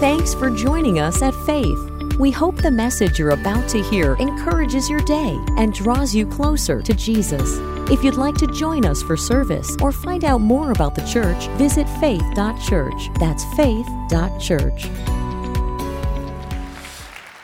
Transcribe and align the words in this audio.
Thanks 0.00 0.32
for 0.32 0.48
joining 0.48 1.00
us 1.00 1.22
at 1.22 1.34
Faith. 1.44 1.76
We 2.20 2.30
hope 2.30 2.62
the 2.62 2.70
message 2.70 3.18
you're 3.18 3.30
about 3.30 3.68
to 3.70 3.82
hear 3.82 4.14
encourages 4.20 4.88
your 4.88 5.00
day 5.00 5.36
and 5.56 5.74
draws 5.74 6.14
you 6.14 6.24
closer 6.24 6.80
to 6.80 6.94
Jesus. 6.94 7.58
If 7.90 8.04
you'd 8.04 8.14
like 8.14 8.36
to 8.36 8.46
join 8.46 8.86
us 8.86 9.02
for 9.02 9.16
service 9.16 9.76
or 9.82 9.90
find 9.90 10.24
out 10.24 10.40
more 10.40 10.70
about 10.70 10.94
the 10.94 11.04
church, 11.04 11.48
visit 11.58 11.88
faith.church. 11.98 13.10
That's 13.18 13.44
faith.church. 13.56 14.86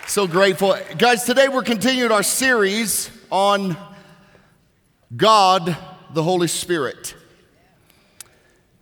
So 0.07 0.29
grateful. 0.29 0.79
Guys, 0.97 1.25
today 1.25 1.49
we're 1.49 1.65
continuing 1.65 2.13
our 2.13 2.23
series 2.23 3.11
on 3.33 3.77
God, 5.17 5.77
the 6.13 6.23
Holy 6.23 6.47
Spirit. 6.47 7.17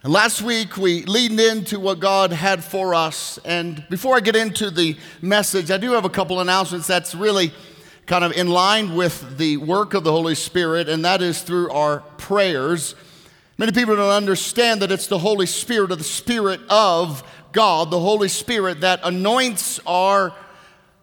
And 0.05 0.13
last 0.13 0.43
week 0.43 0.77
we 0.77 1.05
leaned 1.05 1.39
into 1.39 1.79
what 1.79 2.01
God 2.01 2.33
had 2.33 2.65
for 2.65 2.93
us. 2.93 3.39
And 3.45 3.85
before 3.89 4.17
I 4.17 4.21
get 4.21 4.35
into 4.35 4.69
the 4.69 4.97
message, 5.21 5.71
I 5.71 5.77
do 5.77 5.93
have 5.93 6.05
a 6.05 6.11
couple 6.11 6.41
announcements 6.41 6.89
that's 6.89 7.15
really 7.15 7.53
kind 8.07 8.25
of 8.25 8.33
in 8.33 8.49
line 8.49 8.97
with 8.97 9.39
the 9.39 9.59
work 9.59 9.95
of 9.95 10.03
the 10.03 10.11
Holy 10.11 10.35
Spirit, 10.35 10.89
and 10.89 11.05
that 11.05 11.23
is 11.23 11.43
through 11.43 11.71
our 11.71 12.01
prayers. 12.19 12.97
Many 13.59 13.71
people 13.71 13.95
don't 13.95 14.11
understand 14.11 14.83
that 14.83 14.91
it's 14.91 15.07
the 15.07 15.21
Holy 15.21 15.47
Spirit 15.47 15.93
or 15.93 15.97
the 15.97 16.03
Spirit 16.03 16.61
of 16.69 17.23
God, 17.53 17.93
the 17.93 18.01
Holy 18.01 18.27
Spirit 18.27 18.81
that 18.81 18.99
anoints 19.05 19.79
our 19.87 20.35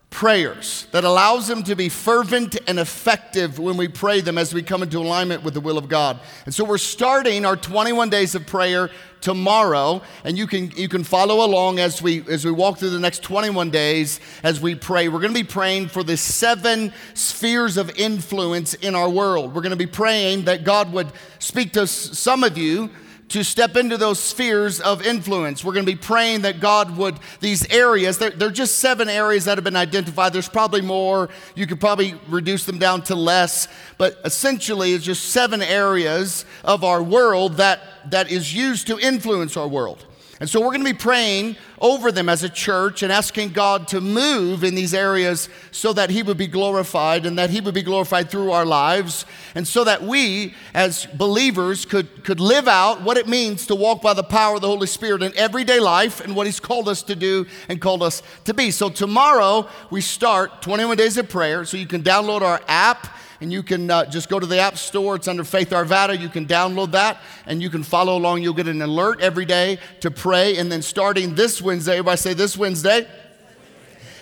prayers 0.09 0.87
that 0.91 1.03
allows 1.03 1.47
them 1.47 1.63
to 1.63 1.75
be 1.75 1.87
fervent 1.87 2.57
and 2.67 2.79
effective 2.79 3.59
when 3.59 3.77
we 3.77 3.87
pray 3.87 4.21
them 4.21 4.37
as 4.37 4.53
we 4.53 4.63
come 4.63 4.81
into 4.81 4.97
alignment 4.97 5.43
with 5.43 5.53
the 5.53 5.61
will 5.61 5.77
of 5.77 5.87
God. 5.87 6.19
And 6.45 6.53
so 6.53 6.65
we're 6.65 6.79
starting 6.79 7.45
our 7.45 7.55
21 7.55 8.09
days 8.09 8.33
of 8.33 8.47
prayer 8.47 8.89
tomorrow 9.21 10.01
and 10.23 10.37
you 10.37 10.47
can 10.47 10.71
you 10.71 10.87
can 10.87 11.03
follow 11.03 11.45
along 11.45 11.77
as 11.77 12.01
we 12.01 12.25
as 12.29 12.45
we 12.45 12.51
walk 12.51 12.77
through 12.77 12.89
the 12.89 12.99
next 12.99 13.21
21 13.21 13.69
days 13.69 14.19
as 14.43 14.59
we 14.59 14.73
pray. 14.73 15.09
We're 15.09 15.19
going 15.19 15.33
to 15.33 15.39
be 15.39 15.47
praying 15.47 15.89
for 15.89 16.03
the 16.03 16.17
seven 16.17 16.93
spheres 17.13 17.77
of 17.77 17.91
influence 17.97 18.73
in 18.75 18.95
our 18.95 19.09
world. 19.09 19.53
We're 19.53 19.61
going 19.61 19.71
to 19.71 19.77
be 19.77 19.85
praying 19.85 20.45
that 20.45 20.63
God 20.63 20.91
would 20.93 21.11
speak 21.37 21.73
to 21.73 21.85
some 21.85 22.43
of 22.43 22.57
you 22.57 22.89
to 23.29 23.43
step 23.43 23.77
into 23.77 23.95
those 23.97 24.19
spheres 24.19 24.79
of 24.79 25.05
influence. 25.05 25.63
We're 25.63 25.73
going 25.73 25.85
to 25.85 25.91
be 25.91 25.97
praying 25.97 26.41
that 26.41 26.59
God 26.59 26.97
would, 26.97 27.19
these 27.39 27.69
areas, 27.71 28.17
they're, 28.17 28.31
they're, 28.31 28.49
just 28.49 28.79
seven 28.79 29.07
areas 29.07 29.45
that 29.45 29.57
have 29.57 29.63
been 29.63 29.75
identified. 29.75 30.33
There's 30.33 30.49
probably 30.49 30.81
more. 30.81 31.29
You 31.55 31.67
could 31.67 31.79
probably 31.79 32.15
reduce 32.27 32.65
them 32.65 32.79
down 32.79 33.03
to 33.03 33.15
less. 33.15 33.67
But 33.97 34.19
essentially, 34.25 34.93
it's 34.93 35.05
just 35.05 35.29
seven 35.29 35.61
areas 35.61 36.45
of 36.63 36.83
our 36.83 37.01
world 37.01 37.57
that, 37.57 37.81
that 38.09 38.31
is 38.31 38.53
used 38.53 38.87
to 38.87 38.99
influence 38.99 39.55
our 39.55 39.67
world. 39.67 40.05
And 40.39 40.49
so 40.49 40.61
we're 40.61 40.67
going 40.67 40.85
to 40.85 40.93
be 40.93 40.97
praying 40.97 41.57
over 41.81 42.13
them 42.13 42.29
as 42.29 42.43
a 42.43 42.49
church 42.49 43.03
and 43.03 43.11
asking 43.11 43.49
God 43.49 43.89
to 43.89 43.99
move 43.99 44.63
in 44.63 44.73
these 44.73 44.93
areas 44.93 45.49
so 45.71 45.91
that 45.91 46.09
He 46.09 46.23
would 46.23 46.37
be 46.37 46.47
glorified 46.47 47.25
and 47.25 47.37
that 47.37 47.49
He 47.49 47.59
would 47.59 47.73
be 47.73 47.81
glorified 47.81 48.29
through 48.29 48.51
our 48.51 48.65
lives. 48.65 49.25
And 49.53 49.67
so 49.67 49.83
that 49.83 50.01
we, 50.01 50.55
as 50.73 51.07
believers, 51.07 51.83
could, 51.83 52.23
could 52.23 52.39
live 52.39 52.69
out 52.69 53.01
what 53.01 53.17
it 53.17 53.27
means 53.27 53.67
to 53.67 53.75
walk 53.75 54.01
by 54.01 54.13
the 54.13 54.23
power 54.23 54.55
of 54.55 54.61
the 54.61 54.67
Holy 54.67 54.87
Spirit 54.87 55.23
in 55.23 55.35
everyday 55.35 55.81
life 55.81 56.21
and 56.21 56.33
what 56.35 56.45
He's 56.45 56.61
called 56.61 56.87
us 56.87 57.03
to 57.03 57.15
do 57.15 57.45
and 57.67 57.81
called 57.81 58.01
us 58.01 58.23
to 58.45 58.53
be. 58.53 58.71
So 58.71 58.89
tomorrow 58.89 59.67
we 59.89 59.99
start 59.99 60.61
21 60.61 60.95
Days 60.95 61.17
of 61.17 61.27
Prayer. 61.27 61.65
So 61.65 61.75
you 61.75 61.87
can 61.87 62.01
download 62.01 62.41
our 62.41 62.61
app 62.67 63.07
and 63.41 63.51
you 63.51 63.63
can 63.63 63.89
uh, 63.89 64.05
just 64.05 64.29
go 64.29 64.39
to 64.39 64.45
the 64.45 64.59
App 64.59 64.77
Store. 64.77 65.15
It's 65.15 65.27
under 65.27 65.43
Faith 65.43 65.69
Arvada. 65.69 66.19
You 66.19 66.29
can 66.29 66.45
download 66.45 66.91
that 66.91 67.21
and 67.45 67.61
you 67.61 67.69
can 67.69 67.83
follow 67.83 68.17
along. 68.17 68.43
You'll 68.43 68.53
get 68.53 68.67
an 68.67 68.81
alert 68.81 69.21
every 69.21 69.45
day 69.45 69.79
to 70.01 70.11
pray. 70.11 70.57
And 70.57 70.71
then 70.71 70.81
starting 70.81 71.35
this 71.35 71.61
Wednesday, 71.61 71.93
everybody 71.93 72.17
say 72.17 72.33
this 72.33 72.57
Wednesday 72.57 73.07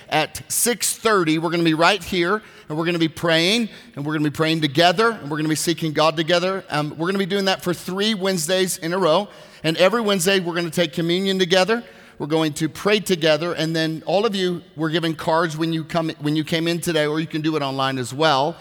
at 0.09 0.35
6:30, 0.47 1.39
we're 1.39 1.49
going 1.49 1.59
to 1.59 1.65
be 1.65 1.73
right 1.73 2.03
here 2.03 2.41
and 2.69 2.77
we're 2.77 2.85
going 2.85 2.93
to 2.93 2.99
be 2.99 3.07
praying 3.07 3.69
and 3.95 4.05
we're 4.05 4.13
going 4.13 4.23
to 4.23 4.29
be 4.29 4.35
praying 4.35 4.61
together 4.61 5.11
and 5.11 5.23
we're 5.23 5.37
going 5.37 5.43
to 5.43 5.49
be 5.49 5.55
seeking 5.55 5.93
God 5.93 6.15
together. 6.15 6.63
Um, 6.69 6.91
we're 6.91 7.07
going 7.07 7.13
to 7.13 7.19
be 7.19 7.25
doing 7.25 7.45
that 7.45 7.63
for 7.63 7.73
three 7.73 8.13
Wednesdays 8.13 8.77
in 8.77 8.93
a 8.93 8.97
row. 8.97 9.29
And 9.63 9.75
every 9.77 10.01
Wednesday, 10.01 10.39
we're 10.39 10.53
going 10.53 10.69
to 10.69 10.71
take 10.71 10.93
communion 10.93 11.39
together. 11.39 11.83
We're 12.19 12.27
going 12.27 12.53
to 12.53 12.67
pray 12.67 12.99
together, 12.99 13.53
and 13.53 13.75
then 13.75 14.01
all 14.07 14.25
of 14.25 14.33
you, 14.33 14.63
we're 14.75 14.89
giving 14.89 15.13
cards 15.13 15.55
when 15.55 15.71
you 15.71 15.83
come 15.83 16.09
when 16.19 16.35
you 16.35 16.43
came 16.43 16.67
in 16.67 16.81
today, 16.81 17.05
or 17.05 17.19
you 17.19 17.27
can 17.27 17.41
do 17.41 17.55
it 17.55 17.61
online 17.61 17.99
as 17.99 18.11
well. 18.11 18.57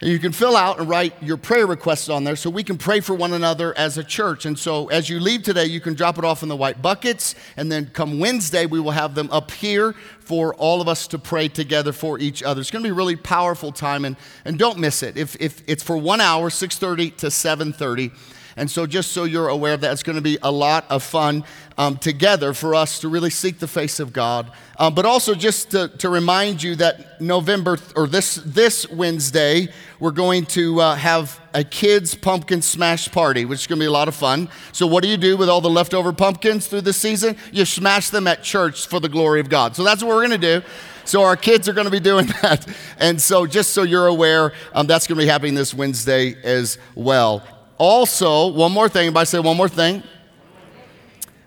And 0.00 0.08
you 0.08 0.18
can 0.18 0.32
fill 0.32 0.56
out 0.56 0.78
and 0.78 0.88
write 0.88 1.22
your 1.22 1.36
prayer 1.36 1.66
requests 1.66 2.08
on 2.08 2.24
there 2.24 2.34
so 2.34 2.48
we 2.48 2.64
can 2.64 2.78
pray 2.78 3.00
for 3.00 3.14
one 3.14 3.34
another 3.34 3.76
as 3.76 3.98
a 3.98 4.04
church. 4.04 4.46
And 4.46 4.58
so 4.58 4.88
as 4.88 5.10
you 5.10 5.20
leave 5.20 5.42
today, 5.42 5.66
you 5.66 5.78
can 5.78 5.92
drop 5.92 6.16
it 6.16 6.24
off 6.24 6.42
in 6.42 6.48
the 6.48 6.56
white 6.56 6.80
buckets. 6.80 7.34
And 7.58 7.70
then 7.70 7.90
come 7.92 8.18
Wednesday, 8.18 8.64
we 8.64 8.80
will 8.80 8.92
have 8.92 9.14
them 9.14 9.28
up 9.30 9.50
here 9.50 9.92
for 10.20 10.54
all 10.54 10.80
of 10.80 10.88
us 10.88 11.06
to 11.08 11.18
pray 11.18 11.48
together 11.48 11.92
for 11.92 12.18
each 12.18 12.42
other. 12.42 12.62
It's 12.62 12.70
going 12.70 12.82
to 12.82 12.86
be 12.86 12.92
a 12.92 12.94
really 12.94 13.16
powerful 13.16 13.72
time. 13.72 14.06
And, 14.06 14.16
and 14.46 14.58
don't 14.58 14.78
miss 14.78 15.02
it. 15.02 15.18
If, 15.18 15.36
if 15.38 15.62
it's 15.66 15.82
for 15.82 15.98
one 15.98 16.22
hour, 16.22 16.48
6.30 16.48 17.16
to 17.18 17.26
7.30. 17.26 18.12
And 18.60 18.70
so, 18.70 18.86
just 18.86 19.12
so 19.12 19.24
you're 19.24 19.48
aware 19.48 19.72
of 19.72 19.80
that, 19.80 19.92
it's 19.92 20.02
going 20.02 20.16
to 20.16 20.22
be 20.22 20.36
a 20.42 20.52
lot 20.52 20.84
of 20.90 21.02
fun 21.02 21.44
um, 21.78 21.96
together 21.96 22.52
for 22.52 22.74
us 22.74 22.98
to 22.98 23.08
really 23.08 23.30
seek 23.30 23.58
the 23.58 23.66
face 23.66 24.00
of 24.00 24.12
God. 24.12 24.52
Um, 24.76 24.94
but 24.94 25.06
also, 25.06 25.34
just 25.34 25.70
to, 25.70 25.88
to, 25.88 26.10
remind 26.10 26.62
you 26.62 26.76
that 26.76 27.22
November 27.22 27.78
or 27.96 28.06
this, 28.06 28.34
this 28.34 28.86
Wednesday, 28.90 29.68
we're 29.98 30.10
going 30.10 30.44
to 30.46 30.78
uh, 30.78 30.94
have 30.94 31.40
a 31.54 31.64
kids' 31.64 32.14
pumpkin 32.14 32.60
smash 32.60 33.10
party, 33.10 33.46
which 33.46 33.60
is 33.60 33.66
going 33.66 33.78
to 33.78 33.82
be 33.82 33.88
a 33.88 33.90
lot 33.90 34.08
of 34.08 34.14
fun. 34.14 34.50
So, 34.72 34.86
what 34.86 35.02
do 35.02 35.08
you 35.08 35.16
do 35.16 35.38
with 35.38 35.48
all 35.48 35.62
the 35.62 35.70
leftover 35.70 36.12
pumpkins 36.12 36.66
through 36.66 36.82
the 36.82 36.92
season? 36.92 37.38
You 37.52 37.64
smash 37.64 38.10
them 38.10 38.26
at 38.26 38.42
church 38.42 38.86
for 38.86 39.00
the 39.00 39.08
glory 39.08 39.40
of 39.40 39.48
God. 39.48 39.74
So, 39.74 39.84
that's 39.84 40.02
what 40.02 40.14
we're 40.14 40.28
going 40.28 40.38
to 40.38 40.60
do. 40.60 40.66
So 41.06 41.22
our 41.22 41.34
kids 41.34 41.66
are 41.66 41.72
going 41.72 41.86
to 41.86 41.90
be 41.90 41.98
doing 41.98 42.26
that. 42.42 42.68
And 42.98 43.20
so 43.20 43.46
just 43.46 43.70
so 43.70 43.82
you're 43.82 44.06
aware, 44.06 44.52
um, 44.74 44.86
that's 44.86 45.06
going 45.06 45.18
to 45.18 45.24
be 45.24 45.28
happening 45.28 45.54
this 45.54 45.72
Wednesday 45.72 46.36
as 46.44 46.78
well. 46.94 47.42
Also, 47.80 48.48
one 48.48 48.72
more 48.72 48.90
thing, 48.90 49.16
I 49.16 49.24
say 49.24 49.38
one 49.38 49.56
more 49.56 49.66
thing, 49.66 50.02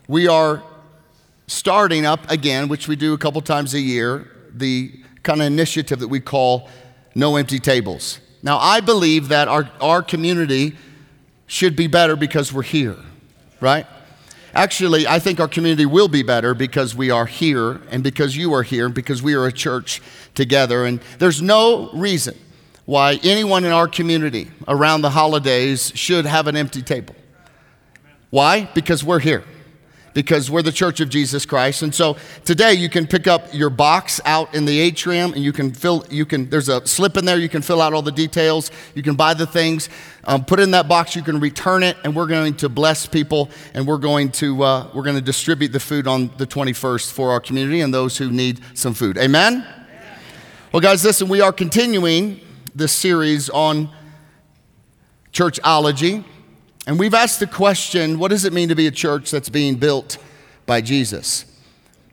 we 0.08 0.28
are 0.28 0.64
starting 1.46 2.08
up 2.08 2.28
again, 2.32 2.70
which 2.70 2.88
we 2.88 2.96
do 2.96 3.14
a 3.14 3.20
couple 3.20 3.40
times 3.40 3.76
a 3.76 3.80
year, 3.80 4.32
the 4.52 4.92
kind 5.22 5.42
of 5.42 5.46
initiative 5.46 6.00
that 6.00 6.08
we 6.08 6.20
call 6.20 6.70
No 7.14 7.36
Empty 7.36 7.60
Tables. 7.60 8.20
Now, 8.42 8.58
I 8.58 8.82
believe 8.82 9.28
that 9.28 9.48
our, 9.48 9.70
our 9.80 10.02
community 10.02 10.76
should 11.46 11.76
be 11.76 11.86
better 11.86 12.16
because 12.16 12.52
we're 12.52 12.64
here, 12.64 12.98
right? 13.62 13.86
Actually, 14.56 15.06
I 15.06 15.20
think 15.20 15.40
our 15.40 15.48
community 15.48 15.86
will 15.86 16.08
be 16.08 16.24
better 16.24 16.56
because 16.56 16.96
we 16.96 17.12
are 17.12 17.28
here 17.28 17.80
and 17.92 18.02
because 18.02 18.36
you 18.36 18.54
are 18.54 18.64
here 18.64 18.88
and 18.88 18.96
because 18.96 19.22
we 19.22 19.36
are 19.36 19.46
a 19.46 19.52
church 19.52 20.02
together. 20.34 20.84
And 20.84 21.00
there's 21.20 21.44
no 21.44 21.92
reason 21.92 22.36
why 22.86 23.20
anyone 23.24 23.64
in 23.64 23.72
our 23.72 23.88
community 23.88 24.52
around 24.68 25.02
the 25.02 25.10
holidays 25.10 25.92
should 25.96 26.26
have 26.26 26.48
an 26.48 26.56
empty 26.56 26.82
table. 26.82 27.16
Why? 28.30 28.70
Because 28.74 29.04
we're 29.04 29.20
here. 29.20 29.44
Because 30.14 30.52
we're 30.52 30.62
the 30.62 30.72
church 30.72 31.00
of 31.00 31.10
Jesus 31.10 31.44
Christ. 31.44 31.82
And 31.82 31.96
so 31.96 32.18
today 32.46 32.74
you 32.74 32.88
can 32.88 33.08
pick 33.08 33.26
up 33.26 33.52
your 33.52 33.72
box 33.72 34.22
out 34.26 34.54
in 34.54 34.66
the 34.66 34.80
atrium 34.80 35.34
and 35.34 35.44
you 35.44 35.52
can 35.52 35.74
fill, 35.74 36.06
you 36.10 36.24
can, 36.24 36.50
there's 36.52 36.70
a 36.70 36.86
slip 36.86 37.18
in 37.18 37.26
there, 37.26 37.40
you 37.40 37.50
can 37.50 37.64
fill 37.64 37.82
out 37.82 37.94
all 37.94 38.04
the 38.04 38.12
details, 38.12 38.70
you 38.94 39.02
can 39.02 39.16
buy 39.16 39.34
the 39.34 39.48
things, 39.48 39.90
um, 40.26 40.46
put 40.46 40.60
in 40.60 40.70
that 40.72 40.88
box, 40.88 41.16
you 41.16 41.24
can 41.24 41.40
return 41.40 41.82
it, 41.82 41.98
and 42.04 42.16
we're 42.16 42.28
going 42.28 42.54
to 42.58 42.70
bless 42.70 43.08
people 43.08 43.50
and 43.74 43.88
we're 43.88 43.98
going 43.98 44.32
to, 44.34 44.62
uh, 44.62 44.92
we're 44.94 45.04
going 45.04 45.16
to 45.16 45.22
distribute 45.22 45.70
the 45.70 45.80
food 45.80 46.06
on 46.06 46.30
the 46.38 46.46
21st 46.46 47.12
for 47.12 47.32
our 47.32 47.40
community 47.40 47.82
and 47.82 47.92
those 47.92 48.18
who 48.18 48.30
need 48.30 48.60
some 48.76 48.94
food. 48.94 49.18
Amen? 49.18 49.66
Well, 50.72 50.82
guys, 50.82 51.04
listen, 51.04 51.28
we 51.28 51.42
are 51.42 51.54
continuing 51.54 52.40
this 52.76 52.92
series 52.92 53.50
on 53.50 53.90
churchology. 55.32 56.24
And 56.86 57.00
we've 57.00 57.14
asked 57.14 57.40
the 57.40 57.48
question 57.48 58.20
what 58.20 58.30
does 58.30 58.46
it 58.46 58.54
mean 58.54 58.70
to 58.70 58.76
be 58.76 58.88
a 58.88 58.92
church 58.92 59.32
that's 59.32 59.50
being 59.50 59.76
built 59.76 60.18
by 60.66 60.82
Jesus? 60.82 61.46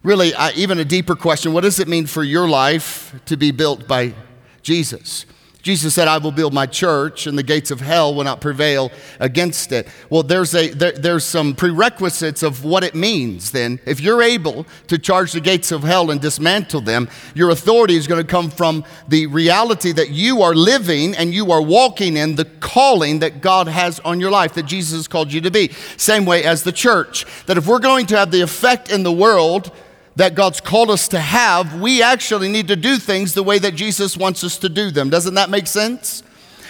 Really, 0.03 0.33
even 0.55 0.79
a 0.79 0.85
deeper 0.85 1.15
question 1.15 1.53
what 1.53 1.63
does 1.63 1.79
it 1.79 1.89
mean 1.89 2.07
for 2.07 2.23
your 2.23 2.49
life 2.49 3.15
to 3.27 3.37
be 3.37 3.51
built 3.51 3.87
by 3.87 4.15
Jesus? 4.63 5.27
Jesus 5.63 5.95
said, 5.95 6.09
I 6.09 6.19
will 6.19 6.33
build 6.33 6.55
my 6.55 6.67
church, 6.67 7.27
and 7.27 7.37
the 7.37 7.43
gates 7.43 7.71
of 7.71 7.81
hell 7.81 8.15
will 8.15 8.25
not 8.25 8.41
prevail 8.41 8.91
against 9.19 9.73
it. 9.73 9.89
Well, 10.09 10.23
there's, 10.23 10.55
a, 10.55 10.71
there, 10.71 10.93
there's 10.93 11.25
some 11.25 11.55
prerequisites 11.55 12.43
of 12.43 12.65
what 12.65 12.83
it 12.83 12.95
means 12.95 13.51
then. 13.51 13.79
If 13.85 14.01
you're 14.01 14.23
able 14.23 14.67
to 14.89 14.99
charge 14.99 15.33
the 15.33 15.41
gates 15.41 15.71
of 15.71 15.83
hell 15.83 16.11
and 16.11 16.21
dismantle 16.21 16.81
them, 16.83 17.09
your 17.35 17.51
authority 17.51 17.97
is 17.97 18.07
going 18.07 18.25
to 18.25 18.27
come 18.27 18.51
from 18.51 18.85
the 19.09 19.27
reality 19.27 19.93
that 19.93 20.11
you 20.11 20.43
are 20.43 20.55
living 20.55 21.15
and 21.15 21.35
you 21.35 21.53
are 21.53 21.63
walking 21.63 22.17
in 22.17 22.37
the 22.37 22.47
calling 22.47 23.19
that 23.19 23.41
God 23.41 23.69
has 23.69 24.01
on 24.01 24.21
your 24.21 24.31
life, 24.31 24.55
that 24.55 24.67
Jesus 24.67 24.97
has 24.97 25.09
called 25.09 25.33
you 25.33 25.41
to 25.43 25.51
be. 25.51 25.71
Same 25.97 26.25
way 26.25 26.45
as 26.45 26.63
the 26.63 26.73
church. 26.73 27.27
That 27.47 27.59
if 27.59 27.67
we're 27.67 27.81
going 27.81 28.07
to 28.07 28.17
have 28.17 28.31
the 28.31 28.41
effect 28.41 28.91
in 28.91 29.03
the 29.03 29.13
world, 29.13 29.71
that 30.21 30.35
God's 30.35 30.61
called 30.61 30.91
us 30.91 31.09
to 31.09 31.19
have, 31.19 31.81
we 31.81 32.03
actually 32.03 32.51
need 32.51 32.69
to 32.69 32.77
do 32.77 32.99
things 32.99 33.33
the 33.33 33.43
way 33.43 33.59
that 33.59 33.75
Jesus 33.75 34.19
wants 34.19 34.45
us 34.45 34.59
to 34.59 34.69
do 34.69 34.91
them. 34.91 35.09
Doesn't 35.09 35.33
that 35.33 35.49
make 35.49 35.67
sense? 35.67 36.23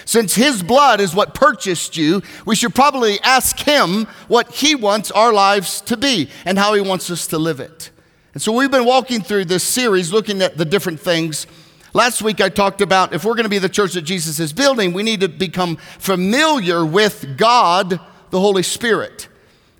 Since 0.05 0.35
His 0.35 0.63
blood 0.63 1.01
is 1.01 1.13
what 1.13 1.33
purchased 1.33 1.97
you, 1.97 2.21
we 2.45 2.55
should 2.55 2.73
probably 2.73 3.19
ask 3.19 3.59
Him 3.59 4.05
what 4.29 4.55
He 4.55 4.73
wants 4.73 5.11
our 5.11 5.33
lives 5.33 5.81
to 5.81 5.97
be 5.97 6.29
and 6.45 6.57
how 6.57 6.73
He 6.75 6.79
wants 6.79 7.11
us 7.11 7.27
to 7.27 7.37
live 7.37 7.59
it. 7.59 7.91
And 8.33 8.41
so 8.41 8.53
we've 8.53 8.71
been 8.71 8.85
walking 8.85 9.19
through 9.19 9.43
this 9.45 9.65
series 9.65 10.13
looking 10.13 10.41
at 10.41 10.55
the 10.55 10.63
different 10.63 11.01
things. 11.01 11.45
Last 11.93 12.21
week 12.21 12.39
I 12.39 12.47
talked 12.47 12.79
about 12.79 13.13
if 13.13 13.25
we're 13.25 13.35
going 13.35 13.43
to 13.43 13.49
be 13.49 13.57
the 13.57 13.67
church 13.67 13.95
that 13.95 14.03
Jesus 14.03 14.39
is 14.39 14.53
building, 14.53 14.93
we 14.93 15.03
need 15.03 15.19
to 15.19 15.27
become 15.27 15.75
familiar 15.75 16.85
with 16.85 17.35
God, 17.35 17.99
the 18.29 18.39
Holy 18.39 18.63
Spirit. 18.63 19.27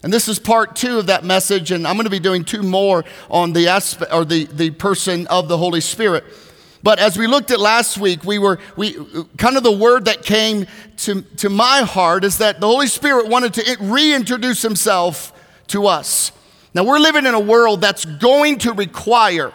And 0.04 0.12
this 0.12 0.28
is 0.28 0.40
part 0.40 0.76
two 0.76 0.98
of 0.98 1.08
that 1.08 1.24
message, 1.24 1.72
and 1.72 1.88
I'm 1.88 1.96
going 1.96 2.06
to 2.06 2.10
be 2.12 2.20
doing 2.20 2.44
two 2.44 2.64
more 2.64 3.06
on 3.30 3.54
the 3.54 3.68
aspect 3.68 4.12
or 4.12 4.26
the, 4.26 4.46
the 4.46 4.72
person 4.72 5.28
of 5.28 5.48
the 5.48 5.58
Holy 5.58 5.82
Spirit. 5.82 6.24
But 6.84 6.98
as 6.98 7.18
we 7.18 7.28
looked 7.28 7.52
at 7.52 7.60
last 7.60 8.00
week, 8.00 8.24
we 8.24 8.40
were 8.40 8.60
we 8.76 8.94
kind 9.38 9.56
of 9.58 9.64
the 9.64 9.72
word 9.72 10.06
that 10.06 10.24
came 10.24 10.66
to, 10.98 11.22
to 11.38 11.50
my 11.50 11.82
heart 11.82 12.24
is 12.24 12.40
that 12.40 12.60
the 12.60 12.66
Holy 12.66 12.88
Spirit 12.88 13.28
wanted 13.28 13.54
to 13.56 13.78
reintroduce 13.80 14.64
himself 14.64 15.32
to 15.68 15.86
us. 15.86 16.32
Now 16.74 16.84
we're 16.84 17.00
living 17.00 17.28
in 17.28 17.36
a 17.36 17.40
world 17.40 17.82
that's 17.82 18.06
going 18.06 18.58
to 18.60 18.74
require 18.74 19.54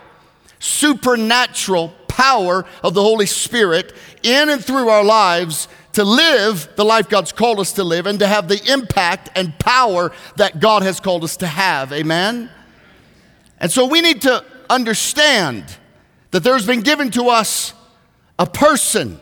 supernatural 0.60 1.92
power 2.06 2.64
of 2.82 2.94
the 2.94 3.02
Holy 3.02 3.26
Spirit 3.26 3.92
in 4.22 4.48
and 4.48 4.64
through 4.64 4.88
our 4.88 5.04
lives 5.04 5.68
to 5.96 6.04
live 6.04 6.68
the 6.76 6.84
life 6.84 7.08
God's 7.08 7.32
called 7.32 7.58
us 7.58 7.72
to 7.72 7.82
live 7.82 8.04
and 8.04 8.18
to 8.18 8.26
have 8.26 8.48
the 8.48 8.60
impact 8.70 9.30
and 9.34 9.58
power 9.58 10.12
that 10.36 10.60
God 10.60 10.82
has 10.82 11.00
called 11.00 11.24
us 11.24 11.38
to 11.38 11.46
have. 11.46 11.90
Amen? 11.90 12.50
And 13.58 13.72
so 13.72 13.86
we 13.86 14.02
need 14.02 14.20
to 14.22 14.44
understand 14.68 15.64
that 16.32 16.44
there's 16.44 16.66
been 16.66 16.82
given 16.82 17.10
to 17.12 17.30
us 17.30 17.72
a 18.38 18.44
person, 18.44 19.18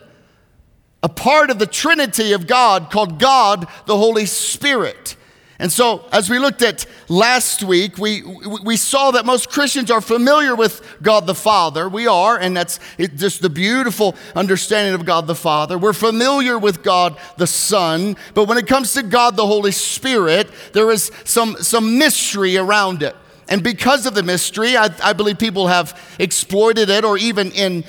a 1.00 1.08
part 1.08 1.50
of 1.50 1.60
the 1.60 1.66
Trinity 1.66 2.32
of 2.32 2.48
God 2.48 2.90
called 2.90 3.20
God 3.20 3.68
the 3.86 3.96
Holy 3.96 4.26
Spirit. 4.26 5.14
And 5.58 5.70
so, 5.70 6.08
as 6.10 6.28
we 6.28 6.40
looked 6.40 6.62
at 6.62 6.84
last 7.08 7.62
week, 7.62 7.96
we, 7.96 8.22
we 8.22 8.76
saw 8.76 9.12
that 9.12 9.24
most 9.24 9.50
Christians 9.50 9.88
are 9.88 10.00
familiar 10.00 10.56
with 10.56 10.82
God 11.00 11.26
the 11.26 11.34
Father. 11.34 11.88
We 11.88 12.08
are, 12.08 12.36
and 12.36 12.56
that's 12.56 12.80
just 12.98 13.40
the 13.40 13.50
beautiful 13.50 14.16
understanding 14.34 14.94
of 14.94 15.06
God 15.06 15.28
the 15.28 15.34
Father. 15.36 15.78
We're 15.78 15.92
familiar 15.92 16.58
with 16.58 16.82
God 16.82 17.16
the 17.36 17.46
Son, 17.46 18.16
but 18.34 18.48
when 18.48 18.58
it 18.58 18.66
comes 18.66 18.94
to 18.94 19.04
God 19.04 19.36
the 19.36 19.46
Holy 19.46 19.70
Spirit, 19.70 20.50
there 20.72 20.90
is 20.90 21.12
some, 21.22 21.56
some 21.60 21.98
mystery 21.98 22.56
around 22.56 23.04
it. 23.04 23.14
And 23.48 23.62
because 23.62 24.06
of 24.06 24.14
the 24.14 24.22
mystery, 24.24 24.76
I, 24.76 24.88
I 25.02 25.12
believe 25.12 25.38
people 25.38 25.68
have 25.68 26.00
exploited 26.18 26.88
it 26.88 27.04
or 27.04 27.16
even 27.16 27.52
in 27.52 27.84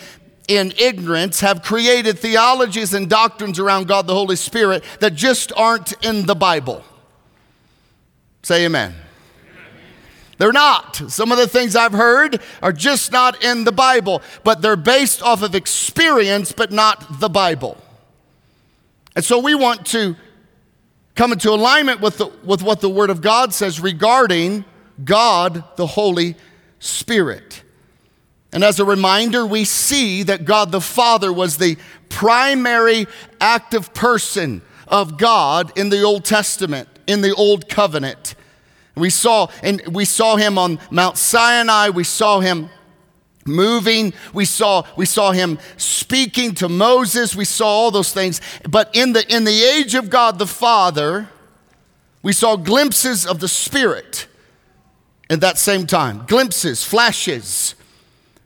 in 0.47 0.71
ignorance 0.77 1.39
have 1.39 1.63
created 1.63 2.19
theologies 2.19 2.93
and 2.93 3.09
doctrines 3.09 3.57
around 3.57 3.87
God 3.87 4.05
the 4.05 4.13
Holy 4.13 4.35
Spirit 4.35 4.83
that 4.99 5.15
just 5.15 5.51
aren't 5.55 5.93
in 6.05 6.27
the 6.27 6.35
Bible. 6.35 6.83
Say 8.45 8.65
amen. 8.65 8.93
They're 10.37 10.51
not. 10.51 10.97
Some 11.07 11.31
of 11.31 11.39
the 11.39 11.47
things 11.47 11.75
I've 11.75 11.93
heard 11.93 12.39
are 12.61 12.71
just 12.71 13.11
not 13.11 13.43
in 13.43 13.63
the 13.63 13.71
Bible, 13.71 14.21
but 14.43 14.61
they're 14.61 14.75
based 14.75 15.23
off 15.23 15.41
of 15.41 15.55
experience, 15.55 16.51
but 16.51 16.71
not 16.71 17.19
the 17.19 17.27
Bible. 17.27 17.75
And 19.15 19.25
so 19.25 19.39
we 19.39 19.55
want 19.55 19.87
to 19.87 20.15
come 21.15 21.31
into 21.31 21.49
alignment 21.49 22.01
with, 22.01 22.19
the, 22.19 22.27
with 22.43 22.61
what 22.61 22.81
the 22.81 22.89
Word 22.89 23.09
of 23.09 23.19
God 23.19 23.51
says 23.51 23.79
regarding 23.79 24.63
God, 25.03 25.63
the 25.75 25.87
Holy 25.87 26.35
Spirit. 26.77 27.63
And 28.53 28.63
as 28.63 28.79
a 28.79 28.85
reminder, 28.85 29.43
we 29.43 29.65
see 29.65 30.21
that 30.21 30.45
God 30.45 30.71
the 30.71 30.81
Father 30.81 31.33
was 31.33 31.57
the 31.57 31.77
primary 32.09 33.07
active 33.41 33.91
person 33.95 34.61
of 34.87 35.17
God 35.17 35.75
in 35.75 35.89
the 35.89 36.03
Old 36.03 36.25
Testament 36.25 36.89
in 37.07 37.21
the 37.21 37.33
old 37.33 37.69
covenant. 37.69 38.35
We 38.95 39.09
saw, 39.09 39.47
and 39.61 39.81
we 39.89 40.05
saw 40.05 40.37
him 40.37 40.57
on 40.57 40.79
Mount 40.89 41.17
Sinai, 41.17 41.89
we 41.89 42.03
saw 42.03 42.39
him 42.39 42.69
moving, 43.45 44.13
we 44.33 44.45
saw, 44.45 44.83
we 44.95 45.05
saw 45.05 45.31
him 45.31 45.59
speaking 45.77 46.55
to 46.55 46.69
Moses, 46.69 47.35
we 47.35 47.45
saw 47.45 47.67
all 47.67 47.91
those 47.91 48.13
things. 48.13 48.41
But 48.67 48.95
in 48.95 49.13
the, 49.13 49.25
in 49.33 49.43
the 49.43 49.63
age 49.63 49.95
of 49.95 50.09
God 50.09 50.39
the 50.39 50.47
Father, 50.47 51.29
we 52.23 52.33
saw 52.33 52.55
glimpses 52.55 53.25
of 53.25 53.39
the 53.39 53.47
Spirit 53.47 54.27
at 55.29 55.41
that 55.41 55.57
same 55.57 55.85
time. 55.85 56.25
Glimpses, 56.25 56.83
flashes. 56.83 57.75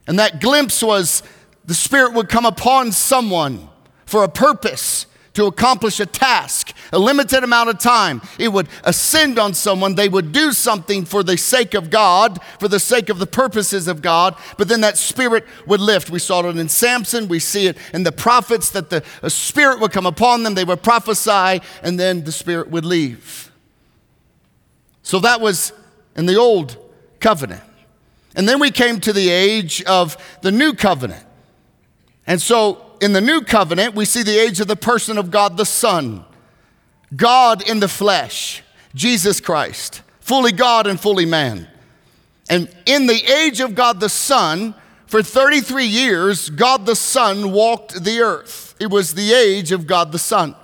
And 0.06 0.18
that 0.18 0.40
glimpse 0.40 0.82
was 0.82 1.22
the 1.64 1.74
Spirit 1.74 2.12
would 2.14 2.28
come 2.28 2.44
upon 2.44 2.92
someone 2.92 3.68
for 4.04 4.24
a 4.24 4.28
purpose 4.28 5.06
to 5.34 5.46
accomplish 5.46 6.00
a 6.00 6.06
task, 6.06 6.72
a 6.92 6.98
limited 6.98 7.44
amount 7.44 7.70
of 7.70 7.78
time. 7.78 8.20
It 8.38 8.48
would 8.48 8.68
ascend 8.84 9.38
on 9.38 9.54
someone. 9.54 9.94
They 9.94 10.08
would 10.08 10.32
do 10.32 10.52
something 10.52 11.04
for 11.04 11.22
the 11.22 11.36
sake 11.36 11.74
of 11.74 11.88
God, 11.88 12.40
for 12.58 12.68
the 12.68 12.80
sake 12.80 13.08
of 13.08 13.18
the 13.18 13.26
purposes 13.26 13.86
of 13.86 14.02
God, 14.02 14.36
but 14.58 14.68
then 14.68 14.80
that 14.80 14.98
spirit 14.98 15.44
would 15.66 15.80
lift. 15.80 16.10
We 16.10 16.18
saw 16.18 16.40
it 16.48 16.56
in 16.56 16.68
Samson. 16.68 17.28
We 17.28 17.38
see 17.38 17.66
it 17.68 17.76
in 17.94 18.02
the 18.02 18.12
prophets 18.12 18.70
that 18.70 18.90
the 18.90 19.02
spirit 19.30 19.80
would 19.80 19.92
come 19.92 20.06
upon 20.06 20.42
them. 20.42 20.54
They 20.54 20.64
would 20.64 20.82
prophesy, 20.82 21.62
and 21.82 21.98
then 21.98 22.24
the 22.24 22.32
spirit 22.32 22.70
would 22.70 22.84
leave. 22.84 23.52
So 25.02 25.20
that 25.20 25.40
was 25.40 25.72
in 26.16 26.26
the 26.26 26.36
old 26.36 26.76
covenant. 27.20 27.62
And 28.34 28.48
then 28.48 28.60
we 28.60 28.70
came 28.70 29.00
to 29.00 29.12
the 29.12 29.28
age 29.28 29.82
of 29.84 30.16
the 30.42 30.52
new 30.52 30.72
covenant. 30.72 31.24
And 32.26 32.40
so 32.40 32.89
in 33.00 33.12
the 33.12 33.20
new 33.20 33.40
covenant, 33.40 33.94
we 33.94 34.04
see 34.04 34.22
the 34.22 34.38
age 34.38 34.60
of 34.60 34.68
the 34.68 34.76
person 34.76 35.18
of 35.18 35.30
God 35.30 35.56
the 35.56 35.64
Son, 35.64 36.24
God 37.14 37.68
in 37.68 37.80
the 37.80 37.88
flesh, 37.88 38.62
Jesus 38.94 39.40
Christ, 39.40 40.02
fully 40.20 40.52
God 40.52 40.86
and 40.86 41.00
fully 41.00 41.26
man. 41.26 41.66
And 42.48 42.68
in 42.86 43.06
the 43.06 43.24
age 43.24 43.60
of 43.60 43.74
God 43.74 44.00
the 44.00 44.08
Son, 44.08 44.74
for 45.06 45.22
33 45.22 45.86
years, 45.86 46.50
God 46.50 46.86
the 46.86 46.94
Son 46.94 47.52
walked 47.52 48.04
the 48.04 48.20
earth. 48.20 48.76
It 48.78 48.90
was 48.90 49.14
the 49.14 49.32
age 49.32 49.72
of 49.72 49.86
God 49.86 50.12
the 50.12 50.18
Son. 50.18 50.54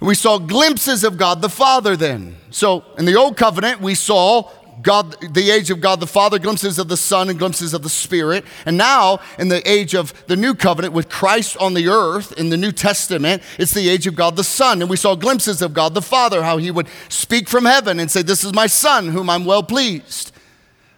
We 0.00 0.14
saw 0.14 0.38
glimpses 0.38 1.04
of 1.04 1.16
God 1.16 1.42
the 1.42 1.48
Father 1.48 1.96
then. 1.96 2.36
So 2.50 2.84
in 2.98 3.04
the 3.04 3.16
Old 3.16 3.36
Covenant, 3.36 3.80
we 3.80 3.94
saw 3.94 4.50
God, 4.82 5.16
the 5.34 5.50
age 5.50 5.70
of 5.70 5.80
God 5.80 6.00
the 6.00 6.06
Father, 6.06 6.38
glimpses 6.38 6.78
of 6.78 6.88
the 6.88 6.96
Son, 6.96 7.28
and 7.28 7.38
glimpses 7.38 7.74
of 7.74 7.82
the 7.82 7.88
Spirit. 7.88 8.44
And 8.66 8.76
now, 8.76 9.20
in 9.38 9.48
the 9.48 9.68
age 9.68 9.94
of 9.94 10.12
the 10.26 10.36
new 10.36 10.54
covenant 10.54 10.94
with 10.94 11.08
Christ 11.08 11.56
on 11.58 11.74
the 11.74 11.88
earth 11.88 12.32
in 12.32 12.48
the 12.50 12.56
New 12.56 12.72
Testament, 12.72 13.42
it's 13.58 13.72
the 13.72 13.88
age 13.88 14.06
of 14.06 14.14
God 14.14 14.36
the 14.36 14.44
Son. 14.44 14.80
And 14.80 14.90
we 14.90 14.96
saw 14.96 15.14
glimpses 15.14 15.62
of 15.62 15.74
God 15.74 15.94
the 15.94 16.02
Father, 16.02 16.42
how 16.42 16.58
he 16.58 16.70
would 16.70 16.88
speak 17.08 17.48
from 17.48 17.64
heaven 17.64 18.00
and 18.00 18.10
say, 18.10 18.22
This 18.22 18.44
is 18.44 18.52
my 18.54 18.66
Son, 18.66 19.08
whom 19.08 19.30
I'm 19.30 19.44
well 19.44 19.62
pleased. 19.62 20.32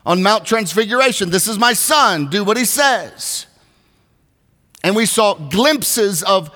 On 0.07 0.23
Mount 0.23 0.45
Transfiguration, 0.45 1.31
this 1.31 1.47
is 1.47 1.59
my 1.59 1.73
Son, 1.73 2.29
do 2.29 2.43
what 2.43 2.57
he 2.57 2.65
says. 2.65 3.47
And 4.83 4.97
we 4.97 5.07
saw 5.07 5.35
glimpses 5.35 6.23
of 6.23 6.51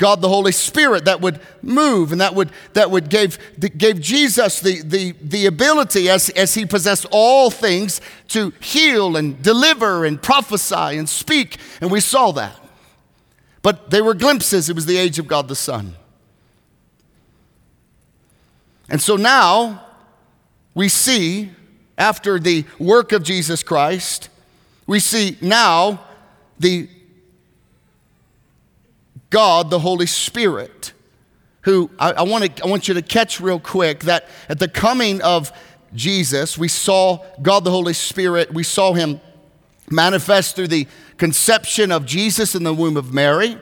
God 0.00 0.22
the 0.22 0.28
Holy 0.28 0.50
Spirit 0.50 1.04
that 1.04 1.20
would 1.20 1.38
move 1.62 2.10
and 2.10 2.20
that 2.22 2.34
would, 2.34 2.50
that 2.72 2.90
would 2.90 3.10
give, 3.10 3.38
gave 3.76 4.00
Jesus 4.00 4.58
the, 4.58 4.80
the, 4.82 5.12
the 5.22 5.46
ability, 5.46 6.08
as, 6.08 6.30
as 6.30 6.54
he 6.54 6.64
possessed 6.66 7.06
all 7.12 7.50
things, 7.50 8.00
to 8.28 8.52
heal 8.60 9.16
and 9.16 9.40
deliver 9.42 10.06
and 10.06 10.20
prophesy 10.20 10.98
and 10.98 11.08
speak. 11.08 11.58
And 11.82 11.90
we 11.90 12.00
saw 12.00 12.32
that. 12.32 12.56
But 13.62 13.90
they 13.90 14.00
were 14.00 14.14
glimpses. 14.14 14.70
It 14.70 14.74
was 14.74 14.86
the 14.86 14.96
age 14.96 15.18
of 15.18 15.28
God 15.28 15.48
the 15.48 15.54
Son. 15.54 15.94
And 18.88 19.02
so 19.02 19.16
now 19.16 19.84
we 20.74 20.88
see, 20.88 21.50
after 21.98 22.38
the 22.38 22.64
work 22.78 23.12
of 23.12 23.22
Jesus 23.22 23.62
Christ, 23.62 24.30
we 24.86 24.98
see 24.98 25.36
now 25.42 26.00
the 26.58 26.88
God, 29.30 29.70
the 29.70 29.78
Holy 29.78 30.06
Spirit, 30.06 30.92
who 31.62 31.90
I, 31.98 32.12
I, 32.12 32.22
want 32.22 32.56
to, 32.56 32.64
I 32.64 32.66
want 32.66 32.88
you 32.88 32.94
to 32.94 33.02
catch 33.02 33.40
real 33.40 33.60
quick 33.60 34.00
that 34.00 34.28
at 34.48 34.58
the 34.58 34.68
coming 34.68 35.22
of 35.22 35.52
Jesus, 35.94 36.58
we 36.58 36.68
saw 36.68 37.24
God, 37.40 37.64
the 37.64 37.70
Holy 37.70 37.92
Spirit, 37.92 38.52
we 38.52 38.62
saw 38.62 38.92
him 38.92 39.20
manifest 39.88 40.56
through 40.56 40.68
the 40.68 40.86
conception 41.16 41.90
of 41.92 42.06
Jesus 42.06 42.54
in 42.54 42.62
the 42.62 42.74
womb 42.74 42.96
of 42.96 43.12
Mary. 43.12 43.58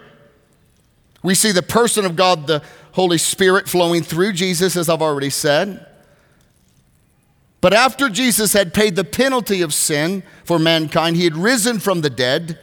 We 1.22 1.34
see 1.34 1.52
the 1.52 1.62
person 1.62 2.04
of 2.04 2.16
God, 2.16 2.46
the 2.46 2.62
Holy 2.92 3.18
Spirit, 3.18 3.68
flowing 3.68 4.02
through 4.02 4.32
Jesus, 4.34 4.76
as 4.76 4.88
I've 4.88 5.02
already 5.02 5.30
said. 5.30 5.84
But 7.60 7.74
after 7.74 8.08
Jesus 8.08 8.52
had 8.52 8.72
paid 8.72 8.94
the 8.94 9.04
penalty 9.04 9.62
of 9.62 9.74
sin 9.74 10.22
for 10.44 10.58
mankind, 10.58 11.16
he 11.16 11.24
had 11.24 11.36
risen 11.36 11.80
from 11.80 12.02
the 12.02 12.10
dead. 12.10 12.58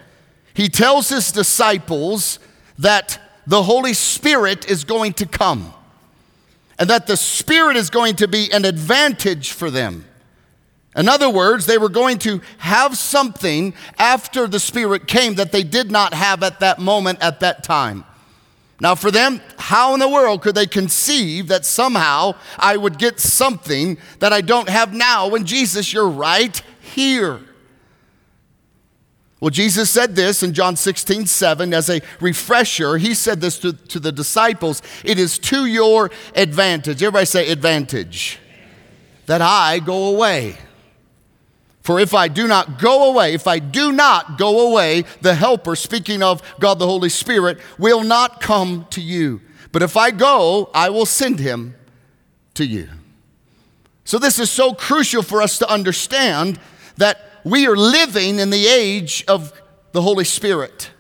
He 0.54 0.70
tells 0.70 1.10
his 1.10 1.32
disciples 1.32 2.40
that 2.80 3.20
the 3.48 3.64
Holy 3.64 3.94
Spirit 3.94 4.70
is 4.70 4.84
going 4.84 5.14
to 5.14 5.26
come 5.26 5.74
and 6.78 6.90
that 6.90 7.08
the 7.08 7.18
Spirit 7.18 7.78
is 7.78 7.90
going 7.90 8.16
to 8.18 8.28
be 8.28 8.52
an 8.52 8.66
advantage 8.66 9.52
for 9.52 9.70
them. 9.72 10.06
In 10.96 11.10
other 11.10 11.30
words, 11.30 11.66
they 11.66 11.78
were 11.78 11.90
going 11.90 12.20
to 12.20 12.42
have 12.58 12.98
something 12.98 13.74
after 13.98 14.48
the 14.48 14.60
Spirit 14.60 15.08
came 15.08 15.36
that 15.36 15.52
they 15.52 15.64
did 15.64 15.92
not 15.92 16.14
have 16.14 16.42
at 16.42 16.62
that 16.62 16.80
moment, 16.80 17.22
at 17.22 17.42
that 17.42 17.64
time. 17.64 18.06
Now, 18.82 18.96
for 18.96 19.12
them, 19.12 19.42
how 19.58 19.94
in 19.94 20.00
the 20.00 20.10
world 20.10 20.42
could 20.42 20.56
they 20.56 20.68
conceive 20.68 21.48
that 21.48 21.66
somehow 21.66 22.36
I 22.58 22.76
would 22.76 22.98
get 22.98 23.20
something 23.20 23.98
that 24.20 24.34
I 24.34 24.42
don't 24.42 24.68
have 24.68 24.94
now 24.94 25.28
when 25.30 25.46
Jesus, 25.46 25.94
you're 25.94 26.10
right 26.10 26.62
here? 26.82 27.40
Well, 29.40 29.50
Jesus 29.50 29.90
said 29.90 30.16
this 30.16 30.44
in 30.44 30.54
John 30.54 30.76
16, 30.76 31.26
7 31.26 31.74
as 31.74 31.90
a 31.90 32.02
refresher. 32.22 32.98
He 32.98 33.14
said 33.14 33.42
this 33.42 33.60
to, 33.60 33.74
to 33.74 34.00
the 34.00 34.12
disciples 34.12 34.82
It 35.04 35.20
is 35.20 35.38
to 35.40 35.66
your 35.66 36.10
advantage. 36.36 37.04
Everybody 37.04 37.26
say 37.26 37.50
advantage. 37.50 38.40
That 39.26 39.42
I 39.42 39.80
go 39.80 40.16
away. 40.16 40.58
For 41.82 42.00
if 42.00 42.16
I 42.16 42.30
do 42.30 42.48
not 42.48 42.80
go 42.80 43.12
away, 43.12 43.34
if 43.34 43.46
I 43.46 43.60
do 43.60 43.92
not 43.92 44.40
go 44.40 44.72
away, 44.72 45.04
the 45.22 45.36
Helper, 45.36 45.76
speaking 45.76 46.24
of 46.24 46.42
God 46.60 46.80
the 46.80 46.88
Holy 46.88 47.10
Spirit, 47.10 47.60
will 47.78 48.04
not 48.04 48.42
come 48.42 48.88
to 48.90 49.02
you. 49.02 49.42
But 49.72 49.84
if 49.84 49.96
I 49.96 50.10
go, 50.10 50.72
I 50.74 50.90
will 50.90 51.06
send 51.06 51.38
him 51.38 51.76
to 52.56 52.66
you. 52.66 52.90
So, 54.04 54.18
this 54.18 54.40
is 54.40 54.50
so 54.50 54.74
crucial 54.74 55.22
for 55.22 55.42
us 55.42 55.60
to 55.60 55.70
understand 55.70 56.60
that 56.98 57.35
we 57.46 57.68
are 57.68 57.78
living 57.78 58.40
in 58.40 58.50
the 58.50 58.68
age 58.68 59.24
of 59.28 59.54
the 59.94 60.02
Holy 60.02 60.26
Spirit. 60.26 60.92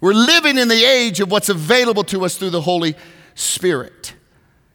We're 0.00 0.12
living 0.12 0.58
in 0.58 0.68
the 0.68 0.84
age 0.84 1.20
of 1.20 1.30
what's 1.30 1.48
available 1.48 2.04
to 2.04 2.24
us 2.24 2.36
through 2.36 2.50
the 2.50 2.60
Holy 2.60 2.94
Spirit. 3.34 4.14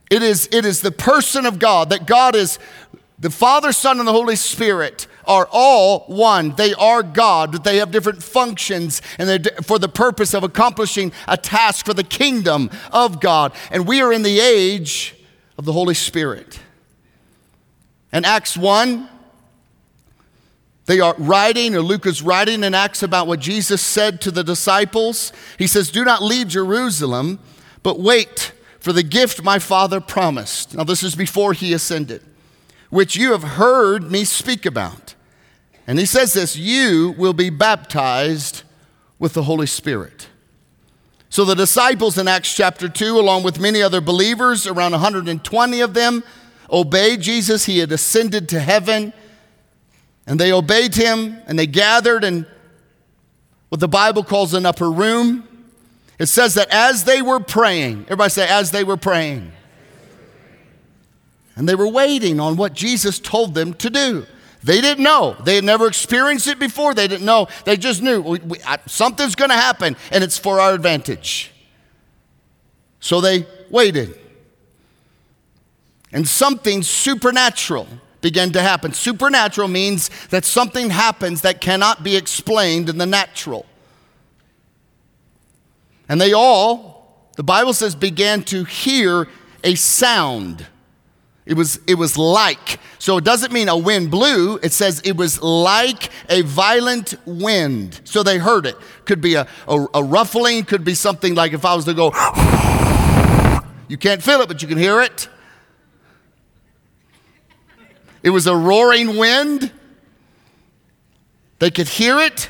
It 0.10 0.24
is, 0.24 0.50
it 0.52 0.66
is 0.66 0.82
the 0.82 0.92
person 0.92 1.46
of 1.46 1.60
God, 1.60 1.90
that 1.90 2.08
God 2.08 2.36
is 2.36 2.58
the 3.20 3.30
Father, 3.30 3.72
Son, 3.72 4.00
and 4.00 4.08
the 4.08 4.14
Holy 4.14 4.36
Spirit 4.36 5.08
are 5.26 5.48
all 5.52 6.02
one. 6.08 6.56
They 6.56 6.74
are 6.74 7.04
God. 7.04 7.52
But 7.52 7.64
they 7.64 7.78
have 7.78 7.92
different 7.92 8.24
functions 8.24 9.02
and 9.18 9.50
for 9.64 9.80
the 9.80 9.88
purpose 9.88 10.34
of 10.34 10.44
accomplishing 10.44 11.12
a 11.28 11.38
task 11.38 11.86
for 11.86 11.94
the 11.94 12.04
kingdom 12.04 12.70
of 12.92 13.20
God. 13.20 13.54
And 13.72 13.88
we 13.88 14.02
are 14.02 14.12
in 14.12 14.24
the 14.24 14.40
age 14.40 15.16
of 15.58 15.66
the 15.66 15.74
Holy 15.74 15.94
Spirit. 15.94 16.60
And 18.12 18.26
Acts 18.26 18.58
1, 18.58 19.10
they 20.86 21.00
are 21.00 21.16
writing, 21.18 21.76
or 21.76 21.82
Luke 21.82 22.06
is 22.06 22.22
writing 22.22 22.64
in 22.64 22.74
Acts 22.74 23.04
about 23.04 23.28
what 23.28 23.40
Jesus 23.40 23.82
said 23.82 24.20
to 24.22 24.32
the 24.32 24.44
disciples. 24.44 25.32
He 25.58 25.68
says, 25.68 25.92
Do 25.92 26.04
not 26.04 26.22
leave 26.22 26.50
Jerusalem, 26.50 27.40
but 27.84 28.00
wait 28.00 28.52
for 28.80 28.92
the 28.92 29.04
gift 29.04 29.44
my 29.44 29.60
Father 29.60 30.02
promised. 30.02 30.76
Now, 30.76 30.84
this 30.84 31.04
is 31.04 31.16
before 31.16 31.54
he 31.54 31.74
ascended 31.74 32.22
which 32.94 33.16
you 33.16 33.32
have 33.32 33.42
heard 33.42 34.12
me 34.12 34.24
speak 34.24 34.68
about. 34.68 35.16
And 35.88 35.98
he 35.98 36.06
says 36.06 36.34
this 36.34 36.56
you 36.56 37.16
will 37.18 37.34
be 37.34 37.50
baptized 37.50 38.62
with 39.18 39.34
the 39.34 39.44
Holy 39.44 39.66
Spirit. 39.66 40.30
So 41.28 41.44
the 41.44 41.56
disciples 41.56 42.20
in 42.20 42.28
Acts 42.28 42.54
chapter 42.54 42.88
2, 42.88 43.20
along 43.20 43.42
with 43.42 43.60
many 43.60 43.82
other 43.82 44.00
believers, 44.00 44.68
around 44.68 44.92
120 44.92 45.82
of 45.82 45.96
them, 45.96 46.24
obeyed 46.72 47.22
Jesus. 47.22 47.66
He 47.66 47.80
had 47.80 47.92
ascended 47.92 48.48
to 48.50 48.60
heaven. 48.60 49.12
And 50.26 50.40
they 50.40 50.52
obeyed 50.52 50.96
him 50.96 51.42
and 51.48 51.60
they 51.60 51.68
gathered 51.68 52.24
in 52.24 52.46
what 53.70 53.80
the 53.80 53.88
Bible 53.88 54.24
calls 54.24 54.54
an 54.54 54.66
upper 54.66 54.90
room. 54.90 55.48
It 56.20 56.28
says 56.28 56.54
that 56.54 56.70
as 56.70 57.04
they 57.04 57.22
were 57.22 57.40
praying, 57.40 58.04
everybody 58.04 58.30
say, 58.30 58.48
as 58.48 58.72
they 58.72 58.84
were 58.84 58.98
praying. 58.98 59.52
And 61.56 61.68
they 61.68 61.76
were 61.76 61.88
waiting 61.88 62.40
on 62.40 62.56
what 62.56 62.74
Jesus 62.74 63.20
told 63.20 63.54
them 63.54 63.74
to 63.76 63.90
do. 63.90 64.26
They 64.64 64.80
didn't 64.80 65.04
know. 65.04 65.36
They 65.44 65.56
had 65.56 65.66
never 65.66 65.88
experienced 65.88 66.48
it 66.48 66.58
before. 66.58 66.94
They 66.94 67.08
didn't 67.08 67.26
know. 67.26 67.48
They 67.66 67.76
just 67.76 68.02
knew 68.02 68.22
we, 68.22 68.40
we, 68.40 68.58
something's 68.88 69.36
going 69.36 69.50
to 69.50 69.56
happen 69.56 69.98
and 70.12 70.24
it's 70.24 70.38
for 70.38 70.60
our 70.60 70.74
advantage. 70.74 71.52
So 73.02 73.20
they 73.20 73.46
waited. 73.70 74.18
And 76.14 76.28
something 76.28 76.84
supernatural 76.84 77.88
began 78.24 78.52
to 78.54 78.62
happen. 78.62 78.94
Supernatural 78.94 79.68
means 79.68 80.10
that 80.30 80.46
something 80.46 80.90
happens 80.90 81.42
that 81.42 81.62
cannot 81.62 82.04
be 82.04 82.16
explained 82.16 82.90
in 82.90 82.98
the 82.98 83.06
natural. 83.06 83.68
And 86.10 86.20
they 86.20 86.34
all, 86.34 87.30
the 87.36 87.44
Bible 87.44 87.74
says, 87.74 87.94
began 87.94 88.42
to 88.46 88.64
hear 88.64 89.28
a 89.64 89.76
sound. 89.76 90.66
It 91.46 91.56
was, 91.56 91.80
it 91.86 91.96
was 91.96 92.18
like. 92.18 92.80
So 92.98 93.18
it 93.18 93.26
doesn't 93.26 93.52
mean 93.52 93.68
a 93.68 93.78
wind 93.78 94.10
blew. 94.10 94.58
It 94.64 94.72
says 94.72 95.02
it 95.02 95.18
was 95.18 95.42
like 95.42 96.10
a 96.30 96.42
violent 96.42 97.16
wind. 97.26 98.00
So 98.06 98.24
they 98.24 98.38
heard 98.38 98.66
it. 98.66 98.78
Could 99.04 99.20
be 99.20 99.36
a, 99.36 99.46
a, 99.68 99.86
a 99.96 100.04
ruffling, 100.04 100.64
could 100.64 100.86
be 100.86 100.94
something 100.94 101.36
like 101.36 101.52
if 101.52 101.66
I 101.66 101.76
was 101.76 101.84
to 101.86 101.94
go, 101.94 102.08
you 103.90 103.98
can't 103.98 104.24
feel 104.24 104.40
it, 104.40 104.48
but 104.48 104.62
you 104.62 104.68
can 104.70 104.78
hear 104.78 105.02
it. 105.02 105.28
It 108.24 108.30
was 108.30 108.48
a 108.48 108.56
roaring 108.56 109.18
wind. 109.18 109.72
They 111.60 111.70
could 111.70 111.90
hear 111.90 112.20
it. 112.20 112.50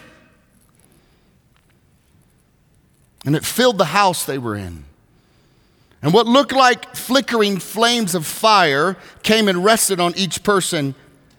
And 3.26 3.36
it 3.36 3.44
filled 3.44 3.80
the 3.80 3.86
house 3.86 4.26
they 4.26 4.38
were 4.38 4.56
in. 4.56 4.86
And 6.02 6.14
what 6.14 6.28
looked 6.28 6.52
like 6.52 6.96
flickering 6.96 7.58
flames 7.58 8.14
of 8.14 8.26
fire 8.26 8.98
came 9.24 9.48
and 9.48 9.64
rested 9.64 10.00
on 10.00 10.14
each 10.16 10.44
person. 10.44 10.96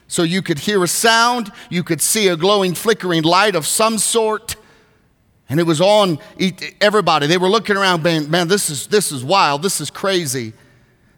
So 0.08 0.22
you 0.22 0.42
could 0.42 0.60
hear 0.60 0.82
a 0.82 0.88
sound, 0.88 1.52
you 1.70 1.82
could 1.82 2.00
see 2.00 2.28
a 2.28 2.36
glowing, 2.36 2.74
flickering 2.74 3.22
light 3.22 3.54
of 3.54 3.66
some 3.66 3.98
sort. 3.98 4.56
And 5.48 5.60
it 5.60 5.64
was 5.64 5.80
on 5.80 6.18
everybody. 6.80 7.26
They 7.26 7.36
were 7.36 7.50
looking 7.50 7.76
around, 7.76 8.02
man, 8.02 8.30
man 8.30 8.48
this, 8.48 8.70
is, 8.70 8.86
this 8.86 9.12
is 9.12 9.22
wild, 9.22 9.62
this 9.62 9.80
is 9.80 9.90
crazy. 9.90 10.54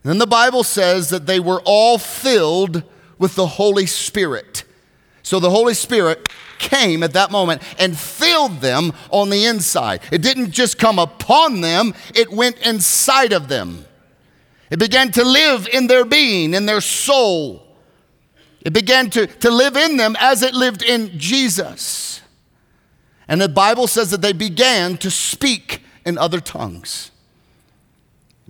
And 0.02 0.10
then 0.10 0.18
the 0.18 0.26
Bible 0.26 0.64
says 0.64 1.10
that 1.10 1.26
they 1.26 1.38
were 1.38 1.62
all 1.64 1.98
filled 1.98 2.82
with 3.18 3.34
the 3.34 3.46
Holy 3.46 3.86
Spirit. 3.86 4.64
So 5.22 5.40
the 5.40 5.50
Holy 5.50 5.74
Spirit 5.74 6.28
came 6.58 7.02
at 7.02 7.12
that 7.14 7.30
moment 7.30 7.62
and 7.78 7.98
filled 7.98 8.60
them 8.60 8.92
on 9.10 9.30
the 9.30 9.44
inside. 9.44 10.00
It 10.10 10.22
didn't 10.22 10.52
just 10.52 10.78
come 10.78 10.98
upon 10.98 11.60
them, 11.60 11.94
it 12.14 12.30
went 12.30 12.58
inside 12.58 13.32
of 13.32 13.48
them. 13.48 13.84
It 14.70 14.78
began 14.78 15.12
to 15.12 15.24
live 15.24 15.68
in 15.72 15.86
their 15.86 16.04
being, 16.04 16.54
in 16.54 16.66
their 16.66 16.80
soul. 16.80 17.62
It 18.62 18.72
began 18.72 19.10
to, 19.10 19.26
to 19.26 19.50
live 19.50 19.76
in 19.76 19.96
them 19.96 20.16
as 20.18 20.42
it 20.42 20.54
lived 20.54 20.82
in 20.82 21.16
Jesus. 21.18 22.20
And 23.28 23.40
the 23.40 23.48
Bible 23.48 23.86
says 23.86 24.10
that 24.10 24.22
they 24.22 24.32
began 24.32 24.96
to 24.98 25.10
speak 25.10 25.82
in 26.04 26.18
other 26.18 26.40
tongues. 26.40 27.12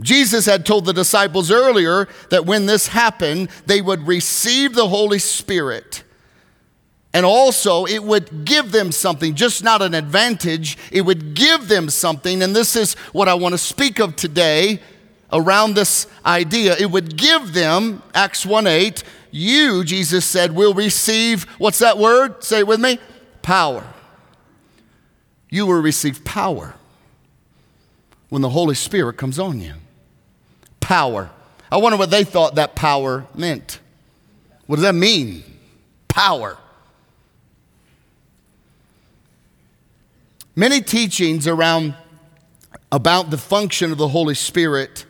Jesus 0.00 0.46
had 0.46 0.66
told 0.66 0.84
the 0.84 0.92
disciples 0.92 1.50
earlier 1.50 2.06
that 2.30 2.44
when 2.44 2.66
this 2.66 2.88
happened, 2.88 3.48
they 3.64 3.80
would 3.80 4.06
receive 4.06 4.74
the 4.74 4.88
Holy 4.88 5.18
Spirit 5.18 6.02
and 7.16 7.24
also, 7.24 7.86
it 7.86 8.04
would 8.04 8.44
give 8.44 8.72
them 8.72 8.92
something, 8.92 9.34
just 9.34 9.64
not 9.64 9.80
an 9.80 9.94
advantage, 9.94 10.76
it 10.92 11.00
would 11.00 11.32
give 11.32 11.66
them 11.66 11.88
something. 11.88 12.42
And 12.42 12.54
this 12.54 12.76
is 12.76 12.92
what 13.14 13.26
I 13.26 13.32
want 13.32 13.54
to 13.54 13.58
speak 13.58 14.00
of 14.00 14.16
today 14.16 14.82
around 15.32 15.72
this 15.72 16.06
idea. 16.26 16.76
It 16.76 16.90
would 16.90 17.16
give 17.16 17.54
them, 17.54 18.02
Acts 18.12 18.44
1 18.44 18.66
8, 18.66 19.02
you, 19.30 19.82
Jesus 19.82 20.26
said, 20.26 20.54
will 20.54 20.74
receive, 20.74 21.44
what's 21.56 21.78
that 21.78 21.96
word? 21.96 22.44
Say 22.44 22.58
it 22.58 22.66
with 22.66 22.80
me 22.80 22.98
power. 23.40 23.82
You 25.48 25.64
will 25.64 25.80
receive 25.80 26.22
power 26.22 26.74
when 28.28 28.42
the 28.42 28.50
Holy 28.50 28.74
Spirit 28.74 29.16
comes 29.16 29.38
on 29.38 29.58
you. 29.58 29.72
Power. 30.86 31.30
I 31.68 31.78
wonder 31.78 31.98
what 31.98 32.12
they 32.12 32.22
thought 32.22 32.54
that 32.54 32.76
power 32.76 33.26
meant. 33.34 33.80
What 34.68 34.76
does 34.76 34.84
that 34.84 34.94
mean? 34.94 35.42
Power. 36.06 36.56
Many 40.54 40.80
teachings 40.80 41.48
around 41.48 41.96
about 42.92 43.30
the 43.30 43.36
function 43.36 43.90
of 43.90 43.98
the 43.98 44.06
Holy 44.06 44.36
Spirit, 44.36 45.06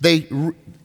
they, 0.00 0.28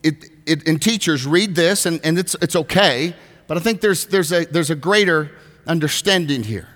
it, 0.01 0.25
it, 0.47 0.67
and 0.67 0.81
teachers 0.81 1.27
read 1.27 1.53
this, 1.53 1.85
and, 1.85 2.01
and 2.03 2.17
it's, 2.17 2.35
it's 2.41 2.55
okay, 2.55 3.13
but 3.45 3.57
I 3.57 3.59
think 3.59 3.81
there's, 3.81 4.07
there's, 4.07 4.31
a, 4.31 4.45
there's 4.45 4.71
a 4.71 4.75
greater 4.75 5.29
understanding 5.67 6.41
here. 6.41 6.69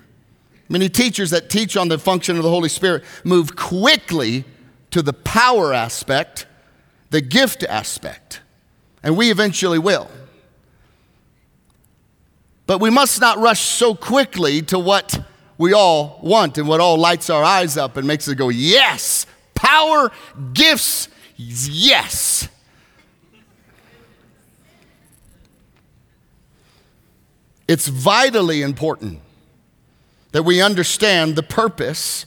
Many 0.68 0.88
teachers 0.88 1.30
that 1.30 1.50
teach 1.50 1.76
on 1.76 1.88
the 1.88 1.98
function 1.98 2.36
of 2.36 2.44
the 2.44 2.50
Holy 2.50 2.68
Spirit 2.68 3.02
move 3.24 3.56
quickly 3.56 4.44
to 4.92 5.02
the 5.02 5.12
power 5.12 5.74
aspect, 5.74 6.46
the 7.10 7.20
gift 7.20 7.64
aspect, 7.64 8.40
and 9.02 9.16
we 9.16 9.30
eventually 9.30 9.78
will. 9.78 10.08
But 12.66 12.80
we 12.80 12.90
must 12.90 13.20
not 13.20 13.38
rush 13.38 13.60
so 13.60 13.94
quickly 13.94 14.62
to 14.62 14.78
what 14.78 15.20
we 15.58 15.72
all 15.72 16.18
want 16.22 16.56
and 16.58 16.66
what 16.66 16.80
all 16.80 16.96
lights 16.96 17.28
our 17.28 17.42
eyes 17.42 17.76
up 17.76 17.96
and 17.96 18.06
makes 18.06 18.28
it 18.28 18.36
go, 18.36 18.48
yes, 18.48 19.26
power, 19.54 20.10
gifts, 20.52 21.08
yes. 21.36 22.48
It's 27.68 27.88
vitally 27.88 28.62
important 28.62 29.20
that 30.32 30.44
we 30.44 30.60
understand 30.60 31.36
the 31.36 31.42
purpose 31.42 32.26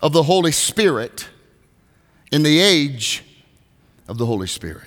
of 0.00 0.12
the 0.12 0.24
Holy 0.24 0.52
Spirit 0.52 1.29
in 2.30 2.42
the 2.42 2.60
age 2.60 3.24
of 4.08 4.18
the 4.18 4.26
Holy 4.26 4.46
Spirit. 4.46 4.84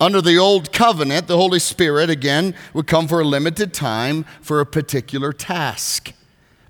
Under 0.00 0.20
the 0.20 0.38
old 0.38 0.72
covenant, 0.72 1.26
the 1.26 1.36
Holy 1.36 1.58
Spirit, 1.58 2.08
again, 2.08 2.54
would 2.72 2.86
come 2.86 3.08
for 3.08 3.20
a 3.20 3.24
limited 3.24 3.74
time 3.74 4.24
for 4.40 4.60
a 4.60 4.66
particular 4.66 5.32
task. 5.32 6.12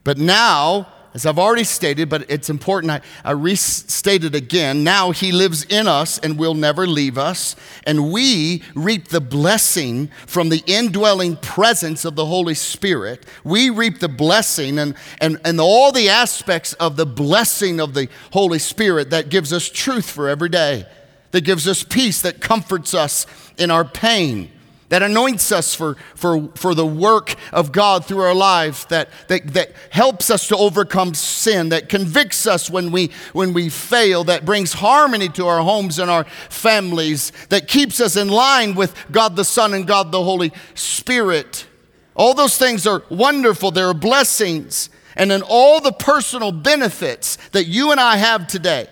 But 0.03 0.17
now, 0.17 0.89
as 1.15 1.25
I've 1.25 1.39
already 1.39 1.65
stated, 1.65 2.09
but 2.09 2.31
it's 2.31 2.51
important 2.51 2.91
I, 2.91 3.01
I 3.25 3.33
restate 3.33 4.25
it 4.25 4.35
again. 4.35 4.85
Now 4.85 5.11
he 5.11 5.33
lives 5.33 5.65
in 5.65 5.89
us 5.89 6.19
and 6.19 6.39
will 6.39 6.55
never 6.55 6.87
leave 6.87 7.17
us, 7.17 7.57
and 7.85 8.13
we 8.13 8.63
reap 8.75 9.09
the 9.09 9.21
blessing 9.21 10.11
from 10.27 10.51
the 10.51 10.63
indwelling 10.67 11.37
presence 11.37 12.05
of 12.05 12.15
the 12.15 12.27
Holy 12.27 12.55
Spirit. 12.55 13.25
We 13.43 13.71
reap 13.71 14.01
the 14.01 14.09
blessing 14.09 14.79
and, 14.79 14.95
and, 15.21 15.41
and 15.45 15.61
all 15.61 15.93
the 15.93 16.09
aspects 16.11 16.75
of 16.75 16.97
the 16.97 17.07
blessing 17.07 17.81
of 17.81 17.95
the 17.95 18.09
Holy 18.33 18.59
Spirit 18.59 19.11
that 19.11 19.31
gives 19.31 19.53
us 19.53 19.69
truth 19.69 20.09
for 20.11 20.29
every 20.29 20.51
day, 20.51 20.87
that 21.31 21.43
gives 21.43 21.67
us 21.67 21.83
peace, 21.83 22.21
that 22.23 22.41
comforts 22.41 22.93
us 22.93 23.27
in 23.57 23.71
our 23.71 23.85
pain 23.85 24.51
that 24.89 25.03
anoints 25.03 25.53
us 25.53 25.75
for, 25.75 25.97
for, 26.15 26.49
for 26.55 26.75
the 26.75 26.87
work 26.87 27.35
of 27.53 27.73
God 27.73 28.05
through 28.05 28.21
our 28.21 28.35
lives, 28.35 28.87
that, 28.87 29.11
that, 29.29 29.53
that 29.55 29.73
helps 29.91 30.31
us 30.31 30.49
to 30.49 30.57
overcome 30.57 31.15
sin, 31.15 31.69
that 31.71 31.89
convicts 31.89 32.47
us 32.47 32.71
when 32.71 32.91
we, 32.91 33.11
when 33.33 33.53
we 33.53 33.69
fail, 33.69 34.25
that 34.25 34.45
brings 34.45 34.73
harmony 34.73 35.29
to 35.31 35.47
our 35.47 35.63
homes 35.63 35.99
and 35.99 36.11
our 36.11 36.25
families, 36.49 37.33
that 37.51 37.69
keeps 37.69 38.01
us 38.01 38.17
in 38.17 38.29
line 38.29 38.75
with 38.75 38.95
God 39.11 39.37
the 39.37 39.45
Son 39.45 39.75
and 39.75 39.87
God 39.87 40.11
the 40.11 40.23
Holy 40.23 40.53
Spirit. 40.75 41.67
All 42.15 42.35
those 42.35 42.57
things 42.57 42.87
are 42.87 43.03
wonderful, 43.11 43.71
they're 43.71 43.95
blessings. 43.95 44.91
And 45.15 45.31
then 45.31 45.43
all 45.43 45.81
the 45.81 45.93
personal 45.93 46.53
benefits 46.53 47.37
that 47.51 47.67
you 47.67 47.91
and 47.91 48.01
I 48.01 48.17
have 48.17 48.47
today. 48.47 48.89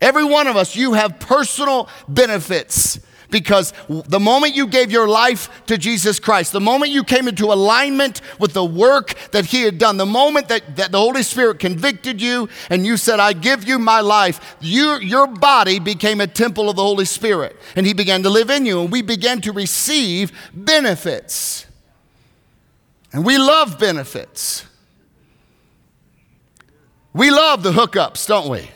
Every 0.00 0.24
one 0.24 0.46
of 0.46 0.56
us, 0.56 0.74
you 0.74 0.94
have 0.94 1.20
personal 1.20 1.88
benefits 2.08 2.98
because 3.30 3.72
the 3.88 4.20
moment 4.20 4.54
you 4.54 4.66
gave 4.66 4.90
your 4.90 5.08
life 5.08 5.66
to 5.66 5.78
Jesus 5.78 6.18
Christ, 6.18 6.52
the 6.52 6.60
moment 6.60 6.92
you 6.92 7.04
came 7.04 7.28
into 7.28 7.46
alignment 7.46 8.20
with 8.38 8.52
the 8.52 8.64
work 8.64 9.14
that 9.32 9.46
He 9.46 9.62
had 9.62 9.78
done, 9.78 9.96
the 9.96 10.06
moment 10.06 10.48
that, 10.48 10.76
that 10.76 10.92
the 10.92 10.98
Holy 10.98 11.22
Spirit 11.22 11.58
convicted 11.58 12.20
you 12.20 12.48
and 12.70 12.86
you 12.86 12.96
said, 12.96 13.20
I 13.20 13.32
give 13.32 13.66
you 13.66 13.78
my 13.78 14.00
life, 14.00 14.56
you, 14.60 14.98
your 15.00 15.26
body 15.26 15.78
became 15.78 16.20
a 16.20 16.26
temple 16.26 16.68
of 16.68 16.76
the 16.76 16.82
Holy 16.82 17.04
Spirit. 17.04 17.56
And 17.76 17.86
He 17.86 17.94
began 17.94 18.22
to 18.22 18.30
live 18.30 18.50
in 18.50 18.66
you, 18.66 18.80
and 18.80 18.92
we 18.92 19.02
began 19.02 19.40
to 19.42 19.52
receive 19.52 20.32
benefits. 20.52 21.66
And 23.12 23.24
we 23.24 23.38
love 23.38 23.78
benefits. 23.78 24.66
We 27.12 27.30
love 27.30 27.62
the 27.62 27.70
hookups, 27.70 28.26
don't 28.26 28.48
we? 28.48 28.70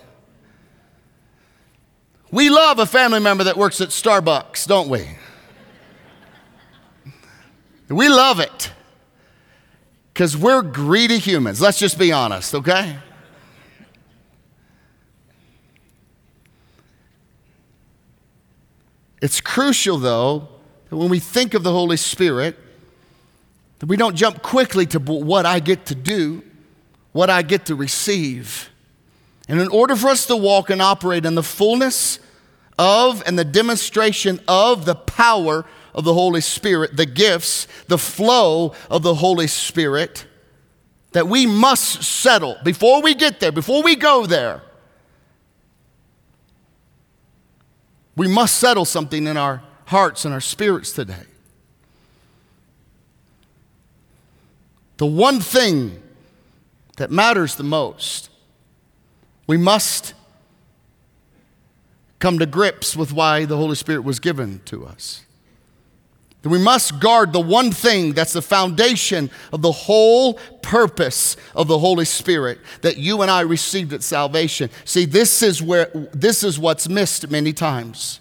We 2.31 2.51
love 2.51 2.79
a 2.79 2.87
family 2.87 3.21
member 3.21 3.45
that 3.45 3.57
works 3.57 3.81
at 3.81 3.89
Starbucks, 3.89 4.67
don't 4.67 4.89
we? 4.89 5.09
We 7.89 8.09
love 8.09 8.39
it 8.39 8.71
because 10.13 10.37
we're 10.37 10.61
greedy 10.63 11.19
humans. 11.19 11.61
Let's 11.61 11.79
just 11.79 11.99
be 11.99 12.13
honest, 12.13 12.55
okay? 12.55 12.99
It's 19.23 19.41
crucial, 19.41 19.99
though, 19.99 20.49
that 20.91 20.97
when 20.97 21.09
we 21.09 21.19
think 21.19 21.55
of 21.55 21.63
the 21.63 21.73
Holy 21.73 21.97
Spirit, 21.97 22.59
that 23.79 23.87
we 23.87 23.97
don't 23.97 24.17
jump 24.17 24.43
quickly 24.43 24.85
to 24.87 24.99
what 24.99 25.47
I 25.47 25.61
get 25.61 25.87
to 25.87 25.95
do, 25.95 26.43
what 27.13 27.31
I 27.31 27.43
get 27.43 27.67
to 27.67 27.75
receive. 27.75 28.69
And 29.49 29.61
in 29.61 29.69
order 29.69 29.97
for 29.97 30.09
us 30.09 30.27
to 30.27 30.37
walk 30.37 30.69
and 30.69 30.83
operate 30.83 31.25
in 31.25 31.35
the 31.35 31.43
fullness 31.43 32.21
of 32.79 33.23
and 33.27 33.39
the 33.39 33.45
demonstration 33.45 34.41
of 34.47 34.85
the 34.85 34.95
power 34.95 35.65
of 35.95 36.05
the 36.05 36.13
Holy 36.13 36.43
Spirit, 36.43 36.97
the 36.97 37.07
gifts, 37.07 37.67
the 37.89 37.99
flow 37.99 38.75
of 38.91 39.03
the 39.03 39.15
Holy 39.15 39.47
Spirit, 39.47 40.27
that 41.13 41.27
we 41.27 41.47
must 41.47 42.05
settle 42.05 42.57
before 42.63 43.01
we 43.01 43.15
get 43.15 43.41
there, 43.41 43.51
before 43.51 43.83
we 43.83 43.97
go 43.97 44.27
there. 44.27 44.63
We 48.15 48.29
must 48.29 48.59
settle 48.59 48.85
something 48.85 49.27
in 49.27 49.37
our 49.37 49.63
hearts 49.87 50.25
and 50.25 50.35
our 50.35 50.41
spirits 50.41 50.93
today. 50.93 51.25
The 54.99 55.07
one 55.07 55.41
thing 55.41 56.03
that 56.97 57.11
matters 57.11 57.55
the 57.55 57.63
most 57.63 58.29
we 59.49 59.57
must 59.57 60.15
come 62.21 62.39
to 62.39 62.47
grips 62.47 62.95
with 62.95 63.13
why 63.13 63.45
the 63.45 63.57
Holy 63.57 63.75
Spirit 63.75 64.03
was 64.03 64.21
given 64.21 64.61
to 64.67 64.87
us. 64.87 65.25
That 66.43 66.51
we 66.51 66.59
must 66.59 67.01
guard 67.01 67.33
the 67.33 67.41
one 67.41 67.73
thing 67.73 68.13
that's 68.13 68.33
the 68.33 68.43
foundation 68.43 69.31
of 69.53 69.63
the 69.63 69.73
whole 69.73 70.35
purpose 70.63 71.37
of 71.57 71.67
the 71.67 71.79
Holy 71.79 72.05
Spirit 72.05 72.61
that 72.83 72.97
you 72.97 73.23
and 73.23 73.31
I 73.31 73.41
received 73.41 73.93
at 73.93 74.05
salvation. 74.05 74.71
See, 74.85 75.05
this 75.05 75.43
is 75.43 75.61
where 75.61 75.91
this 76.13 76.45
is 76.45 76.59
what's 76.59 76.89
missed 76.89 77.29
many 77.31 77.53
times. 77.53 78.21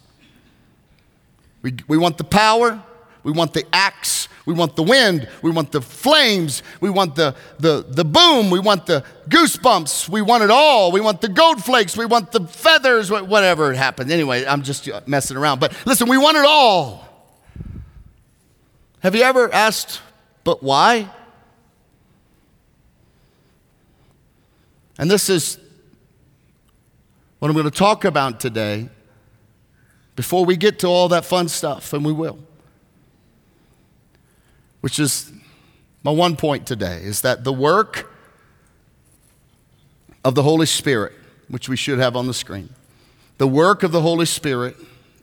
We, 1.62 1.76
we 1.88 1.98
want 1.98 2.18
the 2.18 2.24
power, 2.24 2.82
we 3.24 3.32
want 3.32 3.54
the 3.54 3.66
acts, 3.74 4.30
we 4.48 4.54
want 4.54 4.78
the 4.78 4.84
wind. 4.84 5.28
We 5.42 5.52
want 5.52 5.74
the 5.74 5.82
flames. 5.82 6.64
We 6.80 6.90
want 6.90 7.16
the, 7.16 7.36
the, 7.60 7.86
the 7.86 8.06
boom. 8.06 8.50
We 8.50 8.60
want 8.60 8.86
the 8.86 9.04
goosebumps. 9.28 10.08
We 10.08 10.22
want 10.22 10.42
it 10.42 10.50
all. 10.50 10.94
We 10.94 11.02
want 11.02 11.20
the 11.20 11.28
gold 11.28 11.62
flakes. 11.62 11.98
We 11.98 12.06
want 12.06 12.32
the 12.32 12.48
feathers, 12.48 13.12
whatever 13.12 13.74
it 13.74 13.76
happens. 13.76 14.10
Anyway, 14.10 14.46
I'm 14.46 14.64
just 14.64 14.88
uh, 14.88 15.02
messing 15.06 15.36
around. 15.36 15.60
But 15.60 15.76
listen, 15.86 16.08
we 16.08 16.18
want 16.18 16.38
it 16.38 16.46
all. 16.48 17.06
Have 19.02 19.16
you 19.16 19.24
ever 19.24 19.54
asked, 19.54 20.00
but 20.46 20.64
why? 20.64 21.12
And 24.98 25.12
this 25.12 25.30
is 25.30 25.60
what 27.40 27.50
I'm 27.50 27.54
going 27.54 27.70
to 27.70 27.78
talk 27.78 28.06
about 28.06 28.40
today 28.40 28.88
before 30.16 30.46
we 30.46 30.56
get 30.56 30.80
to 30.80 30.88
all 30.88 31.10
that 31.10 31.26
fun 31.26 31.50
stuff, 31.50 31.92
and 31.92 32.06
we 32.06 32.14
will 32.14 32.40
which 34.82 35.00
is 35.00 35.32
my 36.04 36.12
one 36.12 36.36
point 36.36 36.68
today, 36.68 37.02
is 37.04 37.22
that 37.22 37.44
the 37.44 37.54
work 37.54 38.12
of 40.24 40.36
the 40.36 40.44
Holy 40.44 40.66
Spirit, 40.66 41.14
which 41.48 41.70
we 41.70 41.76
should 41.76 42.00
have 42.00 42.16
on 42.16 42.28
the 42.28 42.34
screen, 42.34 42.70
the 43.38 43.48
work 43.48 43.84
of 43.84 43.92
the 43.92 44.02
Holy 44.02 44.26
Spirit 44.26 44.76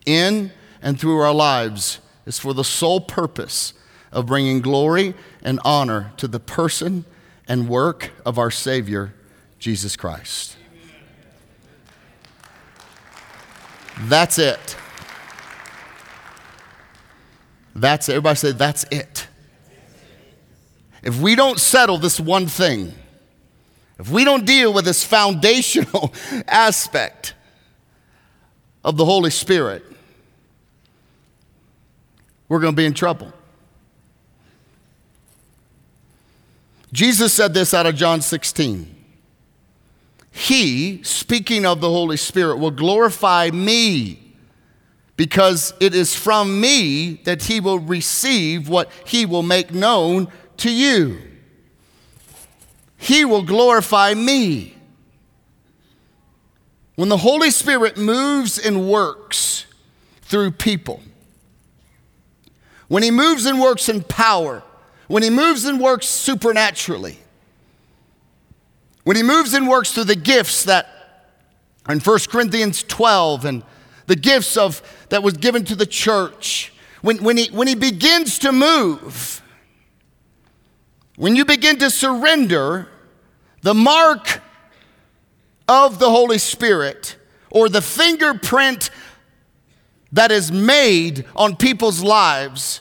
in 0.06 0.52
and 0.82 0.98
through 1.00 1.18
our 1.18 1.32
lives 1.32 2.00
is 2.26 2.38
for 2.38 2.54
the 2.54 2.64
sole 2.64 3.00
purpose 3.00 3.74
of 4.12 4.26
bringing 4.26 4.60
glory 4.60 5.14
and 5.42 5.58
honor 5.64 6.12
to 6.16 6.28
the 6.28 6.40
person 6.40 7.04
and 7.48 7.68
work 7.68 8.12
of 8.24 8.38
our 8.38 8.50
Savior, 8.50 9.14
Jesus 9.58 9.96
Christ. 9.96 10.56
That's 14.02 14.38
it. 14.38 14.76
That's 17.74 18.08
it. 18.08 18.12
Everybody 18.12 18.36
say, 18.36 18.52
that's 18.52 18.84
it. 18.90 19.26
If 21.04 21.20
we 21.20 21.34
don't 21.34 21.60
settle 21.60 21.98
this 21.98 22.18
one 22.18 22.46
thing, 22.46 22.94
if 23.98 24.10
we 24.10 24.24
don't 24.24 24.46
deal 24.46 24.72
with 24.72 24.86
this 24.86 25.04
foundational 25.04 26.12
aspect 26.48 27.34
of 28.82 28.96
the 28.96 29.04
Holy 29.04 29.30
Spirit, 29.30 29.84
we're 32.48 32.58
going 32.58 32.72
to 32.72 32.76
be 32.76 32.86
in 32.86 32.94
trouble. 32.94 33.32
Jesus 36.90 37.32
said 37.34 37.52
this 37.52 37.74
out 37.74 37.86
of 37.86 37.96
John 37.96 38.22
16. 38.22 38.94
He, 40.30 41.02
speaking 41.02 41.66
of 41.66 41.80
the 41.80 41.90
Holy 41.90 42.16
Spirit, 42.16 42.56
will 42.56 42.70
glorify 42.70 43.50
me 43.50 44.20
because 45.16 45.74
it 45.80 45.94
is 45.94 46.14
from 46.14 46.60
me 46.60 47.20
that 47.24 47.42
he 47.42 47.60
will 47.60 47.78
receive 47.78 48.68
what 48.68 48.90
he 49.04 49.26
will 49.26 49.42
make 49.42 49.72
known 49.72 50.28
to 50.58 50.70
you. 50.70 51.18
He 52.96 53.24
will 53.24 53.42
glorify 53.42 54.14
me. 54.14 54.76
When 56.96 57.08
the 57.08 57.16
Holy 57.16 57.50
Spirit 57.50 57.96
moves 57.96 58.58
and 58.58 58.88
works 58.88 59.66
through 60.22 60.52
people, 60.52 61.00
when 62.88 63.02
He 63.02 63.10
moves 63.10 63.46
and 63.46 63.60
works 63.60 63.88
in 63.88 64.02
power, 64.02 64.62
when 65.08 65.22
He 65.22 65.30
moves 65.30 65.64
and 65.64 65.80
works 65.80 66.06
supernaturally, 66.06 67.18
when 69.02 69.16
He 69.16 69.22
moves 69.22 69.54
and 69.54 69.68
works 69.68 69.92
through 69.92 70.04
the 70.04 70.16
gifts 70.16 70.64
that 70.64 70.88
in 71.88 72.00
1 72.00 72.18
Corinthians 72.30 72.82
12 72.84 73.44
and 73.44 73.62
the 74.06 74.16
gifts 74.16 74.56
of 74.56 74.82
that 75.10 75.22
was 75.22 75.36
given 75.36 75.64
to 75.64 75.74
the 75.74 75.86
church, 75.86 76.72
when, 77.02 77.22
when, 77.22 77.36
he, 77.36 77.50
when 77.50 77.68
he 77.68 77.74
begins 77.74 78.38
to 78.40 78.52
move, 78.52 79.42
when 81.16 81.36
you 81.36 81.44
begin 81.44 81.78
to 81.78 81.90
surrender, 81.90 82.88
the 83.62 83.74
mark 83.74 84.42
of 85.68 85.98
the 85.98 86.10
Holy 86.10 86.38
Spirit 86.38 87.16
or 87.50 87.68
the 87.68 87.80
fingerprint 87.80 88.90
that 90.12 90.30
is 90.30 90.50
made 90.50 91.24
on 91.34 91.56
people's 91.56 92.02
lives 92.02 92.80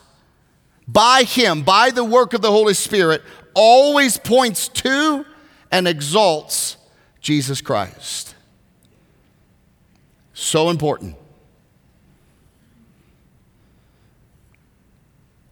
by 0.88 1.24
Him, 1.24 1.64
by 1.64 1.92
the 1.92 2.04
work 2.04 2.34
of 2.34 2.42
the 2.42 2.52
Holy 2.52 2.74
Spirit, 2.74 3.22
always 3.54 4.18
points 4.18 4.68
to 4.68 5.26
and 5.72 5.88
exalts 5.88 6.78
Jesus 7.22 7.62
Christ. 7.62 8.36
So 10.34 10.70
important. 10.70 11.16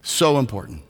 So 0.02 0.38
important. 0.38 0.82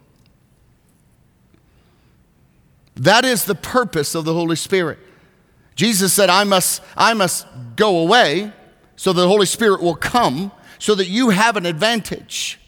That 2.96 3.24
is 3.24 3.44
the 3.44 3.55
purpose 3.55 4.14
of 4.14 4.24
the 4.24 4.35
Holy 4.35 4.57
Spirit. 4.57 4.98
Jesus 5.74 6.12
said, 6.12 6.28
I 6.28 6.44
must, 6.44 6.83
I 6.96 7.14
must 7.14 7.46
go 7.76 7.98
away 7.98 8.52
so 8.96 9.12
the 9.12 9.26
Holy 9.26 9.46
Spirit 9.46 9.81
will 9.83 9.94
come 9.94 10.52
so 10.78 10.94
that 10.94 11.09
you 11.09 11.31
have 11.31 11.57
an 11.57 11.66
advantage. 11.66 12.61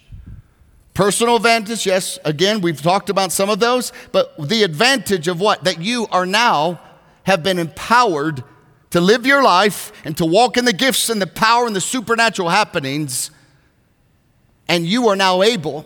Personal 0.94 1.36
advantage, 1.36 1.86
yes, 1.86 2.18
again, 2.24 2.60
we've 2.60 2.80
talked 2.80 3.10
about 3.10 3.32
some 3.32 3.50
of 3.50 3.58
those, 3.58 3.92
but 4.12 4.48
the 4.48 4.62
advantage 4.62 5.28
of 5.28 5.40
what? 5.40 5.64
That 5.64 5.80
you 5.80 6.06
are 6.10 6.24
now 6.24 6.80
have 7.24 7.42
been 7.42 7.58
empowered 7.58 8.44
to 8.90 9.00
live 9.00 9.26
your 9.26 9.42
life 9.42 9.92
and 10.04 10.16
to 10.16 10.24
walk 10.24 10.56
in 10.56 10.64
the 10.64 10.72
gifts 10.72 11.10
and 11.10 11.20
the 11.20 11.26
power 11.26 11.66
and 11.66 11.74
the 11.74 11.80
supernatural 11.80 12.48
happenings, 12.48 13.32
and 14.68 14.86
you 14.86 15.08
are 15.08 15.16
now 15.16 15.42
able 15.42 15.84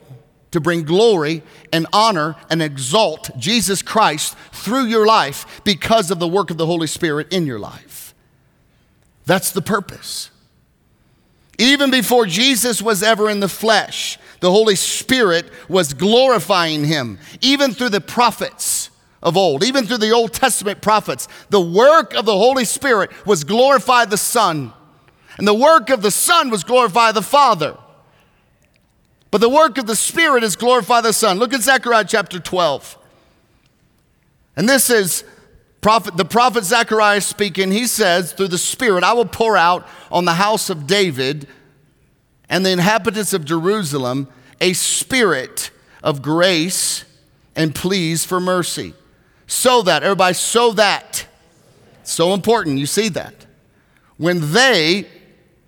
to 0.50 0.60
bring 0.60 0.82
glory 0.82 1.42
and 1.72 1.86
honor 1.92 2.36
and 2.50 2.62
exalt 2.62 3.30
Jesus 3.38 3.82
Christ 3.82 4.36
through 4.52 4.86
your 4.86 5.06
life 5.06 5.60
because 5.64 6.10
of 6.10 6.18
the 6.18 6.28
work 6.28 6.50
of 6.50 6.56
the 6.56 6.66
Holy 6.66 6.86
Spirit 6.86 7.32
in 7.32 7.46
your 7.46 7.58
life. 7.58 8.14
That's 9.26 9.50
the 9.50 9.62
purpose. 9.62 10.30
Even 11.58 11.90
before 11.90 12.24
Jesus 12.24 12.80
was 12.80 13.02
ever 13.02 13.28
in 13.28 13.40
the 13.40 13.48
flesh, 13.48 14.18
the 14.40 14.50
Holy 14.50 14.76
Spirit 14.76 15.50
was 15.68 15.92
glorifying 15.92 16.84
him, 16.84 17.18
even 17.40 17.72
through 17.72 17.88
the 17.88 18.00
prophets 18.00 18.90
of 19.22 19.36
old, 19.36 19.64
even 19.64 19.84
through 19.84 19.98
the 19.98 20.12
Old 20.12 20.32
Testament 20.32 20.80
prophets. 20.80 21.26
The 21.50 21.60
work 21.60 22.14
of 22.14 22.24
the 22.24 22.36
Holy 22.36 22.64
Spirit 22.64 23.10
was 23.26 23.42
glorify 23.42 24.04
the 24.04 24.16
Son, 24.16 24.72
and 25.36 25.46
the 25.46 25.54
work 25.54 25.90
of 25.90 26.02
the 26.02 26.12
Son 26.12 26.50
was 26.50 26.62
glorify 26.62 27.12
the 27.12 27.22
Father. 27.22 27.76
But 29.30 29.40
the 29.40 29.48
work 29.48 29.78
of 29.78 29.86
the 29.86 29.96
Spirit 29.96 30.42
is 30.42 30.56
glorify 30.56 31.00
the 31.00 31.12
Son. 31.12 31.38
Look 31.38 31.52
at 31.52 31.60
Zechariah 31.60 32.06
chapter 32.08 32.40
12. 32.40 32.96
And 34.56 34.68
this 34.68 34.90
is 34.90 35.24
prophet, 35.80 36.16
the 36.16 36.24
prophet 36.24 36.64
Zechariah 36.64 37.20
speaking. 37.20 37.70
He 37.70 37.86
says, 37.86 38.32
Through 38.32 38.48
the 38.48 38.58
Spirit, 38.58 39.04
I 39.04 39.12
will 39.12 39.26
pour 39.26 39.56
out 39.56 39.86
on 40.10 40.24
the 40.24 40.34
house 40.34 40.70
of 40.70 40.86
David 40.86 41.46
and 42.48 42.64
the 42.64 42.70
inhabitants 42.70 43.32
of 43.32 43.44
Jerusalem 43.44 44.28
a 44.60 44.72
spirit 44.72 45.70
of 46.02 46.22
grace 46.22 47.04
and 47.54 47.74
pleas 47.74 48.24
for 48.24 48.40
mercy. 48.40 48.94
So 49.46 49.82
that, 49.82 50.02
everybody, 50.02 50.34
so 50.34 50.72
that. 50.72 51.26
So 52.02 52.34
important, 52.34 52.78
you 52.78 52.86
see 52.86 53.08
that. 53.10 53.46
When 54.16 54.52
they, 54.52 55.06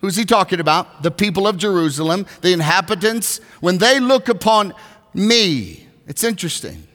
Who's 0.01 0.17
he 0.17 0.25
talking 0.25 0.61
about? 0.61 1.03
The 1.03 1.11
people 1.11 1.47
of 1.47 1.59
Jerusalem, 1.59 2.27
the 2.41 2.53
inhabitants. 2.53 3.39
When 3.61 3.79
they 3.79 4.01
look 4.01 4.29
upon 4.29 4.75
me, 5.13 5.87
it's 6.07 6.25
interesting. 6.25 6.87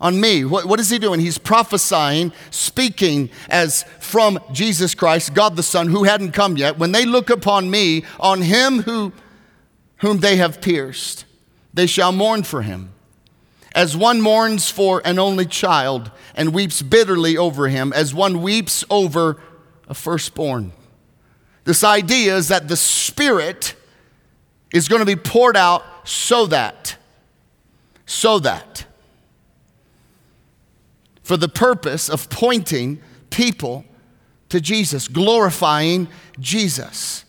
On 0.00 0.18
me, 0.18 0.44
what, 0.44 0.64
what 0.66 0.80
is 0.80 0.90
he 0.90 0.98
doing? 0.98 1.20
He's 1.20 1.38
prophesying, 1.38 2.32
speaking 2.50 3.30
as 3.50 3.82
from 3.98 4.38
Jesus 4.52 4.94
Christ, 4.94 5.34
God 5.34 5.56
the 5.56 5.62
Son, 5.62 5.88
who 5.88 6.04
hadn't 6.04 6.32
come 6.32 6.56
yet. 6.56 6.78
When 6.78 6.92
they 6.92 7.04
look 7.04 7.30
upon 7.30 7.70
me, 7.70 8.04
on 8.20 8.42
him 8.42 8.82
who, 8.82 9.12
whom 9.96 10.20
they 10.20 10.36
have 10.36 10.60
pierced, 10.60 11.24
they 11.74 11.86
shall 11.86 12.12
mourn 12.12 12.44
for 12.44 12.62
him. 12.62 12.92
As 13.74 13.96
one 13.96 14.20
mourns 14.20 14.70
for 14.70 15.02
an 15.04 15.18
only 15.18 15.46
child 15.46 16.10
and 16.34 16.54
weeps 16.54 16.80
bitterly 16.80 17.36
over 17.36 17.68
him, 17.68 17.92
as 17.92 18.14
one 18.14 18.40
weeps 18.40 18.84
over 18.88 19.40
a 19.88 19.94
firstborn. 19.94 20.72
This 21.68 21.84
idea 21.84 22.34
is 22.34 22.48
that 22.48 22.66
the 22.66 22.78
Spirit 22.78 23.74
is 24.72 24.88
going 24.88 25.00
to 25.00 25.06
be 25.06 25.16
poured 25.16 25.54
out 25.54 25.84
so 26.02 26.46
that, 26.46 26.96
so 28.06 28.38
that, 28.38 28.86
for 31.22 31.36
the 31.36 31.46
purpose 31.46 32.08
of 32.08 32.30
pointing 32.30 33.02
people 33.28 33.84
to 34.48 34.62
Jesus, 34.62 35.08
glorifying 35.08 36.08
Jesus. 36.40 37.26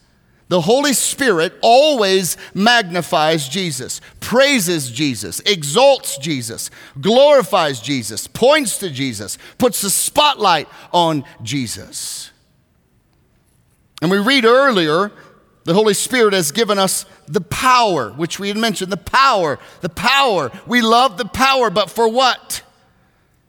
The 0.47 0.62
Holy 0.62 0.93
Spirit 0.93 1.52
always 1.62 2.38
magnifies 2.54 3.49
Jesus, 3.49 3.99
praises 4.21 4.89
Jesus, 4.89 5.41
exalts 5.41 6.17
Jesus, 6.17 6.71
glorifies 7.02 7.82
Jesus, 7.82 8.25
points 8.25 8.78
to 8.78 8.89
Jesus, 8.89 9.38
puts 9.58 9.82
the 9.82 9.89
spotlight 9.89 10.69
on 10.93 11.25
Jesus. 11.43 12.29
And 14.02 14.10
we 14.10 14.18
read 14.18 14.46
earlier, 14.46 15.12
the 15.66 15.74
Holy 15.74 15.94
Spirit 15.94 16.34
has 16.34 16.52
given 16.52 16.80
us 16.80 17.06
the 17.28 17.42
power, 17.42 18.12
which 18.12 18.40
we 18.40 18.48
had 18.48 18.58
mentioned 18.58 18.92
the 18.92 18.98
power, 18.98 19.60
the 19.82 19.90
power. 19.90 20.52
We 20.66 20.82
love 20.82 21.18
the 21.18 21.26
power, 21.26 21.70
but 21.70 21.90
for 21.90 22.08
what? 22.08 22.64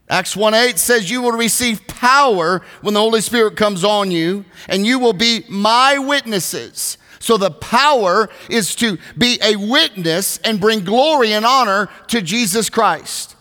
Acts 0.08 0.36
1 0.36 0.54
8 0.54 0.78
says, 0.78 1.10
You 1.10 1.22
will 1.22 1.32
receive 1.32 1.86
power 1.86 2.62
when 2.80 2.94
the 2.94 3.00
Holy 3.00 3.20
Spirit 3.20 3.56
comes 3.56 3.84
on 3.84 4.10
you, 4.10 4.44
and 4.68 4.84
you 4.84 4.98
will 4.98 5.12
be 5.12 5.44
my 5.48 5.98
witnesses. 5.98 6.98
So 7.20 7.36
the 7.36 7.50
power 7.50 8.28
is 8.48 8.74
to 8.76 8.98
be 9.16 9.38
a 9.42 9.54
witness 9.54 10.38
and 10.38 10.60
bring 10.60 10.84
glory 10.84 11.32
and 11.32 11.46
honor 11.46 11.88
to 12.08 12.22
Jesus 12.22 12.68
Christ. 12.68 13.36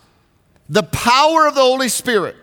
The 0.68 0.84
power 0.84 1.48
of 1.48 1.56
the 1.56 1.62
Holy 1.62 1.90
Spirit 1.90 2.36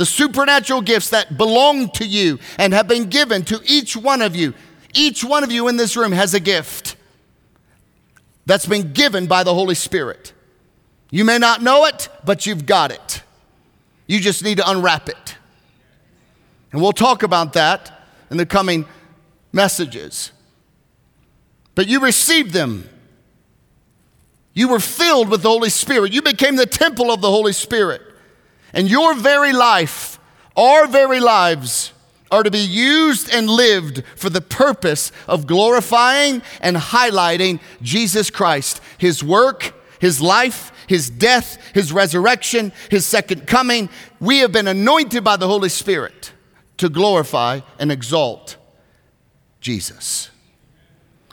the 0.00 0.06
supernatural 0.06 0.80
gifts 0.80 1.10
that 1.10 1.36
belong 1.36 1.90
to 1.90 2.06
you 2.06 2.38
and 2.56 2.72
have 2.72 2.88
been 2.88 3.10
given 3.10 3.44
to 3.44 3.60
each 3.66 3.94
one 3.94 4.22
of 4.22 4.34
you. 4.34 4.54
Each 4.94 5.22
one 5.22 5.44
of 5.44 5.52
you 5.52 5.68
in 5.68 5.76
this 5.76 5.94
room 5.94 6.12
has 6.12 6.32
a 6.32 6.40
gift 6.40 6.96
that's 8.46 8.64
been 8.64 8.94
given 8.94 9.26
by 9.26 9.44
the 9.44 9.52
Holy 9.52 9.74
Spirit. 9.74 10.32
You 11.10 11.26
may 11.26 11.36
not 11.36 11.60
know 11.60 11.84
it, 11.84 12.08
but 12.24 12.46
you've 12.46 12.64
got 12.64 12.92
it. 12.92 13.22
You 14.06 14.20
just 14.20 14.42
need 14.42 14.56
to 14.56 14.70
unwrap 14.70 15.10
it. 15.10 15.36
And 16.72 16.80
we'll 16.80 16.92
talk 16.92 17.22
about 17.22 17.52
that 17.52 18.08
in 18.30 18.38
the 18.38 18.46
coming 18.46 18.86
messages. 19.52 20.32
But 21.74 21.88
you 21.88 22.00
received 22.00 22.54
them. 22.54 22.88
You 24.54 24.68
were 24.68 24.80
filled 24.80 25.28
with 25.28 25.42
the 25.42 25.50
Holy 25.50 25.68
Spirit. 25.68 26.14
You 26.14 26.22
became 26.22 26.56
the 26.56 26.64
temple 26.64 27.10
of 27.10 27.20
the 27.20 27.28
Holy 27.28 27.52
Spirit. 27.52 28.00
And 28.72 28.90
your 28.90 29.14
very 29.14 29.52
life, 29.52 30.18
our 30.56 30.86
very 30.86 31.20
lives, 31.20 31.92
are 32.30 32.42
to 32.42 32.50
be 32.50 32.58
used 32.58 33.32
and 33.32 33.50
lived 33.50 34.04
for 34.16 34.30
the 34.30 34.40
purpose 34.40 35.10
of 35.26 35.46
glorifying 35.46 36.42
and 36.60 36.76
highlighting 36.76 37.60
Jesus 37.82 38.30
Christ, 38.30 38.80
His 38.98 39.22
work, 39.24 39.74
His 39.98 40.20
life, 40.20 40.72
His 40.86 41.10
death, 41.10 41.58
His 41.74 41.92
resurrection, 41.92 42.72
His 42.90 43.04
second 43.04 43.46
coming. 43.46 43.88
We 44.20 44.38
have 44.38 44.52
been 44.52 44.68
anointed 44.68 45.24
by 45.24 45.36
the 45.36 45.48
Holy 45.48 45.68
Spirit 45.68 46.32
to 46.76 46.88
glorify 46.88 47.60
and 47.78 47.90
exalt 47.90 48.56
Jesus. 49.60 50.30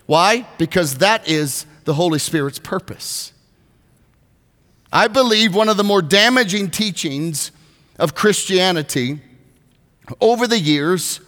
Why? 0.06 0.48
Because 0.58 0.96
that 0.96 1.28
is 1.28 1.66
the 1.86 1.94
Holy 1.94 2.20
Spirit's 2.20 2.60
purpose. 2.60 3.34
I 4.92 5.08
believe 5.08 5.54
one 5.54 5.70
of 5.70 5.78
the 5.78 5.84
more 5.84 6.02
damaging 6.02 6.70
teachings 6.70 7.52
of 8.00 8.16
Christianity 8.16 9.20
over 10.22 10.48
the 10.48 10.60
years 10.60 11.20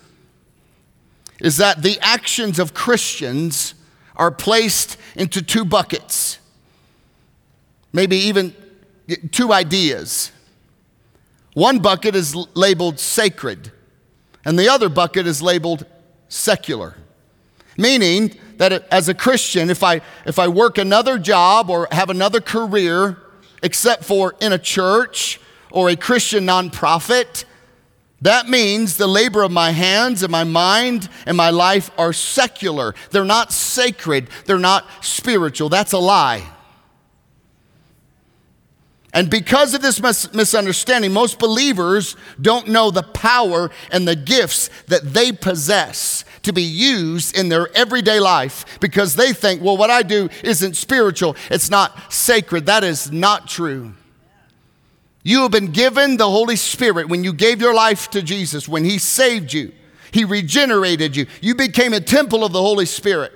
is 1.39 1.57
that 1.57 1.81
the 1.81 1.97
actions 2.01 2.59
of 2.59 2.73
Christians 2.73 3.73
are 4.15 4.31
placed 4.31 4.97
into 5.15 5.41
two 5.41 5.65
buckets, 5.65 6.39
maybe 7.93 8.17
even 8.17 8.53
two 9.31 9.53
ideas. 9.53 10.31
One 11.53 11.79
bucket 11.79 12.15
is 12.15 12.35
labeled 12.53 12.99
sacred, 12.99 13.71
and 14.45 14.59
the 14.59 14.69
other 14.69 14.89
bucket 14.89 15.25
is 15.27 15.41
labeled 15.41 15.85
secular. 16.27 16.95
Meaning 17.77 18.37
that 18.57 18.87
as 18.91 19.07
a 19.07 19.13
Christian, 19.13 19.69
if 19.69 19.83
I, 19.83 20.01
if 20.25 20.37
I 20.37 20.49
work 20.49 20.77
another 20.77 21.17
job 21.17 21.69
or 21.69 21.87
have 21.91 22.09
another 22.09 22.41
career, 22.41 23.17
except 23.61 24.03
for 24.03 24.35
in 24.41 24.53
a 24.53 24.59
church 24.59 25.39
or 25.71 25.89
a 25.89 25.95
Christian 25.95 26.45
nonprofit. 26.45 27.45
That 28.21 28.49
means 28.49 28.97
the 28.97 29.07
labor 29.07 29.43
of 29.43 29.51
my 29.51 29.71
hands 29.71 30.23
and 30.23 30.31
my 30.31 30.43
mind 30.43 31.07
and 31.25 31.37
my 31.37 31.51
life 31.51 31.89
are 31.97 32.11
secular. 32.11 32.93
They're 33.11 33.23
not 33.23 33.53
sacred. 33.53 34.29
They're 34.45 34.59
not 34.59 34.85
spiritual. 35.01 35.69
That's 35.69 35.93
a 35.93 35.99
lie. 35.99 36.43
And 39.13 39.29
because 39.29 39.73
of 39.73 39.81
this 39.81 40.01
mis- 40.01 40.33
misunderstanding, 40.33 41.11
most 41.11 41.39
believers 41.39 42.15
don't 42.39 42.67
know 42.67 42.91
the 42.91 43.03
power 43.03 43.71
and 43.91 44.07
the 44.07 44.15
gifts 44.15 44.69
that 44.87 45.13
they 45.13 45.31
possess 45.31 46.25
to 46.43 46.53
be 46.53 46.61
used 46.61 47.35
in 47.35 47.49
their 47.49 47.75
everyday 47.75 48.19
life 48.19 48.79
because 48.79 49.15
they 49.15 49.33
think, 49.33 49.61
well, 49.63 49.77
what 49.77 49.89
I 49.89 50.03
do 50.03 50.29
isn't 50.43 50.77
spiritual, 50.77 51.35
it's 51.49 51.69
not 51.69 52.13
sacred. 52.13 52.67
That 52.67 52.83
is 52.83 53.11
not 53.11 53.47
true. 53.47 53.93
You 55.23 55.41
have 55.41 55.51
been 55.51 55.71
given 55.71 56.17
the 56.17 56.29
Holy 56.29 56.55
Spirit 56.55 57.09
when 57.09 57.23
you 57.23 57.33
gave 57.33 57.59
your 57.59 57.73
life 57.73 58.09
to 58.11 58.21
Jesus, 58.21 58.69
when 58.69 58.83
He 58.83 58.99
saved 58.99 59.53
you, 59.53 59.73
He 60.11 60.23
regenerated 60.23 61.15
you. 61.15 61.25
You 61.41 61.55
became 61.55 61.93
a 61.93 61.99
temple 61.99 62.45
of 62.45 62.51
the 62.51 62.61
Holy 62.61 62.85
Spirit 62.85 63.33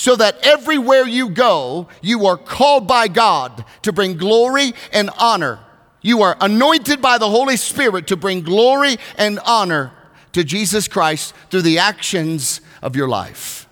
so 0.00 0.16
that 0.16 0.38
everywhere 0.46 1.06
you 1.06 1.28
go, 1.28 1.86
you 2.00 2.24
are 2.24 2.38
called 2.38 2.86
by 2.86 3.06
God 3.06 3.66
to 3.82 3.92
bring 3.92 4.16
glory 4.16 4.72
and 4.94 5.10
honor. 5.18 5.58
You 6.00 6.22
are 6.22 6.38
anointed 6.40 7.02
by 7.02 7.18
the 7.18 7.28
Holy 7.28 7.58
Spirit 7.58 8.06
to 8.06 8.16
bring 8.16 8.40
glory 8.40 8.96
and 9.18 9.38
honor 9.40 9.92
to 10.32 10.42
Jesus 10.42 10.88
Christ 10.88 11.34
through 11.50 11.60
the 11.60 11.80
actions 11.80 12.62
of 12.80 12.96
your 12.96 13.08
life. 13.08 13.68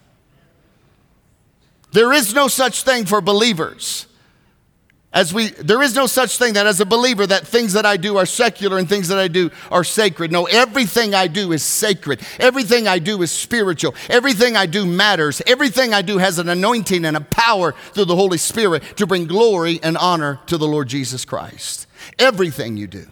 There 1.92 2.12
is 2.12 2.34
no 2.34 2.46
such 2.46 2.82
thing 2.82 3.06
for 3.06 3.22
believers 3.22 4.06
as 5.12 5.32
we, 5.32 5.48
there 5.48 5.80
is 5.82 5.94
no 5.94 6.06
such 6.06 6.36
thing 6.36 6.52
that 6.52 6.66
as 6.66 6.80
a 6.80 6.84
believer 6.84 7.26
that 7.26 7.46
things 7.46 7.72
that 7.72 7.86
I 7.86 7.96
do 7.96 8.18
are 8.18 8.26
secular 8.26 8.76
and 8.76 8.86
things 8.86 9.08
that 9.08 9.18
I 9.18 9.28
do 9.28 9.50
are 9.70 9.82
sacred. 9.82 10.30
No, 10.30 10.44
everything 10.44 11.14
I 11.14 11.28
do 11.28 11.52
is 11.52 11.62
sacred. 11.62 12.20
Everything 12.38 12.86
I 12.86 12.98
do 12.98 13.22
is 13.22 13.30
spiritual. 13.30 13.94
Everything 14.10 14.54
I 14.54 14.66
do 14.66 14.84
matters. 14.84 15.40
Everything 15.46 15.94
I 15.94 16.02
do 16.02 16.18
has 16.18 16.38
an 16.38 16.50
anointing 16.50 17.06
and 17.06 17.16
a 17.16 17.22
power 17.22 17.72
through 17.72 18.04
the 18.04 18.16
Holy 18.16 18.36
Spirit 18.36 18.82
to 18.96 19.06
bring 19.06 19.26
glory 19.26 19.80
and 19.82 19.96
honor 19.96 20.40
to 20.46 20.58
the 20.58 20.68
Lord 20.68 20.88
Jesus 20.88 21.24
Christ. 21.24 21.86
Everything 22.18 22.76
you 22.76 22.86
do. 22.86 23.06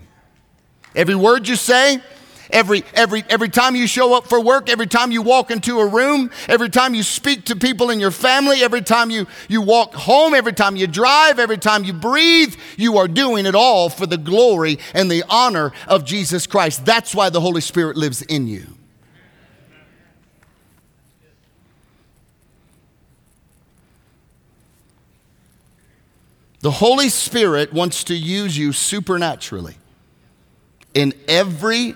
Every 0.95 1.15
word 1.15 1.49
you 1.49 1.57
say, 1.57 2.03
Every, 2.51 2.85
every, 2.95 3.25
every 3.29 3.49
time 3.49 3.75
you 3.75 3.87
show 3.87 4.17
up 4.17 4.29
for 4.29 4.41
work, 4.41 4.69
every 4.69 4.87
time 4.87 5.11
you 5.11 5.23
walk 5.23 5.51
into 5.51 5.81
a 5.81 5.87
room, 5.87 6.31
every 6.49 6.69
time 6.69 6.95
you 6.95 7.03
speak 7.03 7.45
to 7.47 7.57
people 7.57 7.91
in 7.91 7.99
your 7.99 8.11
family, 8.11 8.63
every 8.63 8.83
time 8.83 9.11
you, 9.11 9.27
you 9.49 9.63
walk 9.63 9.95
home, 9.95 10.35
every 10.35 10.53
time 10.53 10.77
you 10.77 10.87
drive, 10.87 11.39
every 11.39 11.59
time 11.59 11.85
you 11.85 11.93
breathe, 11.93 12.55
you 12.77 12.99
are 12.99 13.09
doing 13.09 13.47
it 13.47 13.55
all 13.55 13.89
for 13.89 14.07
the 14.07 14.17
glory 14.17 14.79
and 14.95 15.11
the 15.11 15.25
honor 15.29 15.73
of 15.89 16.05
Jesus 16.05 16.47
Christ. 16.47 16.85
That's 16.85 17.15
why 17.15 17.31
the 17.31 17.41
Holy 17.41 17.61
Spirit 17.61 17.97
lives 17.97 18.23
in 18.23 18.47
you. 18.47 18.67
The 26.61 26.71
Holy 26.73 27.09
Spirit 27.11 27.73
wants 27.73 28.03
to 28.05 28.15
use 28.15 28.59
you 28.59 28.73
supernaturally 28.73 29.77
in 30.95 31.13
every 31.29 31.95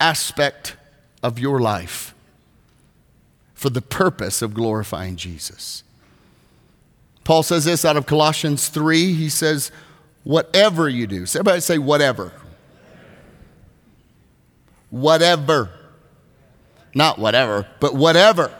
aspect 0.00 0.76
of 1.22 1.38
your 1.38 1.60
life 1.60 2.14
for 3.54 3.70
the 3.70 3.82
purpose 3.82 4.42
of 4.42 4.52
glorifying 4.54 5.16
Jesus. 5.16 5.82
Paul 7.24 7.42
says 7.42 7.64
this 7.64 7.84
out 7.84 7.96
of 7.96 8.04
Colossians 8.04 8.68
3. 8.68 9.14
He 9.14 9.28
says, 9.30 9.72
Whatever 10.24 10.88
you 10.88 11.06
do, 11.06 11.22
everybody 11.22 11.60
say, 11.60 11.78
whatever. 11.78 12.32
Whatever. 14.90 15.70
Not 16.94 17.18
whatever, 17.18 17.66
but 17.80 17.94
whatever. 17.94 18.52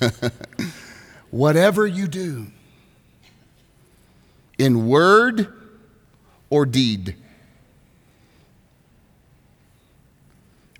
whatever 1.30 1.86
you 1.86 2.06
do, 2.06 2.46
in 4.58 4.86
word 4.86 5.52
or 6.48 6.64
deed 6.64 7.16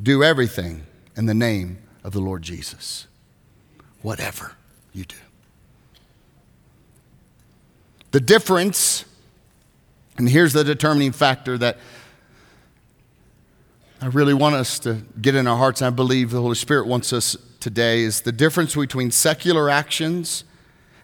Do 0.03 0.23
everything 0.23 0.87
in 1.17 1.27
the 1.27 1.35
name 1.35 1.79
of 2.05 2.13
the 2.13 2.21
Lord 2.21 2.43
Jesus. 2.43 3.07
Whatever 4.03 4.53
you 4.93 5.05
do. 5.05 5.17
The 8.13 8.21
difference, 8.21 9.05
and 10.17 10.29
here's 10.29 10.53
the 10.53 10.65
determining 10.65 11.13
factor 11.13 11.59
that 11.59 11.79
I 14.01 14.07
really 14.07 14.35
want 14.35 14.55
us 14.55 14.79
to 14.81 15.03
get 15.21 15.35
in 15.35 15.47
our 15.47 15.57
hearts, 15.57 15.81
and 15.81 15.87
I 15.87 15.91
believe 15.91 16.31
the 16.31 16.41
Holy 16.41 16.55
Spirit 16.55 16.87
wants 16.87 17.13
us 17.13 17.37
today, 17.61 18.03
is 18.03 18.21
the 18.21 18.33
difference 18.33 18.75
between 18.75 19.11
secular 19.11 19.71
actions 19.71 20.45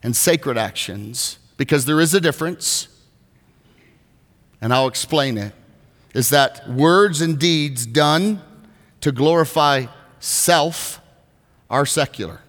and 0.03 0.15
sacred 0.15 0.59
actions, 0.59 1.39
because 1.57 1.87
there 1.87 2.01
is 2.01 2.13
a 2.13 2.21
difference, 2.21 2.89
and 4.61 4.73
I'll 4.73 4.89
explain 4.89 5.39
it, 5.39 5.55
is 6.15 6.29
that 6.31 6.69
words 6.69 7.23
and 7.23 7.39
deeds 7.39 7.87
done 7.87 8.43
to 9.03 9.13
glorify 9.13 9.87
self 10.19 11.01
are 11.69 11.85
secular. 11.85 12.41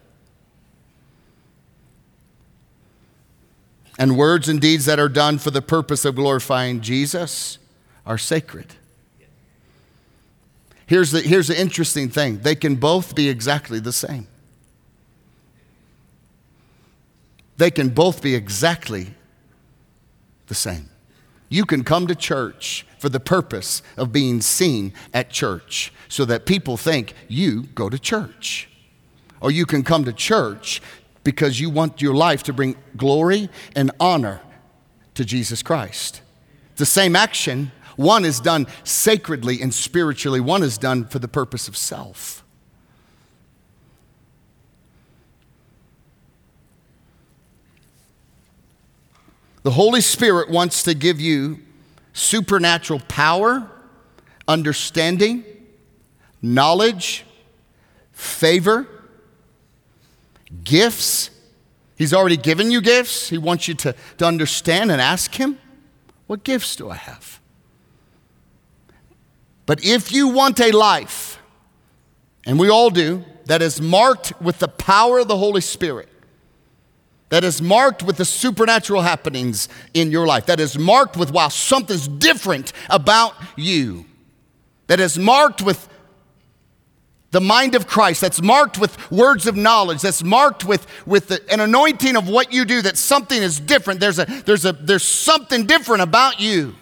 And 4.00 4.18
words 4.18 4.50
and 4.50 4.60
deeds 4.60 4.86
that 4.86 5.00
are 5.00 5.10
done 5.10 5.38
for 5.38 5.52
the 5.52 5.62
purpose 5.62 6.06
of 6.06 6.16
glorifying 6.16 6.82
Jesus 6.82 7.58
are 8.06 8.18
sacred. 8.18 8.68
Here's 10.86 11.12
the, 11.12 11.22
here's 11.22 11.48
the 11.48 11.60
interesting 11.60 12.10
thing 12.10 12.39
they 12.39 12.56
can 12.56 12.76
both 12.76 13.16
be 13.16 13.30
exactly 13.30 13.80
the 13.80 13.94
same. 13.94 14.28
They 17.58 17.72
can 17.72 17.89
both 17.89 18.22
be 18.22 18.36
exactly 18.36 19.13
the 20.48 20.56
same. 20.56 20.89
You 21.50 21.66
can 21.66 21.84
come 21.84 22.08
to 22.08 22.16
church 22.16 22.86
for 23.04 23.10
the 23.10 23.20
purpose 23.20 23.82
of 23.98 24.13
being 24.13 24.39
seen 24.39 24.94
at 25.13 25.30
church 25.30 25.92
so 26.08 26.24
that 26.24 26.46
people 26.46 26.78
think 26.78 27.13
you 27.28 27.63
go 27.76 27.89
to 27.89 28.00
church. 28.00 28.70
Or 29.42 29.52
you 29.52 29.66
can 29.66 29.84
come 29.84 30.06
to 30.06 30.13
church 30.13 30.82
because 31.26 31.60
you 31.60 31.70
want 31.70 32.02
your 32.02 32.13
life 32.13 32.44
to 32.44 32.54
bring 32.54 32.78
glory 32.96 33.50
and 33.76 33.92
honor 34.00 34.39
to 35.16 35.26
Jesus 35.26 35.62
Christ. 35.62 36.22
The 36.78 36.86
same 36.86 37.13
action, 37.13 37.74
one 37.98 38.24
is 38.24 38.39
done 38.39 38.68
sacredly 38.86 39.62
and 39.62 39.74
spiritually, 39.74 40.39
one 40.39 40.63
is 40.63 40.78
done 40.78 41.04
for 41.04 41.20
the 41.20 41.28
purpose 41.28 41.68
of 41.68 41.76
self. 41.76 42.42
The 49.63 49.72
Holy 49.72 50.00
Spirit 50.00 50.50
wants 50.50 50.84
to 50.84 50.94
give 50.94 51.20
you 51.20 51.60
supernatural 52.13 53.02
power, 53.08 53.69
understanding, 54.47 55.43
knowledge, 56.41 57.26
favor, 58.12 58.88
gifts. 60.63 61.32
He's 61.97 62.13
already 62.13 62.38
given 62.38 62.71
you 62.71 62.82
gifts. 62.82 63.30
He 63.30 63.38
wants 63.38 63.67
you 63.67 63.73
to, 63.76 63.95
to 64.19 64.26
understand 64.26 64.91
and 64.91 65.02
ask 65.02 65.34
Him, 65.36 65.58
What 66.28 66.43
gifts 66.43 66.76
do 66.76 66.89
I 66.89 66.95
have? 66.95 67.39
But 69.65 69.84
if 69.84 70.12
you 70.12 70.28
want 70.28 70.60
a 70.60 70.71
life, 70.71 71.39
and 72.45 72.60
we 72.60 72.69
all 72.69 72.89
do, 72.89 73.23
that 73.45 73.62
is 73.62 73.82
marked 73.82 74.39
with 74.41 74.60
the 74.60 74.67
power 74.67 75.19
of 75.19 75.28
the 75.28 75.38
Holy 75.38 75.62
Spirit, 75.62 76.10
that 77.30 77.44
is 77.44 77.62
marked 77.62 78.04
with 78.04 78.18
the 78.18 78.26
supernatural 78.26 79.02
happenings 79.02 79.70
in 79.94 80.12
your 80.12 80.28
life, 80.28 80.46
that 80.46 80.60
is 80.60 80.78
marked 80.78 81.18
with, 81.18 81.32
wow, 81.32 81.48
something's 81.48 82.08
different 82.08 82.74
about 82.90 83.34
you, 83.56 84.06
that 84.88 85.00
is 85.00 85.18
marked 85.18 85.62
with 85.62 85.90
the 87.32 87.42
mind 87.42 87.74
of 87.74 87.88
Christ, 87.88 88.22
that's 88.22 88.44
marked 88.44 88.78
with 88.78 89.12
words 89.12 89.48
of 89.48 89.56
knowledge, 89.56 90.02
that's 90.02 90.24
marked 90.24 90.66
with, 90.66 90.86
with 91.08 91.30
the, 91.30 91.52
an 91.52 91.60
anointing 91.60 92.16
of 92.16 92.30
what 92.30 92.54
you 92.54 92.64
do, 92.64 92.84
that 92.84 92.96
something 92.96 93.42
is 93.42 93.60
different. 93.60 94.00
There's, 94.00 94.20
a, 94.20 94.26
there's, 94.46 94.66
a, 94.66 94.74
there's 94.74 95.04
something 95.04 95.66
different 95.66 96.04
about 96.04 96.40
you. 96.40 96.76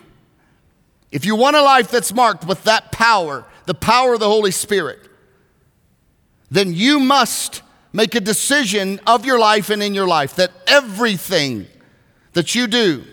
If 1.09 1.25
you 1.25 1.37
want 1.37 1.55
a 1.55 1.61
life 1.61 1.89
that's 1.89 2.13
marked 2.13 2.45
with 2.45 2.63
that 2.65 2.91
power, 2.91 3.45
the 3.65 3.73
power 3.73 4.15
of 4.15 4.19
the 4.19 4.27
Holy 4.27 4.51
Spirit, 4.51 4.99
then 6.49 6.73
you 6.73 6.99
must 6.99 7.61
make 7.93 8.15
a 8.15 8.21
decision 8.21 8.99
of 9.05 9.25
your 9.25 9.39
life 9.39 9.69
and 9.69 9.83
in 9.83 9.93
your 9.93 10.07
life 10.07 10.35
that 10.35 10.51
everything 10.67 11.67
that 12.33 12.55
you 12.55 12.67
do, 12.67 13.03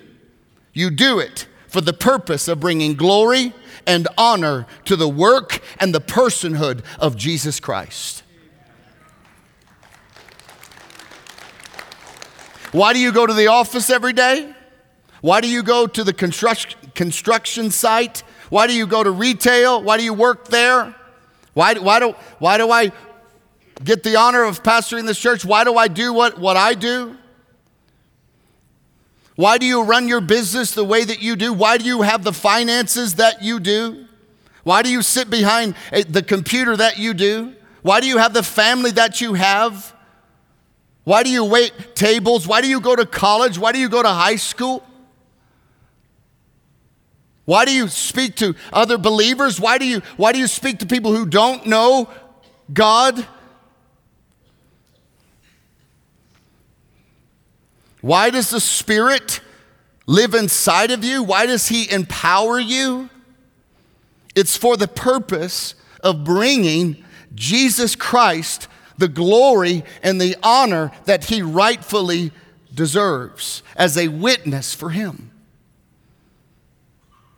you 0.72 0.90
do 0.90 1.18
it 1.18 1.46
for 1.66 1.80
the 1.80 1.92
purpose 1.92 2.48
of 2.48 2.60
bringing 2.60 2.94
glory 2.94 3.52
and 3.86 4.06
honor 4.16 4.66
to 4.84 4.96
the 4.96 5.08
work 5.08 5.60
and 5.80 5.94
the 5.94 6.00
personhood 6.00 6.84
of 6.98 7.16
Jesus 7.16 7.60
Christ. 7.60 8.22
Why 12.72 12.92
do 12.92 12.98
you 12.98 13.12
go 13.12 13.26
to 13.26 13.32
the 13.32 13.46
office 13.46 13.88
every 13.88 14.12
day? 14.12 14.54
Why 15.20 15.40
do 15.40 15.48
you 15.48 15.62
go 15.62 15.86
to 15.86 16.04
the 16.04 16.12
construction 16.12 17.70
site? 17.70 18.22
Why 18.50 18.66
do 18.66 18.74
you 18.74 18.86
go 18.86 19.02
to 19.02 19.10
retail? 19.10 19.82
Why 19.82 19.96
do 19.96 20.04
you 20.04 20.14
work 20.14 20.48
there? 20.48 20.94
Why, 21.54 21.74
why, 21.74 21.98
do, 21.98 22.14
why 22.38 22.58
do 22.58 22.70
I 22.70 22.92
get 23.82 24.02
the 24.02 24.16
honor 24.16 24.44
of 24.44 24.62
pastoring 24.62 25.06
this 25.06 25.18
church? 25.18 25.44
Why 25.44 25.64
do 25.64 25.76
I 25.76 25.88
do 25.88 26.12
what, 26.12 26.38
what 26.38 26.56
I 26.56 26.74
do? 26.74 27.16
Why 29.36 29.58
do 29.58 29.66
you 29.66 29.82
run 29.82 30.08
your 30.08 30.20
business 30.20 30.72
the 30.72 30.84
way 30.84 31.04
that 31.04 31.22
you 31.22 31.36
do? 31.36 31.52
Why 31.52 31.78
do 31.78 31.84
you 31.84 32.02
have 32.02 32.24
the 32.24 32.32
finances 32.32 33.14
that 33.14 33.42
you 33.42 33.60
do? 33.60 34.06
Why 34.64 34.82
do 34.82 34.90
you 34.90 35.00
sit 35.00 35.30
behind 35.30 35.76
the 36.08 36.22
computer 36.22 36.76
that 36.76 36.98
you 36.98 37.14
do? 37.14 37.54
Why 37.82 38.00
do 38.00 38.08
you 38.08 38.18
have 38.18 38.34
the 38.34 38.42
family 38.42 38.90
that 38.92 39.20
you 39.20 39.34
have? 39.34 39.94
Why 41.04 41.22
do 41.22 41.30
you 41.30 41.44
wait 41.44 41.94
tables? 41.94 42.48
Why 42.48 42.60
do 42.60 42.68
you 42.68 42.80
go 42.80 42.96
to 42.96 43.06
college? 43.06 43.58
Why 43.58 43.72
do 43.72 43.78
you 43.78 43.88
go 43.88 44.02
to 44.02 44.08
high 44.08 44.36
school? 44.36 44.84
Why 47.44 47.64
do 47.64 47.72
you 47.72 47.88
speak 47.88 48.34
to 48.36 48.54
other 48.72 48.98
believers? 48.98 49.58
Why 49.58 49.78
do 49.78 49.86
you, 49.86 50.02
why 50.16 50.32
do 50.32 50.38
you 50.38 50.46
speak 50.46 50.80
to 50.80 50.86
people 50.86 51.14
who 51.14 51.24
don't 51.24 51.64
know 51.64 52.10
God? 52.72 53.26
Why 58.00 58.30
does 58.30 58.50
the 58.50 58.60
Spirit 58.60 59.40
live 60.06 60.34
inside 60.34 60.90
of 60.90 61.04
you? 61.04 61.22
Why 61.22 61.46
does 61.46 61.68
He 61.68 61.90
empower 61.90 62.58
you? 62.58 63.10
It's 64.34 64.56
for 64.56 64.76
the 64.76 64.88
purpose 64.88 65.74
of 66.02 66.24
bringing 66.24 67.04
Jesus 67.34 67.96
Christ 67.96 68.68
the 68.96 69.08
glory 69.08 69.84
and 70.02 70.20
the 70.20 70.36
honor 70.42 70.92
that 71.04 71.24
He 71.24 71.42
rightfully 71.42 72.32
deserves 72.74 73.62
as 73.76 73.96
a 73.96 74.08
witness 74.08 74.74
for 74.74 74.90
Him. 74.90 75.30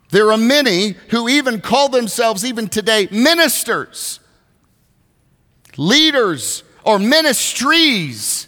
There 0.09 0.31
are 0.31 0.37
many 0.37 0.95
who 1.09 1.29
even 1.29 1.61
call 1.61 1.89
themselves, 1.89 2.43
even 2.43 2.67
today, 2.67 3.07
ministers, 3.11 4.19
leaders, 5.77 6.63
or 6.83 6.99
ministries 6.99 8.47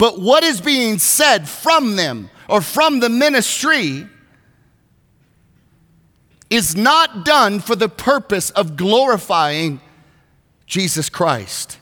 but 0.00 0.18
what 0.18 0.42
is 0.42 0.62
being 0.62 0.98
said 0.98 1.46
from 1.46 1.96
them 1.96 2.30
or 2.48 2.62
from 2.62 3.00
the 3.00 3.10
ministry 3.10 4.06
is 6.48 6.74
not 6.74 7.26
done 7.26 7.60
for 7.60 7.76
the 7.76 7.90
purpose 7.90 8.48
of 8.48 8.78
glorifying 8.78 9.78
Jesus 10.64 11.10
Christ. 11.10 11.78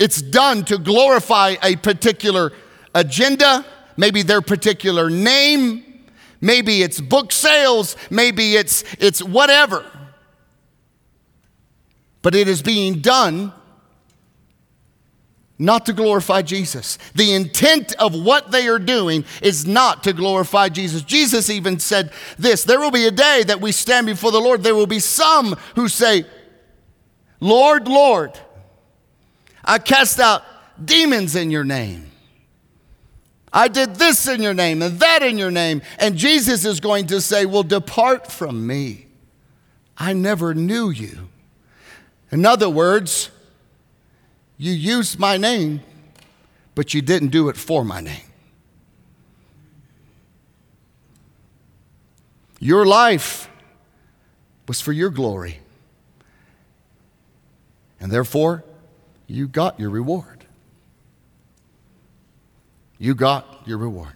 It's 0.00 0.22
done 0.22 0.64
to 0.64 0.78
glorify 0.78 1.56
a 1.62 1.76
particular 1.76 2.52
agenda, 2.94 3.66
maybe 3.98 4.22
their 4.22 4.40
particular 4.40 5.10
name, 5.10 6.06
maybe 6.40 6.80
it's 6.80 7.02
book 7.02 7.32
sales, 7.32 7.96
maybe 8.08 8.56
it's, 8.56 8.82
it's 8.98 9.22
whatever. 9.22 9.84
But 12.22 12.34
it 12.34 12.48
is 12.48 12.62
being 12.62 13.00
done 13.00 13.52
not 15.58 15.86
to 15.86 15.92
glorify 15.92 16.42
Jesus. 16.42 16.98
The 17.14 17.34
intent 17.34 17.94
of 17.98 18.14
what 18.14 18.50
they 18.50 18.68
are 18.68 18.78
doing 18.78 19.24
is 19.42 19.66
not 19.66 20.02
to 20.04 20.12
glorify 20.12 20.68
Jesus. 20.68 21.02
Jesus 21.02 21.50
even 21.50 21.78
said 21.78 22.12
this 22.38 22.64
there 22.64 22.80
will 22.80 22.90
be 22.90 23.06
a 23.06 23.10
day 23.10 23.44
that 23.46 23.60
we 23.60 23.72
stand 23.72 24.06
before 24.06 24.32
the 24.32 24.40
Lord. 24.40 24.62
There 24.62 24.74
will 24.74 24.86
be 24.86 24.98
some 24.98 25.56
who 25.76 25.88
say, 25.88 26.24
Lord, 27.40 27.88
Lord, 27.88 28.38
I 29.64 29.78
cast 29.78 30.18
out 30.18 30.42
demons 30.82 31.36
in 31.36 31.50
your 31.50 31.64
name. 31.64 32.10
I 33.52 33.68
did 33.68 33.96
this 33.96 34.26
in 34.26 34.40
your 34.40 34.54
name 34.54 34.80
and 34.80 34.98
that 35.00 35.22
in 35.22 35.36
your 35.36 35.50
name. 35.50 35.82
And 35.98 36.16
Jesus 36.16 36.64
is 36.64 36.80
going 36.80 37.08
to 37.08 37.20
say, 37.20 37.44
Well, 37.44 37.62
depart 37.62 38.32
from 38.32 38.66
me. 38.66 39.06
I 39.98 40.14
never 40.14 40.54
knew 40.54 40.90
you. 40.90 41.28
In 42.30 42.46
other 42.46 42.70
words, 42.70 43.30
you 44.62 44.70
used 44.70 45.18
my 45.18 45.36
name, 45.36 45.80
but 46.76 46.94
you 46.94 47.02
didn't 47.02 47.30
do 47.30 47.48
it 47.48 47.56
for 47.56 47.84
my 47.84 48.00
name. 48.00 48.22
Your 52.60 52.86
life 52.86 53.50
was 54.68 54.80
for 54.80 54.92
your 54.92 55.10
glory. 55.10 55.58
And 57.98 58.12
therefore, 58.12 58.62
you 59.26 59.48
got 59.48 59.80
your 59.80 59.90
reward. 59.90 60.46
You 63.00 63.16
got 63.16 63.62
your 63.66 63.78
reward. 63.78 64.14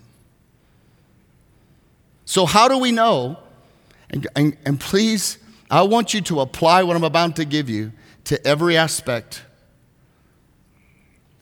So, 2.24 2.46
how 2.46 2.68
do 2.68 2.78
we 2.78 2.92
know? 2.92 3.36
And, 4.10 4.28
and, 4.36 4.56
and 4.64 4.78
please, 4.78 5.38
I 5.68 5.82
want 5.82 6.14
you 6.14 6.20
to 6.20 6.38
apply 6.38 6.84
what 6.84 6.94
I'm 6.94 7.02
about 7.02 7.34
to 7.36 7.44
give 7.44 7.68
you 7.68 7.90
to 8.24 8.46
every 8.46 8.76
aspect 8.76 9.42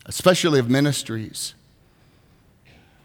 especially 0.07 0.59
of 0.59 0.69
ministries. 0.69 1.55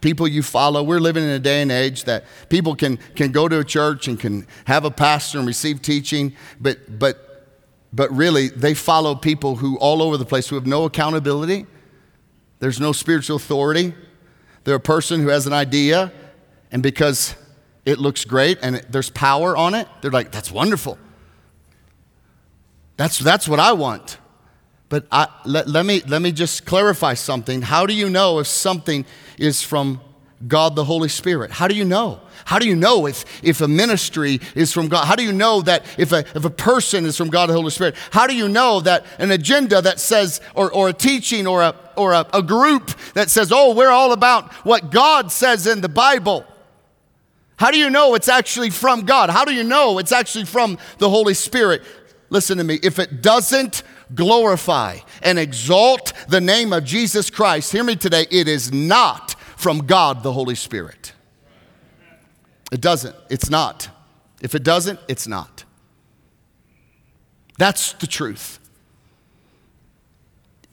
People 0.01 0.27
you 0.27 0.41
follow, 0.43 0.81
we're 0.81 0.99
living 0.99 1.23
in 1.23 1.29
a 1.29 1.39
day 1.39 1.61
and 1.61 1.71
age 1.71 2.05
that 2.05 2.23
people 2.47 2.75
can, 2.75 2.97
can 3.15 3.31
go 3.31 3.47
to 3.47 3.59
a 3.59 3.63
church 3.63 4.07
and 4.07 4.19
can 4.19 4.47
have 4.65 4.85
a 4.85 4.91
pastor 4.91 5.39
and 5.39 5.47
receive 5.47 5.81
teaching, 5.81 6.33
but, 6.59 6.99
but, 6.99 7.47
but 7.91 8.09
really 8.11 8.47
they 8.47 8.73
follow 8.73 9.13
people 9.15 9.57
who 9.57 9.77
all 9.79 10.01
over 10.01 10.15
the 10.15 10.25
place 10.25 10.47
who 10.47 10.55
have 10.55 10.65
no 10.65 10.85
accountability. 10.85 11.65
There's 12.59 12.79
no 12.79 12.93
spiritual 12.93 13.37
authority. 13.37 13.93
They're 14.63 14.75
a 14.75 14.79
person 14.79 15.21
who 15.21 15.29
has 15.29 15.47
an 15.47 15.53
idea, 15.53 16.13
and 16.71 16.83
because 16.83 17.35
it 17.85 17.97
looks 17.97 18.23
great 18.23 18.59
and 18.61 18.77
it, 18.77 18.91
there's 18.91 19.09
power 19.09 19.57
on 19.57 19.73
it, 19.73 19.87
they're 20.01 20.11
like, 20.11 20.31
that's 20.31 20.51
wonderful. 20.51 20.97
That's, 22.95 23.17
that's 23.17 23.47
what 23.47 23.59
I 23.59 23.71
want. 23.73 24.18
But 24.89 25.05
I, 25.11 25.27
let, 25.45 25.67
let, 25.67 25.85
me, 25.85 26.01
let 26.07 26.21
me 26.21 26.31
just 26.31 26.65
clarify 26.65 27.13
something. 27.13 27.61
How 27.61 27.85
do 27.85 27.93
you 27.93 28.09
know 28.09 28.39
if 28.39 28.47
something 28.47 29.05
is 29.37 29.61
from 29.61 30.01
God 30.47 30.75
the 30.75 30.83
Holy 30.83 31.09
Spirit? 31.09 31.51
How 31.51 31.67
do 31.67 31.75
you 31.75 31.85
know? 31.85 32.21
How 32.45 32.57
do 32.57 32.67
you 32.67 32.75
know 32.75 33.05
if, 33.05 33.43
if 33.43 33.61
a 33.61 33.67
ministry 33.67 34.39
is 34.55 34.73
from 34.73 34.87
God? 34.87 35.05
How 35.05 35.15
do 35.15 35.23
you 35.23 35.31
know 35.31 35.61
that 35.61 35.85
if 35.99 36.11
a, 36.11 36.19
if 36.33 36.43
a 36.43 36.49
person 36.49 37.05
is 37.05 37.15
from 37.15 37.29
God 37.29 37.49
the 37.49 37.53
Holy 37.53 37.69
Spirit? 37.69 37.95
How 38.11 38.25
do 38.25 38.35
you 38.35 38.49
know 38.49 38.79
that 38.79 39.05
an 39.19 39.29
agenda 39.29 39.81
that 39.81 39.99
says, 39.99 40.41
or, 40.55 40.71
or 40.71 40.89
a 40.89 40.93
teaching 40.93 41.45
or, 41.45 41.61
a, 41.61 41.75
or 41.95 42.13
a, 42.13 42.25
a 42.33 42.41
group 42.41 42.91
that 43.13 43.29
says, 43.29 43.51
oh, 43.51 43.75
we're 43.75 43.91
all 43.91 44.11
about 44.11 44.51
what 44.65 44.89
God 44.89 45.31
says 45.31 45.67
in 45.67 45.81
the 45.81 45.89
Bible? 45.89 46.45
How 47.57 47.69
do 47.69 47.77
you 47.77 47.89
know 47.91 48.15
it's 48.15 48.29
actually 48.29 48.71
from 48.71 49.01
God? 49.01 49.29
How 49.29 49.45
do 49.45 49.53
you 49.53 49.63
know 49.63 49.99
it's 49.99 50.13
actually 50.13 50.45
from 50.45 50.79
the 50.97 51.09
Holy 51.09 51.33
Spirit? 51.35 51.83
Listen 52.29 52.57
to 52.57 52.63
me. 52.63 52.79
If 52.81 52.97
it 52.97 53.21
doesn't 53.21 53.83
glorify 54.15 54.99
and 55.21 55.37
exalt 55.37 56.13
the 56.27 56.41
name 56.41 56.73
of 56.73 56.83
Jesus 56.83 57.29
Christ, 57.29 57.71
hear 57.71 57.83
me 57.83 57.95
today, 57.95 58.25
it 58.31 58.47
is 58.47 58.71
not 58.71 59.35
from 59.57 59.79
God 59.79 60.23
the 60.23 60.33
Holy 60.33 60.55
Spirit. 60.55 61.13
It 62.71 62.81
doesn't. 62.81 63.15
It's 63.29 63.49
not. 63.49 63.89
If 64.41 64.55
it 64.55 64.63
doesn't, 64.63 64.99
it's 65.07 65.27
not. 65.27 65.65
That's 67.57 67.93
the 67.93 68.07
truth. 68.07 68.59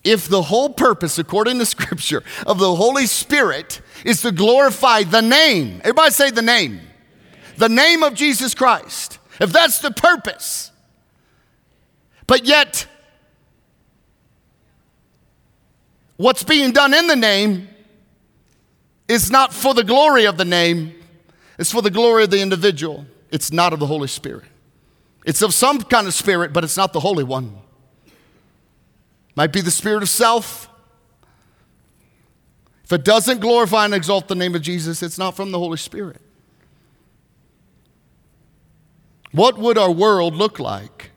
If 0.04 0.28
the 0.28 0.42
whole 0.42 0.68
purpose, 0.68 1.18
according 1.18 1.58
to 1.58 1.66
Scripture, 1.66 2.22
of 2.46 2.58
the 2.58 2.76
Holy 2.76 3.06
Spirit 3.06 3.80
is 4.04 4.22
to 4.22 4.30
glorify 4.30 5.02
the 5.02 5.22
name, 5.22 5.80
everybody 5.80 6.12
say 6.12 6.30
the 6.30 6.42
name, 6.42 6.80
the 7.56 7.68
name 7.68 8.04
of 8.04 8.14
Jesus 8.14 8.54
Christ, 8.54 9.18
if 9.40 9.52
that's 9.52 9.80
the 9.80 9.90
purpose, 9.90 10.70
but 12.28 12.44
yet 12.44 12.86
What's 16.16 16.42
being 16.42 16.72
done 16.72 16.94
in 16.94 17.06
the 17.06 17.16
name 17.16 17.68
is 19.08 19.30
not 19.30 19.52
for 19.52 19.74
the 19.74 19.84
glory 19.84 20.24
of 20.24 20.36
the 20.36 20.44
name, 20.44 20.94
it's 21.58 21.70
for 21.70 21.82
the 21.82 21.90
glory 21.90 22.24
of 22.24 22.30
the 22.30 22.40
individual. 22.40 23.06
It's 23.30 23.52
not 23.52 23.72
of 23.72 23.80
the 23.80 23.86
Holy 23.86 24.08
Spirit. 24.08 24.44
It's 25.24 25.42
of 25.42 25.52
some 25.52 25.82
kind 25.82 26.06
of 26.06 26.14
spirit, 26.14 26.52
but 26.52 26.64
it's 26.64 26.76
not 26.76 26.92
the 26.92 27.00
Holy 27.00 27.24
One. 27.24 27.56
Might 29.34 29.52
be 29.52 29.60
the 29.60 29.70
spirit 29.70 30.02
of 30.02 30.08
self. 30.08 30.68
If 32.84 32.92
it 32.92 33.04
doesn't 33.04 33.40
glorify 33.40 33.84
and 33.84 33.94
exalt 33.94 34.28
the 34.28 34.36
name 34.36 34.54
of 34.54 34.62
Jesus, 34.62 35.02
it's 35.02 35.18
not 35.18 35.34
from 35.34 35.50
the 35.50 35.58
Holy 35.58 35.76
Spirit. 35.76 36.20
What 39.32 39.58
would 39.58 39.76
our 39.76 39.90
world 39.90 40.34
look 40.34 40.60
like 40.60 41.10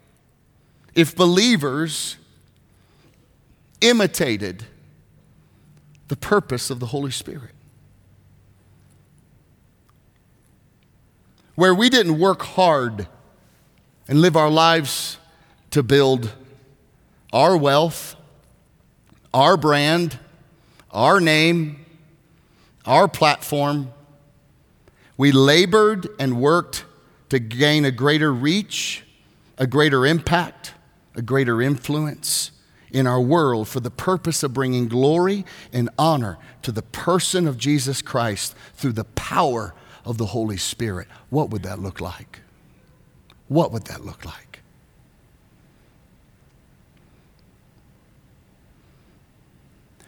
if 0.95 1.15
believers 1.15 2.17
imitated 3.81 4.65
the 6.09 6.15
purpose 6.15 6.69
of 6.69 6.79
the 6.79 6.87
Holy 6.87 7.11
Spirit. 7.11 7.51
Where 11.55 11.73
we 11.73 11.89
didn't 11.89 12.19
work 12.19 12.41
hard 12.41 13.07
and 14.07 14.21
live 14.21 14.35
our 14.35 14.49
lives 14.49 15.17
to 15.71 15.83
build 15.83 16.31
our 17.31 17.55
wealth, 17.55 18.15
our 19.33 19.55
brand, 19.55 20.17
our 20.91 21.19
name, 21.19 21.85
our 22.85 23.07
platform. 23.07 23.91
We 25.15 25.31
labored 25.31 26.07
and 26.17 26.41
worked 26.41 26.85
to 27.29 27.37
gain 27.37 27.85
a 27.85 27.91
greater 27.91 28.33
reach, 28.33 29.03
a 29.59 29.67
greater 29.67 30.07
impact, 30.07 30.73
a 31.13 31.21
greater 31.21 31.61
influence 31.61 32.51
in 32.91 33.07
our 33.07 33.21
world 33.21 33.67
for 33.67 33.79
the 33.79 33.91
purpose 33.91 34.43
of 34.43 34.53
bringing 34.53 34.87
glory 34.87 35.45
and 35.71 35.89
honor 35.97 36.37
to 36.61 36.71
the 36.71 36.81
person 36.81 37.47
of 37.47 37.57
Jesus 37.57 38.01
Christ 38.01 38.55
through 38.73 38.93
the 38.93 39.03
power 39.03 39.73
of 40.05 40.17
the 40.17 40.27
Holy 40.27 40.57
Spirit, 40.57 41.07
what 41.29 41.49
would 41.49 41.63
that 41.63 41.79
look 41.79 42.01
like? 42.01 42.39
What 43.47 43.71
would 43.71 43.85
that 43.85 44.05
look 44.05 44.25
like? 44.25 44.61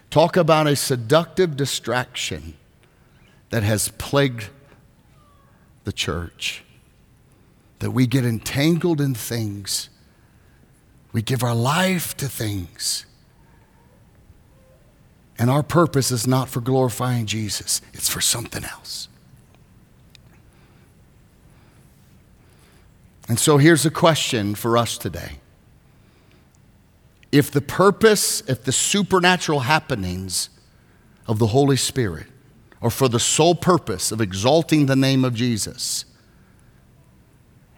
Talk 0.10 0.36
about 0.36 0.68
a 0.68 0.76
seductive 0.76 1.56
distraction 1.56 2.56
that 3.50 3.64
has 3.64 3.90
plagued 3.98 4.50
the 5.84 5.94
church. 5.94 6.64
That 7.80 7.92
we 7.92 8.06
get 8.08 8.26
entangled 8.26 9.02
in 9.02 9.16
things, 9.16 9.90
we 11.14 11.22
give 11.22 11.44
our 11.44 11.56
life 11.56 12.16
to 12.18 12.28
things. 12.28 13.06
And 15.38 15.50
our 15.50 15.64
purpose 15.64 16.12
is 16.12 16.28
not 16.28 16.50
for 16.50 16.62
glorifying 16.62 17.26
Jesus, 17.26 17.82
it's 17.94 18.10
for 18.10 18.22
something 18.22 18.64
else. 18.64 19.08
And 23.28 23.40
so 23.40 23.58
here's 23.58 23.86
a 23.86 23.92
question 23.92 24.56
for 24.56 24.78
us 24.78 24.98
today. 24.98 25.40
If 27.32 27.50
the 27.50 27.62
purpose, 27.62 28.42
if 28.42 28.64
the 28.66 28.74
supernatural 28.74 29.62
happenings 29.62 30.50
of 31.28 31.40
the 31.40 31.48
Holy 31.48 31.78
Spirit 31.78 32.28
are 32.82 32.90
for 32.90 33.08
the 33.08 33.20
sole 33.20 33.56
purpose 33.56 34.12
of 34.12 34.20
exalting 34.20 34.88
the 34.88 34.96
name 34.96 35.24
of 35.24 35.34
Jesus, 35.34 36.04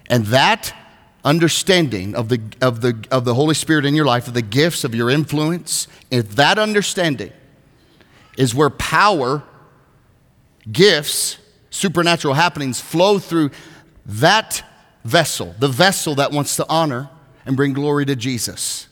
and 0.08 0.26
that 0.28 0.74
understanding 1.24 2.16
of 2.16 2.30
the, 2.30 2.42
of, 2.62 2.82
the, 2.82 3.06
of 3.10 3.26
the 3.26 3.34
Holy 3.34 3.56
Spirit 3.56 3.86
in 3.86 3.96
your 3.96 4.06
life, 4.06 4.28
of 4.28 4.34
the 4.34 4.42
gifts 4.42 4.84
of 4.84 4.94
your 4.94 5.10
influence, 5.10 5.88
if 6.12 6.36
that 6.36 6.60
understanding 6.60 7.32
is 8.38 8.54
where 8.54 8.70
power, 8.70 9.44
gifts, 10.72 11.38
supernatural 11.70 12.34
happenings 12.34 12.82
flow 12.82 13.20
through 13.20 13.52
that 14.06 14.64
vessel, 15.04 15.56
the 15.60 15.68
vessel 15.68 16.16
that 16.16 16.32
wants 16.32 16.56
to 16.58 16.66
honor 16.68 17.10
and 17.46 17.56
bring 17.56 17.74
glory 17.74 18.06
to 18.06 18.16
Jesus. 18.16 18.88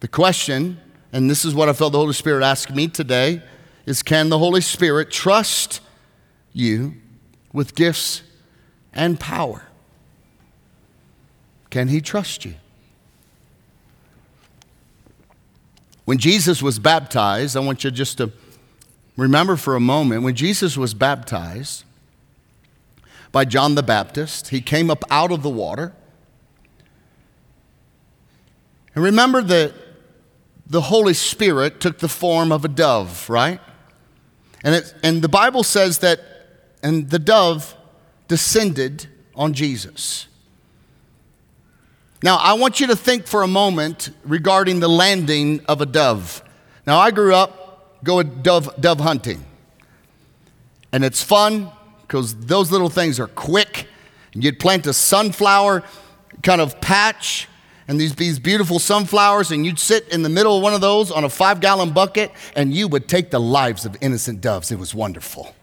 The 0.00 0.08
question, 0.08 0.78
and 1.12 1.28
this 1.30 1.44
is 1.44 1.54
what 1.54 1.68
I 1.68 1.72
felt 1.72 1.92
the 1.92 1.98
Holy 1.98 2.12
Spirit 2.12 2.44
asked 2.44 2.74
me 2.74 2.88
today, 2.88 3.42
is 3.84 4.02
can 4.02 4.28
the 4.28 4.38
Holy 4.38 4.60
Spirit 4.60 5.10
trust 5.10 5.80
you 6.52 6.94
with 7.52 7.74
gifts 7.74 8.22
and 8.96 9.20
power? 9.20 9.68
Can 11.70 11.88
he 11.88 12.00
trust 12.00 12.44
you? 12.44 12.54
When 16.06 16.18
Jesus 16.18 16.62
was 16.62 16.78
baptized, 16.78 17.56
I 17.56 17.60
want 17.60 17.84
you 17.84 17.90
just 17.90 18.18
to 18.18 18.32
remember 19.16 19.56
for 19.56 19.74
a 19.74 19.80
moment 19.80 20.22
when 20.22 20.34
Jesus 20.34 20.76
was 20.76 20.94
baptized 20.94 21.84
by 23.32 23.44
John 23.44 23.74
the 23.74 23.82
Baptist, 23.82 24.48
he 24.48 24.60
came 24.60 24.90
up 24.90 25.04
out 25.10 25.30
of 25.32 25.42
the 25.42 25.50
water. 25.50 25.92
And 28.94 29.04
remember 29.04 29.42
that 29.42 29.74
the 30.66 30.80
Holy 30.80 31.12
Spirit 31.12 31.80
took 31.80 31.98
the 31.98 32.08
form 32.08 32.50
of 32.50 32.64
a 32.64 32.68
dove, 32.68 33.28
right? 33.28 33.60
And, 34.64 34.76
it, 34.76 34.94
and 35.02 35.22
the 35.22 35.28
Bible 35.28 35.62
says 35.62 35.98
that, 35.98 36.20
and 36.82 37.10
the 37.10 37.18
dove 37.18 37.76
descended 38.28 39.06
on 39.34 39.52
Jesus. 39.52 40.26
Now, 42.22 42.36
I 42.36 42.54
want 42.54 42.80
you 42.80 42.86
to 42.88 42.96
think 42.96 43.26
for 43.26 43.42
a 43.42 43.46
moment 43.46 44.10
regarding 44.24 44.80
the 44.80 44.88
landing 44.88 45.64
of 45.66 45.80
a 45.80 45.86
dove. 45.86 46.42
Now, 46.86 46.98
I 46.98 47.10
grew 47.10 47.34
up 47.34 48.02
going 48.02 48.42
dove, 48.42 48.74
dove 48.80 49.00
hunting, 49.00 49.44
and 50.92 51.04
it's 51.04 51.22
fun 51.22 51.70
because 52.02 52.34
those 52.36 52.70
little 52.70 52.88
things 52.88 53.18
are 53.18 53.26
quick. 53.26 53.86
And 54.32 54.44
you'd 54.44 54.58
plant 54.58 54.86
a 54.86 54.92
sunflower 54.92 55.82
kind 56.42 56.60
of 56.60 56.80
patch 56.80 57.48
and 57.88 57.98
these, 57.98 58.14
these 58.16 58.38
beautiful 58.38 58.78
sunflowers, 58.78 59.50
and 59.50 59.64
you'd 59.64 59.78
sit 59.78 60.08
in 60.08 60.22
the 60.22 60.28
middle 60.28 60.58
of 60.58 60.62
one 60.62 60.74
of 60.74 60.82
those 60.82 61.10
on 61.10 61.24
a 61.24 61.30
five 61.30 61.60
gallon 61.60 61.90
bucket, 61.92 62.32
and 62.54 62.74
you 62.74 62.86
would 62.88 63.08
take 63.08 63.30
the 63.30 63.40
lives 63.40 63.86
of 63.86 63.96
innocent 64.02 64.42
doves. 64.42 64.70
It 64.70 64.78
was 64.78 64.94
wonderful. 64.94 65.55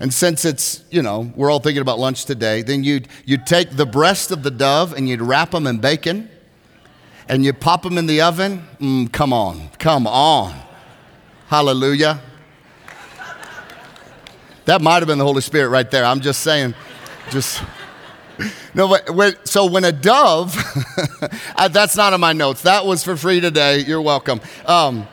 And 0.00 0.12
since 0.12 0.44
it's, 0.44 0.82
you 0.90 1.02
know, 1.02 1.32
we're 1.36 1.50
all 1.50 1.60
thinking 1.60 1.80
about 1.80 1.98
lunch 1.98 2.24
today, 2.24 2.62
then 2.62 2.82
you'd, 2.82 3.08
you'd 3.24 3.46
take 3.46 3.70
the 3.70 3.86
breast 3.86 4.30
of 4.30 4.42
the 4.42 4.50
dove 4.50 4.92
and 4.92 5.08
you'd 5.08 5.22
wrap 5.22 5.52
them 5.52 5.66
in 5.66 5.78
bacon 5.78 6.28
and 7.28 7.44
you 7.44 7.52
pop 7.52 7.82
them 7.82 7.96
in 7.96 8.06
the 8.06 8.20
oven. 8.20 8.66
Mm, 8.80 9.12
come 9.12 9.32
on, 9.32 9.68
come 9.78 10.06
on. 10.06 10.54
Hallelujah. 11.46 12.20
That 14.64 14.80
might 14.80 14.96
have 14.96 15.06
been 15.06 15.18
the 15.18 15.24
Holy 15.24 15.42
Spirit 15.42 15.68
right 15.68 15.90
there. 15.90 16.04
I'm 16.04 16.20
just 16.20 16.40
saying, 16.40 16.74
just. 17.30 17.62
No, 18.76 18.88
but 18.88 19.46
so 19.46 19.66
when 19.66 19.84
a 19.84 19.92
dove, 19.92 20.56
that's 21.70 21.94
not 21.94 22.12
in 22.12 22.20
my 22.20 22.32
notes. 22.32 22.62
That 22.62 22.84
was 22.84 23.04
for 23.04 23.16
free 23.16 23.40
today. 23.40 23.78
You're 23.78 24.02
welcome. 24.02 24.40
Um, 24.66 25.06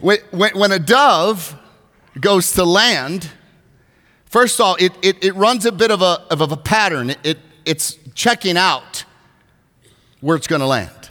when, 0.00 0.16
when, 0.30 0.58
when 0.58 0.72
a 0.72 0.78
dove 0.78 1.54
goes 2.20 2.52
to 2.52 2.64
land, 2.64 3.30
first 4.26 4.58
of 4.58 4.66
all, 4.66 4.76
it, 4.76 4.92
it, 5.02 5.22
it 5.24 5.34
runs 5.34 5.66
a 5.66 5.72
bit 5.72 5.90
of 5.90 6.02
a, 6.02 6.24
of 6.30 6.40
a 6.40 6.56
pattern. 6.56 7.10
It, 7.10 7.18
it, 7.24 7.38
it's 7.64 7.98
checking 8.14 8.56
out 8.56 9.04
where 10.20 10.36
it's 10.36 10.46
going 10.46 10.60
to 10.60 10.66
land. 10.66 11.10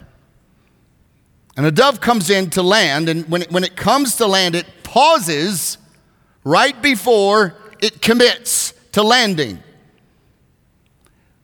And 1.56 1.64
a 1.64 1.70
dove 1.70 2.00
comes 2.00 2.28
in 2.28 2.50
to 2.50 2.62
land, 2.62 3.08
and 3.08 3.28
when 3.30 3.42
it, 3.42 3.50
when 3.50 3.64
it 3.64 3.76
comes 3.76 4.16
to 4.16 4.26
land, 4.26 4.54
it 4.54 4.66
pauses 4.82 5.78
right 6.44 6.80
before 6.82 7.54
it 7.80 8.02
commits 8.02 8.74
to 8.92 9.02
landing. 9.02 9.62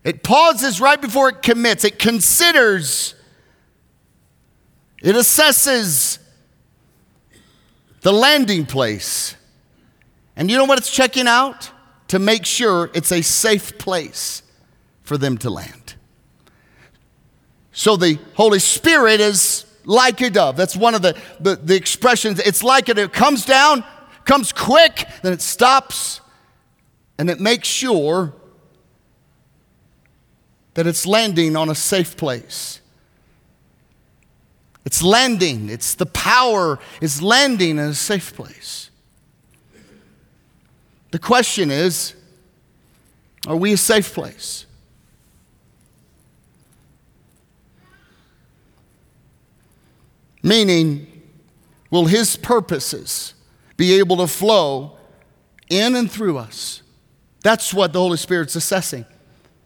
It 0.05 0.23
pauses 0.23 0.81
right 0.81 1.01
before 1.01 1.29
it 1.29 1.43
commits. 1.43 1.85
It 1.85 1.99
considers, 1.99 3.15
it 5.03 5.15
assesses 5.15 6.19
the 8.03 8.13
landing 8.13 8.67
place. 8.67 9.37
And 10.43 10.51
you 10.51 10.57
know 10.57 10.65
what 10.65 10.77
it's 10.77 10.91
checking 10.91 11.29
out? 11.29 11.71
To 12.09 12.19
make 12.19 12.45
sure 12.45 12.91
it's 12.95 13.13
a 13.13 13.23
safe 13.23 13.79
place 13.79 14.43
for 15.05 15.17
them 15.17 15.39
to 15.39 15.51
land. 15.51 15.95
So 17.71 17.95
the 17.97 18.19
Holy 18.35 18.59
Spirit 18.59 19.21
is 19.21 19.67
like 19.85 20.21
a 20.21 20.31
dove. 20.31 20.57
That's 20.57 20.75
one 20.75 20.97
of 20.97 21.03
the, 21.03 21.17
the, 21.39 21.55
the 21.55 21.77
expressions. 21.77 22.41
It's 22.41 22.65
like 22.65 22.89
it, 22.89 22.99
it 22.99 23.13
comes 23.13 23.45
down, 23.45 23.85
comes 24.25 24.53
quick, 24.53 25.07
then 25.23 25.33
it 25.33 25.41
stops, 25.41 26.21
and 27.19 27.31
it 27.31 27.39
makes 27.39 27.69
sure 27.69 28.35
that 30.75 30.89
it's 30.89 31.07
landing 31.07 31.55
on 31.55 31.71
a 31.71 31.75
safe 31.77 32.17
place. 32.17 32.81
It's 34.85 35.05
landing, 35.05 35.69
it's 35.69 35.95
the 35.95 36.07
power 36.07 36.81
is 37.01 37.23
landing 37.23 37.79
in 37.79 37.79
a 37.79 37.95
safe 37.95 38.35
place. 38.35 38.89
The 41.13 41.19
question 41.19 41.71
is 41.71 42.15
are 43.47 43.57
we 43.57 43.73
a 43.73 43.77
safe 43.77 44.15
place? 44.15 44.67
Meaning, 50.43 51.07
will 51.91 52.07
His 52.07 52.37
purposes 52.37 53.35
be 53.77 53.99
able 53.99 54.17
to 54.19 54.27
flow 54.27 54.97
in 55.69 55.95
and 55.95 56.11
through 56.11 56.39
us? 56.39 56.83
That's 57.43 57.75
what 57.75 57.93
the 57.93 57.99
Holy 57.99 58.17
Spirit's 58.17 58.57
assessing. 58.57 59.05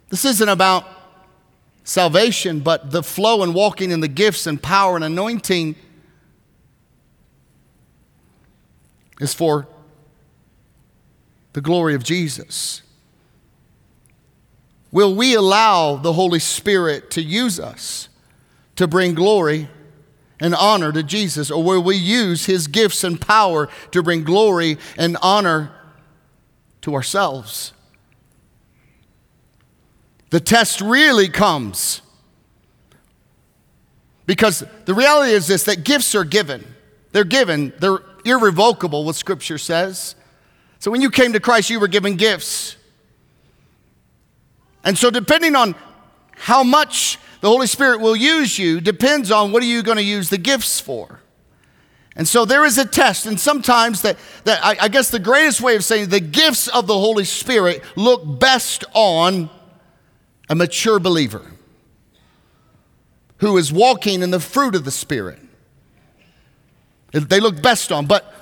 This 0.08 0.24
isn't 0.24 0.48
about 0.48 0.84
salvation, 1.84 2.60
but 2.60 2.90
the 2.90 3.02
flow 3.02 3.42
and 3.42 3.54
walking 3.54 3.90
in 3.90 4.00
the 4.00 4.08
gifts 4.08 4.46
and 4.46 4.60
power 4.60 4.96
and 4.96 5.04
anointing 5.04 5.76
is 9.20 9.32
for 9.32 9.68
the 11.56 11.62
glory 11.62 11.94
of 11.94 12.04
Jesus. 12.04 12.82
Will 14.92 15.14
we 15.14 15.32
allow 15.32 15.96
the 15.96 16.12
Holy 16.12 16.38
Spirit 16.38 17.10
to 17.12 17.22
use 17.22 17.58
us 17.58 18.10
to 18.74 18.86
bring 18.86 19.14
glory 19.14 19.70
and 20.38 20.54
honor 20.54 20.92
to 20.92 21.02
Jesus? 21.02 21.50
Or 21.50 21.64
will 21.64 21.82
we 21.82 21.96
use 21.96 22.44
his 22.44 22.66
gifts 22.66 23.02
and 23.04 23.18
power 23.18 23.70
to 23.92 24.02
bring 24.02 24.22
glory 24.22 24.76
and 24.98 25.16
honor 25.22 25.72
to 26.82 26.94
ourselves? 26.94 27.72
The 30.28 30.40
test 30.40 30.82
really 30.82 31.30
comes 31.30 32.02
because 34.26 34.62
the 34.84 34.92
reality 34.92 35.32
is 35.32 35.46
this 35.46 35.62
that 35.62 35.84
gifts 35.84 36.14
are 36.14 36.24
given. 36.24 36.66
They're 37.12 37.24
given, 37.24 37.72
they're 37.78 38.00
irrevocable, 38.26 39.06
what 39.06 39.14
Scripture 39.14 39.56
says. 39.56 40.16
So 40.78 40.90
when 40.90 41.00
you 41.00 41.10
came 41.10 41.32
to 41.32 41.40
Christ, 41.40 41.70
you 41.70 41.80
were 41.80 41.88
given 41.88 42.16
gifts. 42.16 42.76
And 44.84 44.96
so, 44.96 45.10
depending 45.10 45.56
on 45.56 45.74
how 46.36 46.62
much 46.62 47.18
the 47.40 47.48
Holy 47.48 47.66
Spirit 47.66 48.00
will 48.00 48.16
use 48.16 48.58
you, 48.58 48.80
depends 48.80 49.30
on 49.30 49.52
what 49.52 49.62
are 49.62 49.66
you 49.66 49.82
going 49.82 49.96
to 49.96 50.02
use 50.02 50.30
the 50.30 50.38
gifts 50.38 50.80
for. 50.80 51.20
And 52.14 52.26
so 52.26 52.46
there 52.46 52.64
is 52.64 52.78
a 52.78 52.86
test, 52.86 53.26
and 53.26 53.38
sometimes 53.38 54.00
that, 54.02 54.16
that 54.44 54.64
I, 54.64 54.76
I 54.82 54.88
guess 54.88 55.10
the 55.10 55.18
greatest 55.18 55.60
way 55.60 55.76
of 55.76 55.84
saying 55.84 56.08
the 56.08 56.20
gifts 56.20 56.66
of 56.68 56.86
the 56.86 56.94
Holy 56.94 57.24
Spirit 57.24 57.82
look 57.94 58.40
best 58.40 58.84
on 58.94 59.50
a 60.48 60.54
mature 60.54 60.98
believer 60.98 61.42
who 63.38 63.58
is 63.58 63.70
walking 63.70 64.22
in 64.22 64.30
the 64.30 64.40
fruit 64.40 64.74
of 64.74 64.84
the 64.86 64.90
Spirit. 64.90 65.38
They 67.12 67.40
look 67.40 67.62
best 67.62 67.92
on. 67.92 68.06
But 68.06 68.32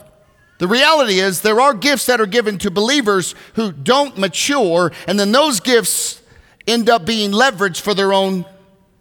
the 0.65 0.69
reality 0.69 1.19
is, 1.19 1.43
there 1.43 1.61
are 1.61 1.75
gifts 1.75 2.07
that 2.07 2.23
are 2.23 2.27
given 2.27 2.57
to 2.61 2.71
believers 2.71 3.35
who 3.53 3.71
don't 3.71 4.17
mature, 4.17 4.93
and 5.07 5.21
then 5.21 5.31
those 5.31 5.61
gifts 5.61 6.23
end 6.67 6.89
up 6.89 7.05
being 7.05 7.33
leveraged 7.33 7.83
for 7.83 7.93
their 7.93 8.15
own 8.15 8.47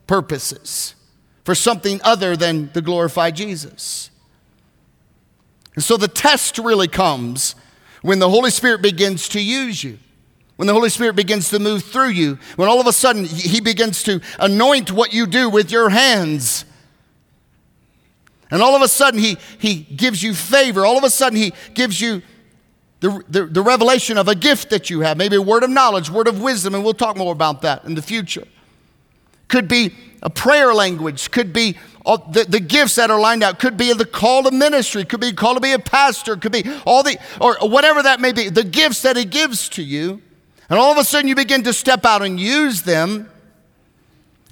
purposes, 0.05 0.93
for 1.45 1.55
something 1.55 2.01
other 2.03 2.35
than 2.35 2.67
to 2.73 2.81
glorify 2.81 3.31
Jesus. 3.31 4.09
And 5.75 5.81
so 5.81 5.95
the 5.95 6.09
test 6.09 6.57
really 6.57 6.89
comes 6.89 7.55
when 8.01 8.19
the 8.19 8.29
Holy 8.29 8.51
Spirit 8.51 8.81
begins 8.81 9.29
to 9.29 9.41
use 9.41 9.85
you. 9.85 9.99
When 10.57 10.67
the 10.67 10.73
Holy 10.73 10.89
Spirit 10.89 11.15
begins 11.15 11.47
to 11.51 11.59
move 11.59 11.85
through 11.85 12.09
you, 12.09 12.39
when 12.57 12.67
all 12.67 12.81
of 12.81 12.87
a 12.87 12.91
sudden 12.91 13.23
He 13.23 13.61
begins 13.61 14.03
to 14.03 14.19
anoint 14.37 14.91
what 14.91 15.13
you 15.13 15.27
do 15.27 15.49
with 15.49 15.71
your 15.71 15.87
hands. 15.87 16.65
And 18.53 18.61
all 18.61 18.75
of 18.75 18.83
a 18.83 18.87
sudden 18.87 19.19
He, 19.19 19.37
he 19.57 19.75
gives 19.75 20.21
you 20.21 20.35
favor. 20.35 20.85
All 20.85 20.95
of 20.97 21.03
a 21.03 21.09
sudden 21.09 21.37
He 21.37 21.53
gives 21.73 21.99
you 21.99 22.21
the, 22.99 23.23
the, 23.27 23.45
the 23.47 23.61
revelation 23.63 24.17
of 24.19 24.27
a 24.27 24.35
gift 24.35 24.69
that 24.69 24.91
you 24.91 24.99
have, 24.99 25.17
maybe 25.17 25.35
a 25.35 25.41
word 25.41 25.63
of 25.63 25.71
knowledge, 25.71 26.09
word 26.09 26.27
of 26.27 26.39
wisdom, 26.39 26.75
and 26.75 26.83
we'll 26.83 26.93
talk 26.93 27.17
more 27.17 27.33
about 27.33 27.63
that 27.63 27.83
in 27.83 27.95
the 27.95 28.01
future. 28.01 28.47
Could 29.47 29.67
be 29.67 29.93
a 30.21 30.29
prayer 30.29 30.73
language, 30.73 31.31
could 31.31 31.51
be 31.51 31.77
all 32.05 32.17
the, 32.17 32.43
the 32.43 32.59
gifts 32.59 32.95
that 32.95 33.09
are 33.09 33.19
lined 33.19 33.43
out 33.43 33.59
could 33.59 33.75
be 33.75 33.91
the 33.93 34.05
call 34.05 34.43
to 34.43 34.51
ministry, 34.51 35.03
could 35.03 35.19
be 35.19 35.33
called 35.33 35.57
to 35.57 35.61
be 35.61 35.71
a 35.71 35.79
pastor, 35.79 36.37
could 36.37 36.51
be 36.51 36.63
all 36.85 37.01
the, 37.01 37.17
or 37.41 37.55
whatever 37.61 38.03
that 38.03 38.21
may 38.21 38.33
be, 38.33 38.49
the 38.49 38.63
gifts 38.63 39.01
that 39.01 39.17
he 39.17 39.25
gives 39.25 39.67
to 39.69 39.83
you. 39.83 40.21
And 40.69 40.77
all 40.77 40.91
of 40.91 40.97
a 40.97 41.03
sudden 41.03 41.27
you 41.27 41.35
begin 41.35 41.63
to 41.63 41.73
step 41.73 42.05
out 42.05 42.21
and 42.21 42.39
use 42.39 42.83
them. 42.83 43.29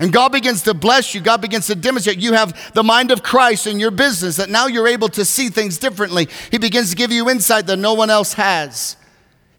And 0.01 0.11
God 0.11 0.31
begins 0.31 0.63
to 0.63 0.73
bless 0.73 1.13
you. 1.13 1.21
God 1.21 1.41
begins 1.41 1.67
to 1.67 1.75
demonstrate 1.75 2.17
you 2.17 2.33
have 2.33 2.73
the 2.73 2.81
mind 2.81 3.11
of 3.11 3.21
Christ 3.21 3.67
in 3.67 3.79
your 3.79 3.91
business, 3.91 4.37
that 4.37 4.49
now 4.49 4.65
you're 4.65 4.87
able 4.87 5.09
to 5.09 5.23
see 5.23 5.49
things 5.49 5.77
differently. 5.77 6.27
He 6.49 6.57
begins 6.57 6.89
to 6.89 6.95
give 6.95 7.11
you 7.11 7.29
insight 7.29 7.67
that 7.67 7.77
no 7.77 7.93
one 7.93 8.09
else 8.09 8.33
has. 8.33 8.97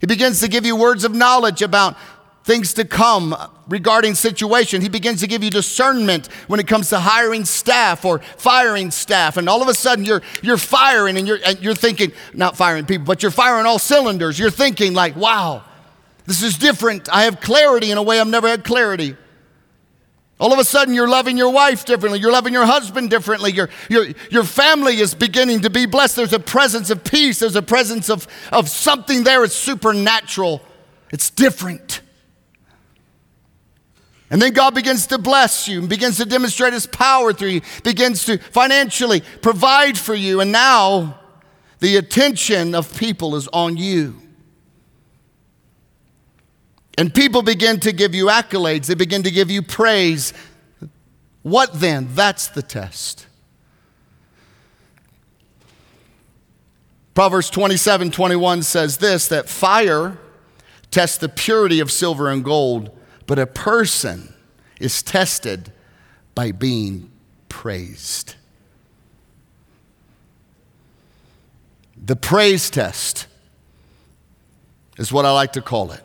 He 0.01 0.09
begins 0.09 0.40
to 0.40 0.49
give 0.49 0.66
you 0.66 0.74
words 0.74 1.05
of 1.05 1.14
knowledge 1.14 1.62
about 1.62 1.97
things 2.43 2.74
to 2.74 2.84
come 2.84 3.36
regarding 3.68 4.16
situation. 4.16 4.82
He 4.82 4.88
begins 4.88 5.20
to 5.20 5.28
give 5.28 5.45
you 5.45 5.51
discernment 5.51 6.26
when 6.49 6.59
it 6.59 6.66
comes 6.66 6.88
to 6.88 6.99
hiring 6.99 7.45
staff 7.45 8.05
or 8.05 8.18
firing 8.18 8.90
staff. 8.90 9.36
And 9.36 9.49
all 9.49 9.62
of 9.62 9.68
a 9.68 9.74
sudden 9.74 10.05
you're, 10.05 10.22
you're 10.43 10.59
firing 10.59 11.18
and 11.18 11.28
you're, 11.28 11.38
and 11.47 11.61
you're 11.61 11.76
thinking, 11.76 12.11
not 12.34 12.57
firing 12.57 12.84
people, 12.84 13.05
but 13.05 13.22
you're 13.22 13.30
firing 13.30 13.64
all 13.64 13.78
cylinders. 13.78 14.40
You're 14.40 14.51
thinking 14.51 14.93
like, 14.93 15.14
wow, 15.14 15.62
this 16.26 16.43
is 16.43 16.59
different. 16.59 17.09
I 17.12 17.22
have 17.22 17.40
clarity 17.40 17.93
in 17.93 17.97
a 17.97 18.03
way 18.03 18.18
I've 18.18 18.26
never 18.26 18.49
had 18.49 18.64
clarity. 18.64 19.16
All 20.43 20.53
of 20.53 20.59
a 20.59 20.64
sudden, 20.64 20.93
you're 20.93 21.09
loving 21.09 21.38
your 21.38 21.51
wife 21.53 21.84
differently. 21.84 22.18
You're 22.18 22.32
loving 22.32 22.53
your 22.53 22.66
husband 22.66 23.11
differently. 23.11 23.53
Your, 23.53 23.68
your, 23.88 24.07
your 24.28 24.43
family 24.43 24.99
is 24.99 25.14
beginning 25.14 25.61
to 25.61 25.70
be 25.70 25.86
blessed. 25.86 26.16
There's 26.16 26.32
a 26.32 26.40
presence 26.40 26.90
of 26.90 27.05
peace. 27.05 27.38
There's 27.38 27.55
a 27.55 27.62
presence 27.62 28.11
of, 28.11 28.26
of 28.51 28.68
something 28.68 29.22
there. 29.22 29.45
It's 29.45 29.55
supernatural. 29.55 30.61
It's 31.12 31.30
different. 31.30 32.01
And 34.30 34.43
then 34.43 34.53
God 34.53 34.74
begins 34.74 35.07
to 35.09 35.18
bless 35.18 35.68
you 35.68 35.78
and 35.78 35.88
begins 35.88 36.16
to 36.16 36.24
demonstrate 36.24 36.72
his 36.72 36.88
power 36.88 37.32
through 37.32 37.51
you, 37.51 37.61
begins 37.84 38.24
to 38.24 38.38
financially 38.38 39.22
provide 39.43 39.97
for 39.97 40.14
you. 40.14 40.40
And 40.40 40.51
now 40.51 41.20
the 41.78 41.99
attention 41.99 42.74
of 42.74 42.99
people 42.99 43.36
is 43.36 43.47
on 43.53 43.76
you. 43.76 44.22
And 46.99 47.14
people 47.14 47.43
begin 47.43 47.80
to 47.80 47.93
give 47.93 48.14
you 48.14 48.26
accolades, 48.26 48.86
they 48.86 48.95
begin 48.95 49.22
to 49.22 49.30
give 49.30 49.51
you 49.51 49.62
praise. 49.62 50.32
What 51.43 51.72
then? 51.74 52.09
That's 52.12 52.49
the 52.49 52.62
test. 52.62 53.26
Proverbs 57.14 57.51
27 57.51 58.11
21 58.11 58.62
says 58.62 58.99
this 58.99 59.28
that 59.28 59.49
fire 59.49 60.18
tests 60.90 61.18
the 61.18 61.28
purity 61.28 61.80
of 61.80 61.90
silver 61.90 62.30
and 62.30 62.43
gold 62.43 62.90
but 63.26 63.38
a 63.38 63.47
person 63.47 64.34
is 64.80 65.03
tested 65.03 65.72
by 66.34 66.53
being 66.53 67.11
praised. 67.49 68.34
The 71.97 72.16
praise 72.16 72.68
test 72.68 73.26
is 74.99 75.12
what 75.12 75.24
I 75.24 75.32
like 75.32 75.53
to 75.53 75.62
call 75.62 75.93
it 75.93 76.03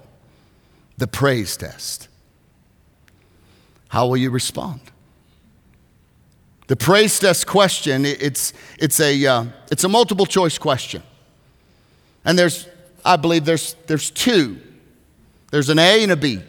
the 0.97 1.07
praise 1.07 1.55
test. 1.57 2.07
How 3.89 4.07
will 4.07 4.17
you 4.17 4.31
respond? 4.31 4.81
The 6.67 6.75
praise 6.75 7.17
test 7.17 7.47
question, 7.47 8.05
it's, 8.05 8.51
it's, 8.77 8.99
a, 8.99 9.25
uh, 9.25 9.45
it's 9.71 9.85
a 9.85 9.89
multiple 9.89 10.25
choice 10.25 10.57
question. 10.57 11.01
And 12.25 12.37
there's, 12.37 12.67
I 13.05 13.15
believe 13.15 13.45
there's, 13.45 13.75
there's 13.85 14.11
two. 14.11 14.59
There's 15.49 15.69
an 15.69 15.79
A 15.79 16.03
and 16.03 16.11
a 16.11 16.17
B. 16.17 16.41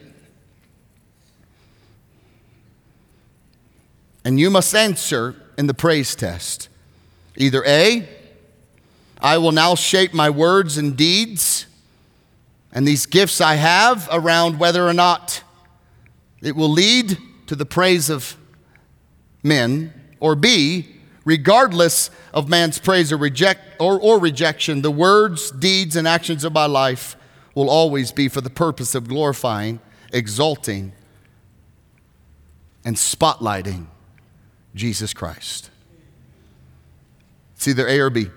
And 4.25 4.41
you 4.41 4.51
must 4.51 4.75
answer 4.75 5.37
in 5.57 5.69
the 5.69 5.75
praise 5.75 6.17
test. 6.17 6.69
Either 7.37 7.65
A, 7.65 8.09
I 9.21 9.39
will 9.39 9.53
now 9.53 9.77
shape 9.77 10.13
my 10.13 10.31
words 10.31 10.79
and 10.79 10.97
deeds 10.97 11.68
and 12.73 12.87
these 12.87 13.07
gifts 13.07 13.41
I 13.41 13.55
have 13.55 14.09
around 14.13 14.59
whether 14.59 14.87
or 14.87 14.93
not 14.93 15.43
it 16.43 16.55
will 16.55 16.71
lead 16.71 17.19
to 17.47 17.57
the 17.57 17.67
praise 17.67 18.11
of 18.11 18.37
men, 19.43 19.93
or 20.21 20.35
B, 20.35 20.87
regardless 21.25 22.11
of 22.33 22.49
man's 22.49 22.79
praise 22.79 23.13
or, 23.13 23.17
reject, 23.17 23.61
or, 23.81 24.01
or 24.01 24.19
rejection, 24.19 24.83
the 24.83 24.91
words, 24.91 25.51
deeds, 25.51 25.97
and 25.97 26.07
actions 26.07 26.45
of 26.45 26.53
my 26.53 26.67
life 26.67 27.17
will 27.55 27.71
always 27.71 28.13
be 28.13 28.29
for 28.29 28.41
the 28.41 28.51
purpose 28.51 28.95
of 28.95 29.09
glorifying, 29.09 29.81
exalting, 30.13 30.93
and 32.85 32.97
spotlighting 32.97 33.87
Jesus 34.75 35.13
Christ. 35.13 35.71
It's 37.57 37.67
either 37.67 37.89
A 37.89 37.99
or 37.99 38.11
B. 38.11 38.29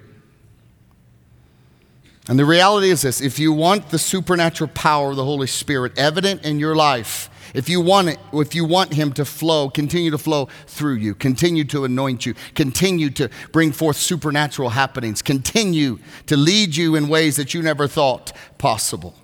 And 2.28 2.38
the 2.38 2.46
reality 2.46 2.90
is 2.90 3.02
this 3.02 3.22
if 3.22 3.40
you 3.40 3.52
want 3.52 3.90
the 3.90 4.00
supernatural 4.00 4.70
power 4.74 5.12
of 5.12 5.16
the 5.16 5.26
Holy 5.26 5.48
Spirit 5.48 5.98
evident 5.98 6.46
in 6.46 6.60
your 6.60 6.76
life, 6.76 7.30
if 7.54 7.68
you 7.68 7.82
want 7.82 8.10
it, 8.10 8.20
if 8.32 8.56
you 8.56 8.64
want 8.64 8.94
him 8.94 9.12
to 9.14 9.26
flow, 9.26 9.70
continue 9.70 10.12
to 10.12 10.18
flow 10.18 10.48
through 10.68 10.96
you, 10.96 11.16
continue 11.16 11.64
to 11.66 11.84
anoint 11.84 12.26
you, 12.26 12.36
continue 12.56 13.10
to 13.12 13.30
bring 13.52 13.72
forth 13.72 13.98
supernatural 13.98 14.70
happenings, 14.70 15.22
continue 15.22 16.00
to 16.28 16.38
lead 16.38 16.76
you 16.76 16.96
in 16.96 17.08
ways 17.08 17.36
that 17.36 17.54
you 17.54 17.62
never 17.62 17.88
thought 17.88 18.32
possible, 18.58 19.16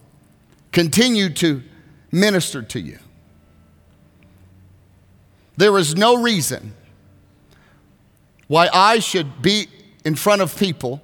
continue 0.72 1.30
to 1.30 1.64
minister 2.12 2.62
to 2.64 2.80
you. 2.80 3.00
There 5.56 5.78
is 5.78 5.96
no 5.96 6.22
reason 6.22 6.74
why 8.48 8.70
I 8.74 9.00
should 9.00 9.42
be 9.42 9.68
in 10.06 10.16
front 10.16 10.42
of 10.42 10.58
people 10.58 11.02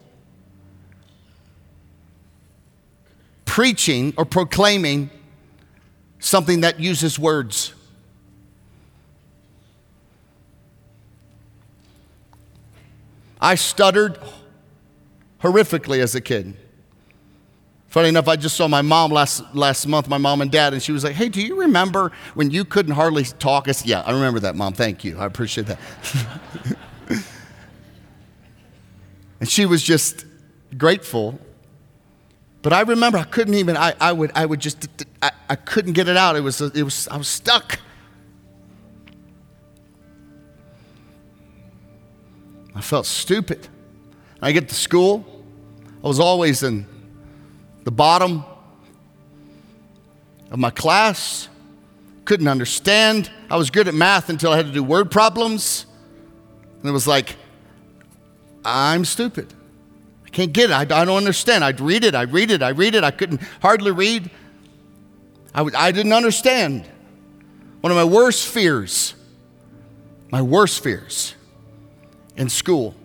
preaching 3.54 4.16
or 4.18 4.26
proclaiming 4.26 5.12
something 6.18 6.62
that 6.62 6.80
uses 6.80 7.20
words. 7.20 7.72
I 13.40 13.54
stuttered 13.54 14.18
horrifically 15.40 16.00
as 16.00 16.16
a 16.16 16.22
kid. 16.22 16.58
Funny 17.90 18.10
enough, 18.10 18.28
I 18.28 18.38
just 18.38 18.58
saw 18.58 18.68
my 18.68 18.82
mom 18.82 19.12
last, 19.12 19.44
last 19.54 19.86
month, 19.86 20.10
my 20.10 20.18
mom 20.18 20.42
and 20.42 20.50
dad, 20.50 20.74
and 20.74 20.82
she 20.82 20.92
was 20.92 21.04
like, 21.04 21.14
Hey, 21.14 21.30
do 21.30 21.40
you 21.40 21.60
remember 21.60 22.12
when 22.34 22.50
you 22.50 22.66
couldn't 22.66 22.96
hardly 22.96 23.24
talk? 23.24 23.68
I 23.68 23.74
said, 23.74 23.88
Yeah, 23.88 24.02
I 24.02 24.14
remember 24.14 24.40
that, 24.40 24.56
mom. 24.56 24.74
Thank 24.74 25.04
you. 25.04 25.20
I 25.20 25.28
appreciate 25.28 25.68
that. 25.68 25.80
And 29.40 29.50
she 29.50 29.66
was 29.66 29.84
just 29.84 30.26
grateful. 30.78 31.38
But 32.64 32.72
I 32.72 32.82
remember 32.82 33.18
I 33.18 33.26
couldn't 33.26 33.56
even, 33.56 33.76
I, 33.76 33.94
I, 34.00 34.14
would, 34.14 34.32
I 34.34 34.46
would 34.46 34.62
just, 34.62 34.88
I, 35.22 35.32
I 35.50 35.56
couldn't 35.56 35.94
get 35.94 36.08
it 36.08 36.16
out. 36.16 36.38
It 36.38 36.40
was, 36.40 36.62
it 36.62 36.82
was, 36.82 37.10
I 37.10 37.18
was 37.18 37.28
stuck. 37.28 37.78
I 42.74 42.80
felt 42.80 43.06
stupid. 43.06 43.68
I 44.42 44.54
get 44.54 44.70
to 44.70 44.76
school, 44.76 45.26
I 46.04 46.08
was 46.08 46.20
always 46.20 46.64
in 46.64 46.86
the 47.84 47.92
bottom 47.92 48.46
of 50.50 50.58
my 50.58 50.70
class. 50.70 51.50
couldn't 52.24 52.48
understand. 52.48 53.30
I 53.50 53.58
was 53.58 53.70
good 53.72 53.90
at 53.90 53.94
math 53.94 54.30
until 54.30 54.52
I 54.54 54.58
had 54.58 54.68
to 54.68 54.72
do 54.72 54.84
word 54.84 55.12
problems. 55.12 55.86
And 56.80 56.90
it 56.90 56.94
was 56.94 57.08
like, 57.08 57.36
I'm 58.64 59.04
stupid. 59.04 59.54
I 60.34 60.36
can't 60.36 60.52
get 60.52 60.72
it. 60.72 60.74
I, 60.74 60.82
I 60.82 61.06
don't 61.06 61.10
understand. 61.10 61.64
I'd 61.64 61.80
read 61.80 62.04
it, 62.04 62.16
I'd 62.16 62.34
read 62.34 62.50
it, 62.50 62.64
I'd 62.64 62.80
read 62.80 62.96
it. 62.96 63.04
I 63.04 63.12
couldn't 63.12 63.40
hardly 63.62 63.92
read. 63.92 64.32
I, 65.54 65.62
I 65.76 65.92
didn't 65.92 66.14
understand. 66.14 66.90
One 67.82 67.92
of 67.92 67.96
my 67.96 68.04
worst 68.04 68.48
fears, 68.48 69.14
my 70.32 70.42
worst 70.42 70.82
fears 70.82 71.36
in 72.36 72.50
school 72.50 72.96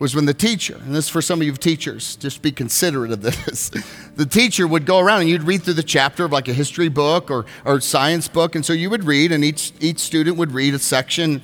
was 0.00 0.16
when 0.16 0.24
the 0.24 0.34
teacher, 0.34 0.74
and 0.84 0.92
this 0.92 1.04
is 1.04 1.08
for 1.08 1.22
some 1.22 1.40
of 1.40 1.46
you 1.46 1.52
teachers, 1.52 2.16
just 2.16 2.42
be 2.42 2.50
considerate 2.50 3.12
of 3.12 3.22
this. 3.22 3.70
the 4.16 4.26
teacher 4.26 4.66
would 4.66 4.84
go 4.84 4.98
around 4.98 5.20
and 5.20 5.30
you'd 5.30 5.44
read 5.44 5.62
through 5.62 5.74
the 5.74 5.84
chapter 5.84 6.24
of 6.24 6.32
like 6.32 6.48
a 6.48 6.52
history 6.52 6.88
book 6.88 7.30
or, 7.30 7.46
or 7.64 7.80
science 7.80 8.26
book. 8.26 8.56
And 8.56 8.66
so 8.66 8.72
you 8.72 8.90
would 8.90 9.04
read, 9.04 9.30
and 9.30 9.44
each, 9.44 9.72
each 9.78 10.00
student 10.00 10.36
would 10.36 10.50
read 10.50 10.74
a 10.74 10.80
section. 10.80 11.42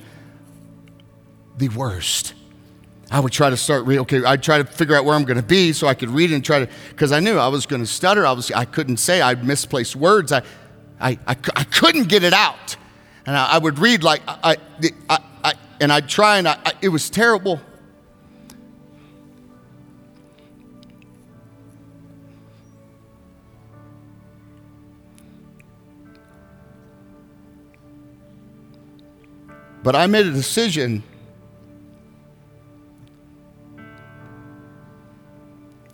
The 1.55 1.69
worst. 1.69 2.33
I 3.11 3.19
would 3.19 3.31
try 3.31 3.49
to 3.49 3.57
start 3.57 3.85
reading. 3.85 4.01
Okay, 4.01 4.23
I'd 4.23 4.43
try 4.43 4.59
to 4.59 4.63
figure 4.63 4.95
out 4.95 5.03
where 5.03 5.15
I'm 5.15 5.23
going 5.23 5.37
to 5.37 5.43
be 5.43 5.73
so 5.73 5.87
I 5.87 5.95
could 5.95 6.09
read 6.09 6.31
and 6.31 6.45
try 6.45 6.59
to, 6.59 6.69
because 6.89 7.11
I 7.11 7.19
knew 7.19 7.37
I 7.37 7.47
was 7.47 7.65
going 7.65 7.81
to 7.81 7.87
stutter. 7.87 8.25
I, 8.25 8.31
was, 8.33 8.51
I 8.51 8.65
couldn't 8.65 8.97
say, 8.97 9.21
I'd 9.21 9.43
misplace 9.43 9.95
words. 9.95 10.31
I, 10.31 10.43
I, 10.99 11.17
I, 11.25 11.35
I 11.55 11.63
couldn't 11.63 12.07
get 12.07 12.23
it 12.23 12.33
out. 12.33 12.75
And 13.25 13.35
I, 13.35 13.53
I 13.53 13.57
would 13.57 13.79
read 13.79 14.03
like, 14.03 14.21
I, 14.27 14.57
I, 15.09 15.19
I, 15.43 15.53
and 15.81 15.91
I'd 15.91 16.07
try, 16.07 16.37
and 16.37 16.47
I, 16.47 16.59
I, 16.63 16.73
it 16.81 16.89
was 16.89 17.09
terrible. 17.09 17.59
But 29.81 29.95
I 29.95 30.05
made 30.05 30.27
a 30.27 30.31
decision 30.31 31.01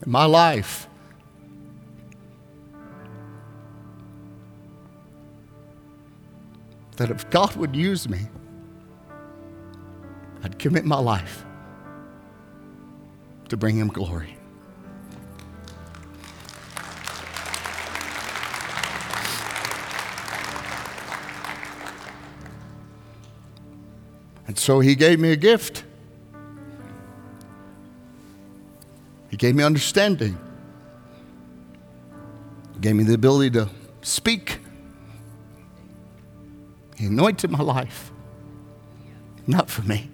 in 0.06 0.12
my 0.12 0.26
life 0.26 0.88
that 6.98 7.12
if 7.12 7.30
God 7.30 7.56
would 7.56 7.76
use 7.76 8.08
me, 8.08 8.22
I'd 10.44 10.58
commit 10.60 10.86
my 10.86 11.00
life 11.00 11.46
to 13.50 13.58
bring 13.58 13.78
Him 13.78 13.88
glory. 13.88 14.38
And 24.48 24.58
so 24.58 24.80
he 24.80 24.96
gave 24.96 25.20
me 25.20 25.32
a 25.32 25.36
gift. 25.36 25.84
He 29.30 29.38
gave 29.38 29.56
me 29.56 29.64
understanding. 29.64 30.38
He 32.74 32.80
gave 32.80 32.96
me 32.96 33.04
the 33.04 33.14
ability 33.14 33.52
to 33.52 33.70
speak. 34.02 34.60
He 36.98 37.08
anointed 37.08 37.52
my 37.52 37.62
life. 37.62 38.12
Not 39.48 39.70
for 39.70 39.84
me, 39.84 40.10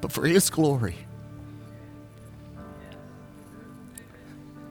but 0.00 0.12
for 0.12 0.26
His 0.26 0.50
glory. 0.50 0.96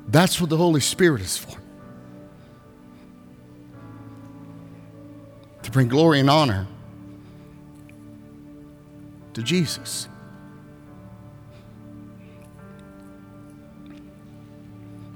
That's 0.08 0.40
what 0.40 0.50
the 0.50 0.58
Holy 0.58 0.82
Spirit 0.82 1.22
is 1.22 1.36
for. 1.36 1.58
To 5.64 5.72
bring 5.72 5.88
glory 5.88 6.20
and 6.20 6.30
honor 6.30 6.68
to 9.34 9.42
Jesus. 9.42 10.08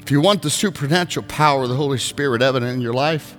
If 0.10 0.14
you 0.14 0.22
want 0.22 0.42
the 0.42 0.50
supernatural 0.50 1.28
power 1.28 1.62
of 1.62 1.70
the 1.70 1.76
Holy 1.76 2.00
Spirit 2.00 2.42
evident 2.42 2.74
in 2.74 2.82
your 2.82 2.96
life, 2.96 3.38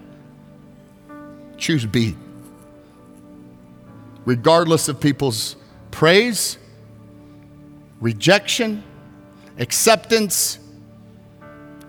choose 1.57 1.85
B. 1.85 2.17
Regardless 4.25 4.89
of 4.89 5.01
people's 5.01 5.57
praise, 5.91 6.59
rejection, 8.01 8.85
acceptance, 9.59 10.61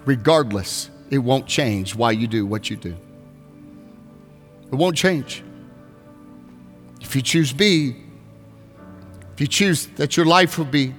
regardless, 0.05 0.89
it 1.11 1.19
won't 1.19 1.45
change 1.45 1.93
why 1.93 2.09
you 2.09 2.25
do 2.25 2.47
what 2.47 2.71
you 2.71 2.75
do. 2.75 2.97
It 4.71 4.75
won't 4.75 4.97
change. 4.97 5.43
If 7.01 7.15
you 7.15 7.21
choose 7.21 7.53
B, 7.53 7.97
if 9.35 9.41
you 9.41 9.45
choose 9.45 9.85
that 9.97 10.17
your 10.17 10.25
life 10.25 10.57
will 10.57 10.65
be 10.65 10.95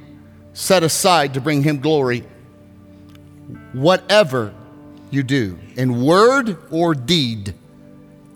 set 0.52 0.84
aside 0.84 1.34
to 1.34 1.40
bring 1.40 1.64
Him 1.64 1.80
glory, 1.80 2.24
whatever 3.72 4.54
you 5.10 5.22
do, 5.22 5.58
in 5.76 6.04
word 6.04 6.56
or 6.70 6.94
deed, 6.94 7.54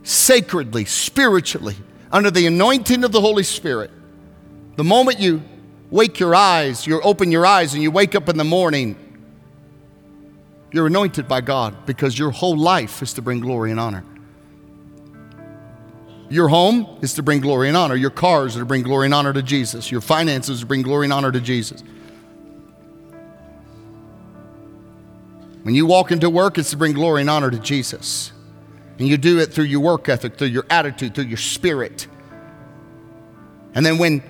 sacredly, 0.02 0.84
spiritually, 0.84 1.76
under 2.12 2.30
the 2.30 2.46
anointing 2.46 3.02
of 3.04 3.12
the 3.12 3.20
Holy 3.20 3.42
Spirit, 3.42 3.90
the 4.76 4.84
moment 4.84 5.18
you 5.18 5.42
wake 5.90 6.20
your 6.20 6.34
eyes, 6.34 6.86
you 6.86 7.00
open 7.00 7.30
your 7.30 7.46
eyes, 7.46 7.74
and 7.74 7.82
you 7.82 7.90
wake 7.90 8.14
up 8.14 8.28
in 8.28 8.36
the 8.36 8.44
morning, 8.44 8.96
you're 10.72 10.86
anointed 10.86 11.26
by 11.26 11.40
God 11.40 11.86
because 11.86 12.18
your 12.18 12.30
whole 12.30 12.56
life 12.56 13.00
is 13.02 13.14
to 13.14 13.22
bring 13.22 13.40
glory 13.40 13.70
and 13.70 13.80
honor. 13.80 14.04
Your 16.28 16.48
home 16.48 16.98
is 17.02 17.14
to 17.14 17.22
bring 17.22 17.40
glory 17.40 17.68
and 17.68 17.76
honor. 17.76 17.94
Your 17.94 18.10
cars 18.10 18.56
are 18.56 18.60
to 18.60 18.64
bring 18.64 18.82
glory 18.82 19.06
and 19.06 19.14
honor 19.14 19.32
to 19.32 19.42
Jesus. 19.42 19.92
Your 19.92 20.00
finances 20.00 20.60
to 20.60 20.66
bring 20.66 20.82
glory 20.82 21.06
and 21.06 21.12
honor 21.12 21.30
to 21.30 21.40
Jesus. 21.40 21.84
When 25.66 25.74
you 25.74 25.84
walk 25.84 26.12
into 26.12 26.30
work, 26.30 26.58
it's 26.58 26.70
to 26.70 26.76
bring 26.76 26.92
glory 26.92 27.22
and 27.22 27.28
honor 27.28 27.50
to 27.50 27.58
Jesus. 27.58 28.30
And 29.00 29.08
you 29.08 29.16
do 29.16 29.40
it 29.40 29.52
through 29.52 29.64
your 29.64 29.80
work 29.80 30.08
ethic, 30.08 30.38
through 30.38 30.46
your 30.46 30.64
attitude, 30.70 31.16
through 31.16 31.24
your 31.24 31.38
spirit. 31.38 32.06
And 33.74 33.84
then 33.84 33.98
when 33.98 34.22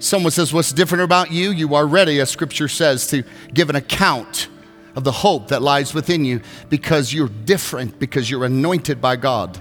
someone 0.00 0.32
says, 0.32 0.52
What's 0.52 0.74
different 0.74 1.04
about 1.04 1.30
you? 1.30 1.50
You 1.50 1.76
are 1.76 1.86
ready, 1.86 2.20
as 2.20 2.28
scripture 2.28 2.68
says, 2.68 3.06
to 3.06 3.24
give 3.54 3.70
an 3.70 3.76
account 3.76 4.48
of 4.94 5.02
the 5.02 5.12
hope 5.12 5.48
that 5.48 5.62
lies 5.62 5.94
within 5.94 6.26
you 6.26 6.42
because 6.68 7.10
you're 7.10 7.30
different, 7.30 7.98
because 7.98 8.30
you're 8.30 8.44
anointed 8.44 9.00
by 9.00 9.16
God 9.16 9.58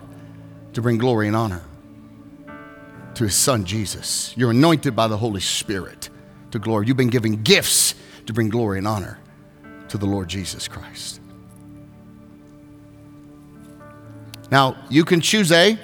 to 0.74 0.82
bring 0.82 0.98
glory 0.98 1.28
and 1.28 1.36
honor 1.38 1.62
to 3.14 3.24
his 3.24 3.36
son 3.36 3.64
Jesus. 3.64 4.34
You're 4.36 4.52
anointed 4.52 4.98
by 4.98 5.08
the 5.08 5.16
Holy 5.16 5.40
Spirit 5.40 6.10
to 6.52 6.60
glory. 6.60 6.88
You've 6.88 6.98
been 6.98 7.08
given 7.08 7.42
gifts 7.42 7.96
to 8.26 8.34
bring 8.34 8.50
glory 8.50 8.80
and 8.80 8.88
honor 8.88 9.18
to 9.90 9.98
the 9.98 10.06
Lord 10.06 10.28
Jesus 10.28 10.68
Christ. 10.68 11.22
Now, 14.52 14.78
you 14.90 15.06
can 15.06 15.22
choose 15.22 15.52
A. 15.52 15.78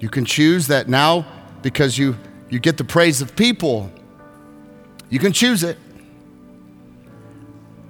You 0.00 0.08
can 0.08 0.24
choose 0.24 0.68
that 0.68 0.88
now 0.88 1.26
because 1.62 1.98
you, 1.98 2.16
you 2.50 2.58
get 2.58 2.76
the 2.76 2.84
praise 2.84 3.20
of 3.20 3.34
people. 3.36 3.90
You 5.10 5.18
can 5.18 5.32
choose 5.32 5.62
it. 5.62 5.78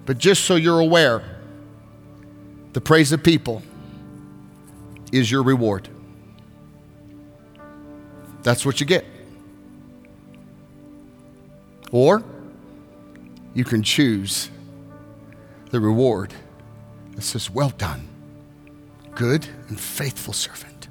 But 0.07 0.19
just 0.19 0.45
so 0.45 0.55
you're 0.57 0.81
aware, 0.81 1.23
the 2.73 2.81
praise 2.81 3.13
of 3.13 3.23
people 3.23 3.63
is 5.13 5.31
your 5.31 5.43
reward. 5.43 5.89
That's 8.43 8.65
what 8.65 8.81
you 8.81 8.87
get. 8.87 9.05
Or 11.91 12.23
you 13.59 13.65
can 13.65 13.83
choose 13.83 14.51
the 15.73 15.81
reward 15.81 16.33
that 17.17 17.23
says, 17.23 17.51
Well 17.51 17.71
done, 17.71 18.09
good 19.17 19.49
and 19.67 19.81
faithful 19.81 20.33
servant. 20.33 20.87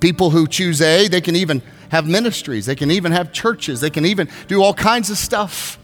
People 0.00 0.30
who 0.30 0.48
choose 0.48 0.82
A, 0.82 1.06
they 1.06 1.20
can 1.20 1.36
even 1.36 1.62
have 1.90 2.08
ministries, 2.08 2.66
they 2.66 2.74
can 2.74 2.90
even 2.90 3.12
have 3.12 3.32
churches, 3.32 3.80
they 3.80 3.90
can 3.90 4.04
even 4.04 4.28
do 4.48 4.60
all 4.60 4.74
kinds 4.74 5.08
of 5.08 5.18
stuff. 5.18 5.78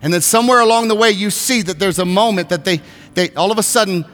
And 0.00 0.10
then 0.10 0.22
somewhere 0.22 0.60
along 0.60 0.88
the 0.88 0.94
way, 0.94 1.10
you 1.10 1.28
see 1.28 1.60
that 1.60 1.78
there's 1.78 1.98
a 1.98 2.06
moment 2.06 2.48
that 2.48 2.64
they, 2.64 2.80
they 3.12 3.28
all 3.34 3.52
of 3.52 3.58
a 3.58 3.62
sudden, 3.62 4.06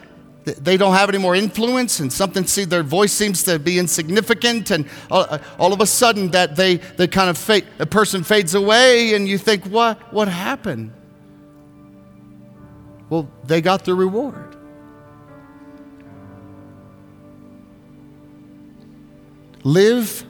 they 0.54 0.76
don't 0.76 0.94
have 0.94 1.08
any 1.08 1.18
more 1.18 1.34
influence 1.34 2.00
and 2.00 2.12
something 2.12 2.46
see 2.46 2.64
their 2.64 2.82
voice 2.82 3.12
seems 3.12 3.42
to 3.44 3.58
be 3.58 3.78
insignificant 3.78 4.70
and 4.70 4.88
all, 5.10 5.26
all 5.58 5.72
of 5.72 5.80
a 5.80 5.86
sudden 5.86 6.30
that 6.30 6.56
they, 6.56 6.76
they 6.76 7.06
kind 7.06 7.30
of 7.30 7.36
fade, 7.36 7.66
a 7.78 7.86
person 7.86 8.22
fades 8.22 8.54
away 8.54 9.14
and 9.14 9.28
you 9.28 9.38
think 9.38 9.64
what 9.66 10.12
what 10.12 10.28
happened? 10.28 10.92
Well 13.10 13.28
they 13.44 13.60
got 13.60 13.84
the 13.84 13.94
reward. 13.94 14.56
Live 19.64 20.24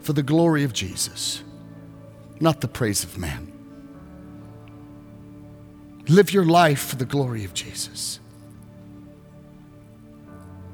for 0.00 0.12
the 0.12 0.22
glory 0.22 0.64
of 0.64 0.72
jesus 0.72 1.42
not 2.40 2.60
the 2.60 2.66
praise 2.66 3.04
of 3.04 3.16
man. 3.16 3.52
Live 6.08 6.32
your 6.32 6.44
life 6.44 6.80
for 6.80 6.96
the 6.96 7.04
glory 7.04 7.44
of 7.44 7.54
jesus 7.54 8.18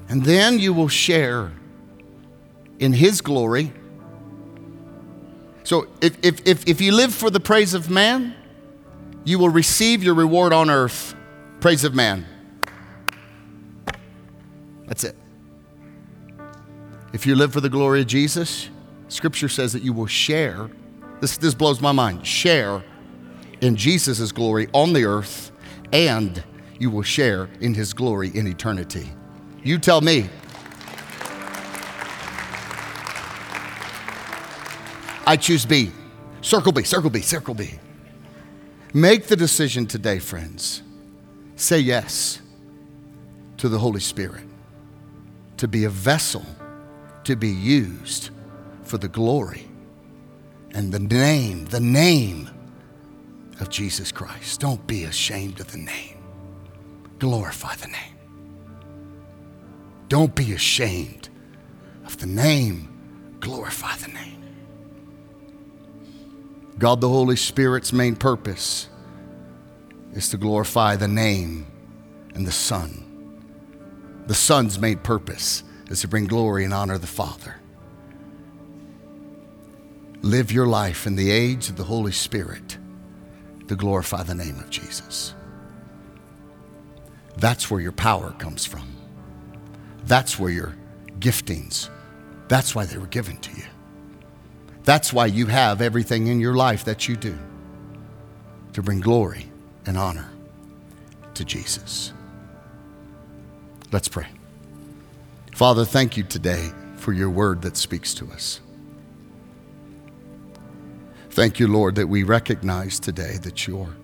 And 0.09 0.25
then 0.25 0.59
you 0.59 0.73
will 0.73 0.87
share 0.87 1.51
in 2.79 2.93
His 2.93 3.21
glory. 3.21 3.71
So 5.63 5.87
if, 6.01 6.17
if, 6.23 6.47
if, 6.47 6.67
if 6.67 6.81
you 6.81 6.91
live 6.91 7.13
for 7.13 7.29
the 7.29 7.39
praise 7.39 7.75
of 7.75 7.89
man, 7.89 8.35
you 9.23 9.37
will 9.37 9.49
receive 9.49 10.03
your 10.03 10.15
reward 10.15 10.51
on 10.51 10.69
earth. 10.69 11.13
Praise 11.59 11.83
of 11.83 11.93
man. 11.93 12.25
That's 14.87 15.03
it. 15.03 15.15
If 17.13 17.27
you 17.27 17.35
live 17.35 17.53
for 17.53 17.61
the 17.61 17.69
glory 17.69 18.01
of 18.01 18.07
Jesus, 18.07 18.69
Scripture 19.07 19.49
says 19.49 19.73
that 19.73 19.83
you 19.83 19.93
will 19.93 20.07
share. 20.07 20.69
This, 21.21 21.37
this 21.37 21.53
blows 21.53 21.81
my 21.81 21.91
mind. 21.91 22.25
Share 22.25 22.83
in 23.61 23.75
Jesus' 23.75 24.31
glory 24.31 24.67
on 24.73 24.93
the 24.93 25.05
earth, 25.05 25.51
and 25.91 26.43
you 26.79 26.89
will 26.89 27.03
share 27.03 27.49
in 27.59 27.73
his 27.73 27.93
glory 27.93 28.29
in 28.33 28.47
eternity. 28.47 29.09
You 29.63 29.77
tell 29.77 30.01
me. 30.01 30.29
I 35.25 35.37
choose 35.37 35.65
B. 35.65 35.91
Circle 36.41 36.71
B, 36.71 36.83
circle 36.83 37.09
B, 37.09 37.21
circle 37.21 37.53
B. 37.53 37.71
Make 38.93 39.27
the 39.27 39.35
decision 39.35 39.85
today, 39.85 40.19
friends. 40.19 40.81
Say 41.55 41.79
yes 41.79 42.41
to 43.57 43.69
the 43.69 43.77
Holy 43.77 43.99
Spirit 43.99 44.45
to 45.57 45.67
be 45.67 45.83
a 45.83 45.89
vessel 45.89 46.45
to 47.25 47.35
be 47.35 47.49
used 47.49 48.29
for 48.83 48.97
the 48.97 49.07
glory 49.07 49.67
and 50.73 50.91
the 50.91 50.99
name, 50.99 51.65
the 51.65 51.79
name 51.79 52.49
of 53.59 53.69
Jesus 53.69 54.11
Christ. 54.11 54.61
Don't 54.61 54.85
be 54.87 55.03
ashamed 55.03 55.59
of 55.59 55.71
the 55.71 55.77
name, 55.77 56.17
glorify 57.19 57.75
the 57.75 57.87
name. 57.87 58.18
Don't 60.09 60.33
be 60.33 60.53
ashamed 60.53 61.29
of 62.03 62.17
the 62.17 62.25
name, 62.25 63.37
glorify 63.39 63.95
the 63.97 64.07
name. 64.07 64.43
God 66.79 66.99
the 66.99 67.09
Holy 67.09 67.35
Spirit's 67.35 67.93
main 67.93 68.15
purpose 68.15 68.89
is 70.13 70.29
to 70.29 70.37
glorify 70.37 70.95
the 70.95 71.07
name 71.07 71.67
and 72.33 72.45
the 72.45 72.51
Son. 72.51 73.05
The 74.25 74.33
Son's 74.33 74.79
main 74.79 74.97
purpose 74.97 75.63
is 75.89 76.01
to 76.01 76.07
bring 76.07 76.25
glory 76.25 76.65
and 76.65 76.73
honor 76.73 76.97
the 76.97 77.07
Father. 77.07 77.55
Live 80.21 80.51
your 80.51 80.67
life 80.67 81.05
in 81.05 81.15
the 81.15 81.29
age 81.29 81.69
of 81.69 81.75
the 81.75 81.83
Holy 81.83 82.11
Spirit 82.11 82.77
to 83.67 83.75
glorify 83.75 84.23
the 84.23 84.35
name 84.35 84.57
of 84.59 84.69
Jesus. 84.69 85.35
That's 87.37 87.69
where 87.69 87.79
your 87.79 87.91
power 87.91 88.31
comes 88.31 88.65
from. 88.65 88.98
That's 90.05 90.39
where 90.39 90.51
your 90.51 90.75
giftings, 91.19 91.89
that's 92.47 92.73
why 92.73 92.85
they 92.85 92.97
were 92.97 93.07
given 93.07 93.37
to 93.37 93.51
you. 93.55 93.65
That's 94.83 95.13
why 95.13 95.27
you 95.27 95.45
have 95.47 95.81
everything 95.81 96.27
in 96.27 96.39
your 96.39 96.55
life 96.55 96.85
that 96.85 97.07
you 97.07 97.15
do 97.15 97.37
to 98.73 98.81
bring 98.81 98.99
glory 99.01 99.51
and 99.85 99.97
honor 99.97 100.29
to 101.35 101.45
Jesus. 101.45 102.11
Let's 103.91 104.07
pray. 104.07 104.27
Father, 105.53 105.85
thank 105.85 106.15
you 106.15 106.23
today 106.23 106.71
for 106.95 107.13
your 107.13 107.29
word 107.29 107.61
that 107.63 107.75
speaks 107.77 108.13
to 108.15 108.31
us. 108.31 108.61
Thank 111.31 111.59
you, 111.59 111.67
Lord, 111.67 111.95
that 111.95 112.07
we 112.07 112.23
recognize 112.23 112.99
today 112.99 113.37
that 113.43 113.67
your 113.67 113.95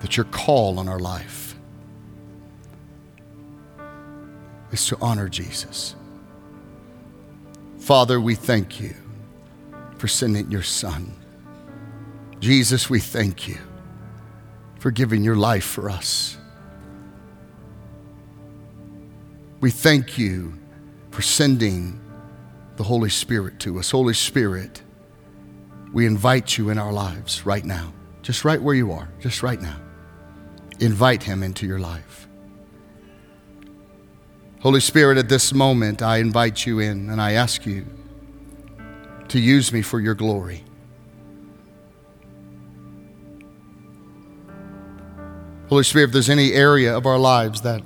that 0.00 0.16
your 0.16 0.24
call 0.24 0.78
on 0.78 0.88
our 0.88 0.98
life 0.98 1.49
is 4.72 4.86
to 4.86 4.98
honor 5.00 5.28
Jesus. 5.28 5.94
Father, 7.78 8.20
we 8.20 8.34
thank 8.34 8.80
you 8.80 8.94
for 9.98 10.08
sending 10.08 10.50
your 10.50 10.62
Son. 10.62 11.14
Jesus, 12.38 12.88
we 12.88 13.00
thank 13.00 13.48
you 13.48 13.58
for 14.78 14.90
giving 14.90 15.22
your 15.22 15.36
life 15.36 15.64
for 15.64 15.90
us. 15.90 16.36
We 19.60 19.70
thank 19.70 20.16
you 20.16 20.54
for 21.10 21.20
sending 21.20 22.00
the 22.76 22.84
Holy 22.84 23.10
Spirit 23.10 23.60
to 23.60 23.78
us. 23.78 23.90
Holy 23.90 24.14
Spirit, 24.14 24.82
we 25.92 26.06
invite 26.06 26.56
you 26.56 26.70
in 26.70 26.78
our 26.78 26.92
lives 26.92 27.44
right 27.44 27.64
now, 27.64 27.92
just 28.22 28.44
right 28.44 28.60
where 28.60 28.74
you 28.74 28.92
are, 28.92 29.08
just 29.20 29.42
right 29.42 29.60
now. 29.60 29.76
Invite 30.78 31.22
him 31.22 31.42
into 31.42 31.66
your 31.66 31.78
life. 31.78 32.19
Holy 34.60 34.80
Spirit, 34.80 35.16
at 35.16 35.30
this 35.30 35.54
moment, 35.54 36.02
I 36.02 36.18
invite 36.18 36.66
you 36.66 36.80
in 36.80 37.08
and 37.08 37.18
I 37.18 37.32
ask 37.32 37.64
you 37.64 37.86
to 39.28 39.40
use 39.40 39.72
me 39.72 39.80
for 39.80 39.98
your 39.98 40.14
glory. 40.14 40.64
Holy 45.70 45.82
Spirit, 45.82 46.08
if 46.08 46.12
there's 46.12 46.28
any 46.28 46.52
area 46.52 46.94
of 46.94 47.06
our 47.06 47.16
lives 47.16 47.62
that 47.62 47.80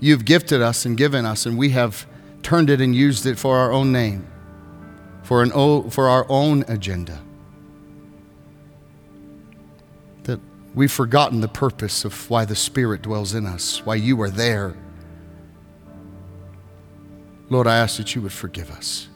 you've 0.00 0.24
gifted 0.24 0.62
us 0.62 0.86
and 0.86 0.96
given 0.96 1.26
us, 1.26 1.44
and 1.44 1.58
we 1.58 1.70
have 1.70 2.06
turned 2.42 2.70
it 2.70 2.80
and 2.80 2.96
used 2.96 3.26
it 3.26 3.38
for 3.38 3.58
our 3.58 3.70
own 3.70 3.92
name, 3.92 4.26
for, 5.24 5.42
an 5.42 5.52
o, 5.54 5.90
for 5.90 6.08
our 6.08 6.24
own 6.30 6.64
agenda, 6.68 7.20
that 10.22 10.40
we've 10.74 10.92
forgotten 10.92 11.42
the 11.42 11.48
purpose 11.48 12.06
of 12.06 12.30
why 12.30 12.46
the 12.46 12.56
Spirit 12.56 13.02
dwells 13.02 13.34
in 13.34 13.44
us, 13.44 13.84
why 13.84 13.94
you 13.94 14.18
are 14.22 14.30
there 14.30 14.74
Lord, 17.50 17.66
I 17.66 17.76
ask 17.76 17.96
that 17.96 18.14
you 18.14 18.22
would 18.22 18.32
forgive 18.32 18.70
us, 18.70 19.08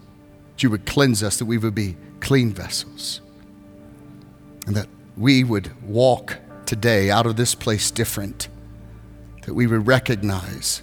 that 0.53 0.63
you 0.63 0.71
would 0.71 0.87
cleanse 0.87 1.23
us, 1.23 1.39
that 1.39 1.45
we 1.45 1.59
would 1.59 1.75
be 1.75 1.97
clean 2.21 2.53
vessels, 2.53 3.21
and 4.67 4.75
that 4.77 4.89
we 5.17 5.45
would 5.45 5.71
walk 5.83 6.39
today 6.65 7.11
out 7.11 7.27
of 7.27 7.37
this 7.37 7.55
place 7.55 7.91
different, 7.91 8.49
that 9.43 9.55
we 9.55 9.67
would 9.67 9.87
recognize, 9.87 10.83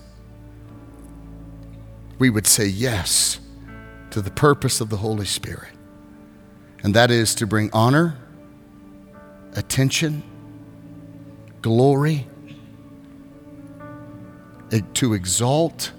we 2.20 2.30
would 2.30 2.46
say 2.46 2.66
yes 2.66 3.40
to 4.12 4.22
the 4.22 4.32
purpose 4.32 4.82
of 4.82 4.90
the 4.90 4.98
Holy 4.98 5.26
Spirit, 5.26 5.74
and 6.84 6.94
that 6.94 7.10
is 7.10 7.34
to 7.36 7.48
bring 7.48 7.70
honor, 7.74 8.18
attention, 9.54 10.22
glory, 11.62 12.28
eh, 14.72 14.82
to 14.94 15.14
exalt 15.14 15.92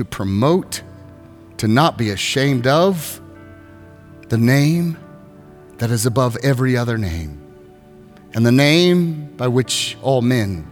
to 0.00 0.04
promote, 0.06 0.80
to 1.58 1.68
not 1.68 1.98
be 1.98 2.08
ashamed 2.08 2.66
of 2.66 3.20
the 4.30 4.38
name 4.38 4.96
that 5.76 5.90
is 5.90 6.06
above 6.06 6.38
every 6.42 6.74
other 6.74 6.96
name, 6.96 7.38
and 8.32 8.46
the 8.46 8.50
name 8.50 9.26
by 9.36 9.46
which 9.46 9.98
all 10.00 10.22
men 10.22 10.66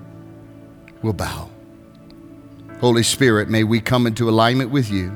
will 1.03 1.13
bow. 1.13 1.51
Holy 2.81 3.03
Spirit, 3.03 3.51
may 3.51 3.65
we 3.65 3.83
come 3.83 4.07
into 4.07 4.31
alignment 4.31 4.71
with 4.71 4.91
you 4.91 5.13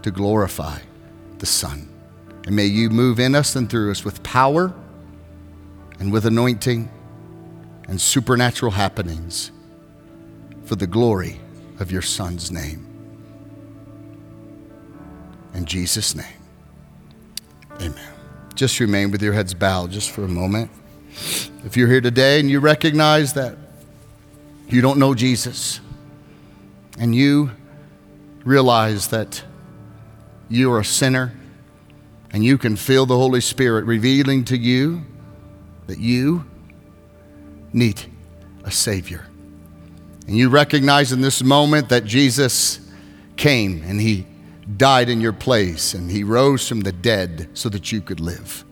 to 0.00 0.10
glorify 0.10 0.78
the 1.36 1.44
Son. 1.44 1.86
And 2.46 2.56
may 2.56 2.64
you 2.64 2.88
move 2.88 3.20
in 3.20 3.34
us 3.34 3.54
and 3.54 3.68
through 3.68 3.90
us 3.90 4.02
with 4.02 4.22
power 4.22 4.72
and 6.00 6.10
with 6.10 6.24
anointing 6.24 6.90
and 7.86 8.00
supernatural 8.00 8.72
happenings 8.72 9.52
for 10.64 10.74
the 10.74 10.86
glory 10.86 11.38
of 11.80 11.92
your 11.92 12.00
Son's 12.00 12.50
name. 12.50 12.91
In 15.54 15.64
Jesus' 15.66 16.14
name, 16.14 16.26
amen. 17.76 17.94
Just 18.54 18.80
remain 18.80 19.10
with 19.10 19.22
your 19.22 19.32
heads 19.32 19.54
bowed 19.54 19.90
just 19.90 20.10
for 20.10 20.24
a 20.24 20.28
moment. 20.28 20.70
If 21.64 21.76
you're 21.76 21.88
here 21.88 22.00
today 22.00 22.40
and 22.40 22.50
you 22.50 22.60
recognize 22.60 23.34
that 23.34 23.56
you 24.68 24.80
don't 24.80 24.98
know 24.98 25.14
Jesus, 25.14 25.80
and 26.98 27.14
you 27.14 27.50
realize 28.44 29.08
that 29.08 29.42
you 30.48 30.72
are 30.72 30.80
a 30.80 30.84
sinner, 30.84 31.32
and 32.32 32.44
you 32.44 32.56
can 32.56 32.76
feel 32.76 33.04
the 33.04 33.16
Holy 33.16 33.40
Spirit 33.40 33.84
revealing 33.84 34.44
to 34.46 34.56
you 34.56 35.02
that 35.86 35.98
you 35.98 36.44
need 37.72 38.02
a 38.64 38.70
Savior. 38.70 39.26
And 40.26 40.36
you 40.36 40.48
recognize 40.48 41.12
in 41.12 41.20
this 41.20 41.42
moment 41.42 41.88
that 41.90 42.04
Jesus 42.04 42.80
came 43.36 43.82
and 43.84 44.00
He 44.00 44.26
died 44.76 45.08
in 45.08 45.20
your 45.20 45.32
place 45.32 45.94
and 45.94 46.10
he 46.10 46.24
rose 46.24 46.68
from 46.68 46.80
the 46.80 46.92
dead 46.92 47.48
so 47.54 47.68
that 47.68 47.92
you 47.92 48.00
could 48.00 48.20
live. 48.20 48.64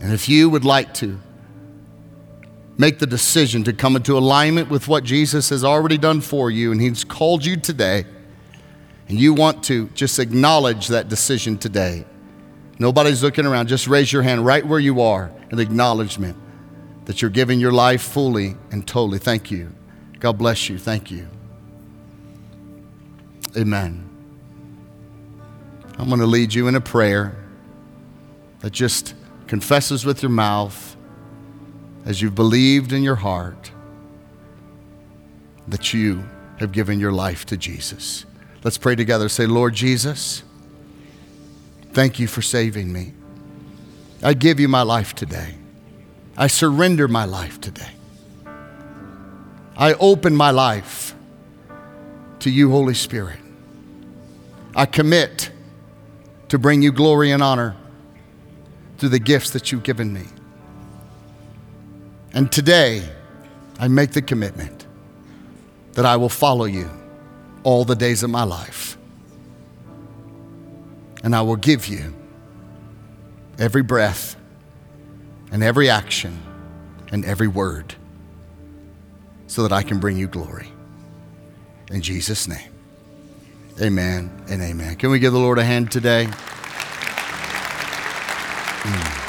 And 0.00 0.12
if 0.12 0.28
you 0.28 0.50
would 0.50 0.64
like 0.64 0.92
to 0.94 1.18
make 2.78 2.98
the 2.98 3.06
decision 3.06 3.64
to 3.64 3.72
come 3.72 3.96
into 3.96 4.18
alignment 4.18 4.68
with 4.68 4.88
what 4.88 5.04
Jesus 5.04 5.48
has 5.48 5.64
already 5.64 5.96
done 5.96 6.20
for 6.20 6.50
you 6.50 6.72
and 6.72 6.80
he's 6.80 7.04
called 7.04 7.44
you 7.44 7.56
today, 7.56 8.04
and 9.08 9.18
you 9.18 9.32
want 9.32 9.62
to 9.64 9.88
just 9.90 10.18
acknowledge 10.18 10.88
that 10.88 11.08
decision 11.08 11.56
today, 11.56 12.04
nobody's 12.78 13.22
looking 13.22 13.46
around, 13.46 13.68
just 13.68 13.86
raise 13.86 14.12
your 14.12 14.22
hand 14.22 14.44
right 14.44 14.66
where 14.66 14.80
you 14.80 15.00
are 15.00 15.32
in 15.50 15.58
acknowledgement 15.60 16.36
that 17.06 17.22
you're 17.22 17.30
giving 17.30 17.60
your 17.60 17.72
life 17.72 18.02
fully 18.02 18.56
and 18.72 18.86
totally. 18.86 19.18
Thank 19.18 19.50
you. 19.50 19.72
God 20.18 20.38
bless 20.38 20.68
you. 20.68 20.76
Thank 20.76 21.10
you. 21.10 21.28
Amen. 23.56 24.05
I'm 25.98 26.08
going 26.08 26.20
to 26.20 26.26
lead 26.26 26.52
you 26.52 26.68
in 26.68 26.74
a 26.74 26.80
prayer 26.80 27.34
that 28.60 28.70
just 28.72 29.14
confesses 29.46 30.04
with 30.04 30.22
your 30.22 30.30
mouth 30.30 30.96
as 32.04 32.20
you've 32.20 32.34
believed 32.34 32.92
in 32.92 33.02
your 33.02 33.16
heart 33.16 33.70
that 35.68 35.94
you 35.94 36.24
have 36.58 36.72
given 36.72 37.00
your 37.00 37.12
life 37.12 37.46
to 37.46 37.56
Jesus. 37.56 38.26
Let's 38.62 38.78
pray 38.78 38.94
together. 38.94 39.28
Say, 39.28 39.46
Lord 39.46 39.74
Jesus, 39.74 40.42
thank 41.92 42.18
you 42.18 42.26
for 42.26 42.42
saving 42.42 42.92
me. 42.92 43.14
I 44.22 44.34
give 44.34 44.60
you 44.60 44.68
my 44.68 44.82
life 44.82 45.14
today. 45.14 45.54
I 46.36 46.46
surrender 46.46 47.08
my 47.08 47.24
life 47.24 47.60
today. 47.60 47.90
I 49.76 49.94
open 49.94 50.36
my 50.36 50.50
life 50.50 51.14
to 52.40 52.50
you, 52.50 52.70
Holy 52.70 52.94
Spirit. 52.94 53.38
I 54.74 54.86
commit 54.86 55.50
to 56.48 56.58
bring 56.58 56.82
you 56.82 56.92
glory 56.92 57.30
and 57.30 57.42
honor 57.42 57.76
through 58.98 59.10
the 59.10 59.18
gifts 59.18 59.50
that 59.50 59.70
you've 59.70 59.82
given 59.82 60.12
me. 60.12 60.24
And 62.32 62.50
today, 62.50 63.08
I 63.78 63.88
make 63.88 64.12
the 64.12 64.22
commitment 64.22 64.86
that 65.92 66.04
I 66.04 66.16
will 66.16 66.28
follow 66.28 66.64
you 66.64 66.90
all 67.62 67.84
the 67.84 67.96
days 67.96 68.22
of 68.22 68.30
my 68.30 68.44
life. 68.44 68.96
And 71.22 71.34
I 71.34 71.42
will 71.42 71.56
give 71.56 71.86
you 71.86 72.14
every 73.58 73.82
breath 73.82 74.36
and 75.50 75.62
every 75.62 75.88
action 75.88 76.40
and 77.10 77.24
every 77.24 77.48
word 77.48 77.94
so 79.46 79.62
that 79.62 79.72
I 79.72 79.82
can 79.82 79.98
bring 79.98 80.16
you 80.16 80.26
glory. 80.26 80.70
In 81.90 82.02
Jesus' 82.02 82.46
name, 82.46 82.70
amen 83.80 84.30
and 84.48 84.62
amen. 84.62 84.96
Can 84.96 85.10
we 85.10 85.18
give 85.18 85.32
the 85.32 85.38
Lord 85.38 85.58
a 85.58 85.64
hand 85.64 85.90
today? 85.90 86.26
Mm. 88.82 89.22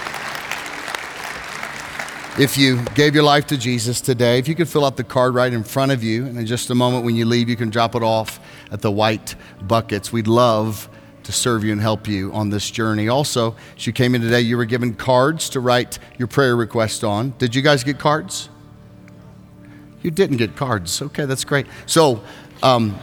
If 2.39 2.55
you 2.55 2.83
gave 2.93 3.15
your 3.15 3.23
life 3.23 3.47
to 3.47 3.57
Jesus 3.57 3.99
today, 3.99 4.37
if 4.37 4.47
you 4.47 4.53
could 4.53 4.69
fill 4.69 4.85
out 4.85 4.95
the 4.95 5.03
card 5.03 5.33
right 5.33 5.51
in 5.51 5.63
front 5.63 5.91
of 5.91 6.03
you, 6.03 6.25
and 6.27 6.37
in 6.37 6.45
just 6.45 6.69
a 6.69 6.75
moment 6.75 7.03
when 7.03 7.15
you 7.15 7.25
leave, 7.25 7.49
you 7.49 7.55
can 7.55 7.71
drop 7.71 7.95
it 7.95 8.03
off 8.03 8.39
at 8.71 8.81
the 8.81 8.91
white 8.91 9.35
buckets. 9.63 10.13
We'd 10.13 10.27
love 10.27 10.87
to 11.23 11.31
serve 11.31 11.63
you 11.63 11.71
and 11.71 11.81
help 11.81 12.07
you 12.07 12.31
on 12.33 12.51
this 12.51 12.69
journey. 12.69 13.09
Also, 13.09 13.55
as 13.75 13.87
you 13.87 13.91
came 13.91 14.13
in 14.13 14.21
today, 14.21 14.41
you 14.41 14.55
were 14.55 14.65
given 14.65 14.93
cards 14.93 15.49
to 15.49 15.59
write 15.59 15.99
your 16.17 16.27
prayer 16.27 16.55
request 16.55 17.03
on. 17.03 17.33
Did 17.39 17.55
you 17.55 17.61
guys 17.61 17.83
get 17.83 17.97
cards? 17.97 18.49
You 20.03 20.11
didn't 20.11 20.37
get 20.37 20.55
cards. 20.55 21.01
Okay, 21.01 21.25
that's 21.25 21.43
great. 21.43 21.65
So, 21.85 22.21
um, 22.61 22.97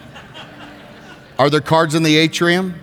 are 1.38 1.50
there 1.50 1.60
cards 1.60 1.94
in 1.94 2.02
the 2.02 2.16
atrium? 2.16 2.74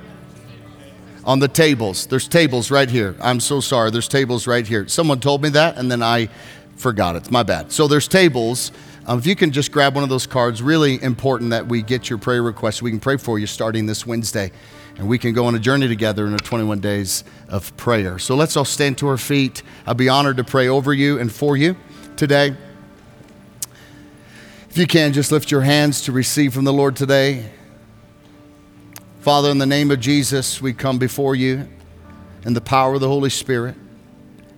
on 1.23 1.39
the 1.39 1.47
tables. 1.47 2.07
There's 2.07 2.27
tables 2.27 2.71
right 2.71 2.89
here. 2.89 3.15
I'm 3.21 3.39
so 3.39 3.59
sorry. 3.59 3.91
There's 3.91 4.07
tables 4.07 4.47
right 4.47 4.65
here. 4.65 4.87
Someone 4.87 5.19
told 5.19 5.43
me 5.43 5.49
that, 5.49 5.77
and 5.77 5.91
then 5.91 6.01
I 6.01 6.29
forgot 6.77 7.15
it. 7.15 7.29
My 7.29 7.43
bad. 7.43 7.71
So 7.71 7.87
there's 7.87 8.07
tables. 8.07 8.71
Um, 9.05 9.19
if 9.19 9.25
you 9.25 9.35
can 9.35 9.51
just 9.51 9.71
grab 9.71 9.95
one 9.95 10.03
of 10.03 10.09
those 10.09 10.27
cards, 10.27 10.61
really 10.61 11.01
important 11.01 11.51
that 11.51 11.67
we 11.67 11.81
get 11.81 12.09
your 12.09 12.19
prayer 12.19 12.43
requests. 12.43 12.81
We 12.81 12.91
can 12.91 12.99
pray 12.99 13.17
for 13.17 13.39
you 13.39 13.47
starting 13.47 13.85
this 13.85 14.05
Wednesday, 14.05 14.51
and 14.97 15.07
we 15.07 15.17
can 15.17 15.33
go 15.33 15.45
on 15.45 15.55
a 15.55 15.59
journey 15.59 15.87
together 15.87 16.25
in 16.25 16.31
the 16.31 16.39
21 16.39 16.79
days 16.79 17.23
of 17.49 17.75
prayer. 17.77 18.19
So 18.19 18.35
let's 18.35 18.55
all 18.57 18.65
stand 18.65 18.97
to 18.99 19.07
our 19.07 19.17
feet. 19.17 19.63
I'll 19.85 19.93
be 19.93 20.09
honored 20.09 20.37
to 20.37 20.43
pray 20.43 20.67
over 20.67 20.93
you 20.93 21.19
and 21.19 21.31
for 21.31 21.57
you 21.57 21.75
today. 22.15 22.55
If 24.69 24.77
you 24.77 24.87
can, 24.87 25.13
just 25.13 25.31
lift 25.31 25.51
your 25.51 25.61
hands 25.61 26.01
to 26.03 26.11
receive 26.11 26.53
from 26.53 26.63
the 26.63 26.73
Lord 26.73 26.95
today. 26.95 27.51
Father, 29.21 29.51
in 29.51 29.59
the 29.59 29.67
name 29.67 29.91
of 29.91 29.99
Jesus, 29.99 30.63
we 30.63 30.73
come 30.73 30.97
before 30.97 31.35
you 31.35 31.69
in 32.43 32.55
the 32.55 32.61
power 32.61 32.95
of 32.95 33.01
the 33.01 33.07
Holy 33.07 33.29
Spirit. 33.29 33.75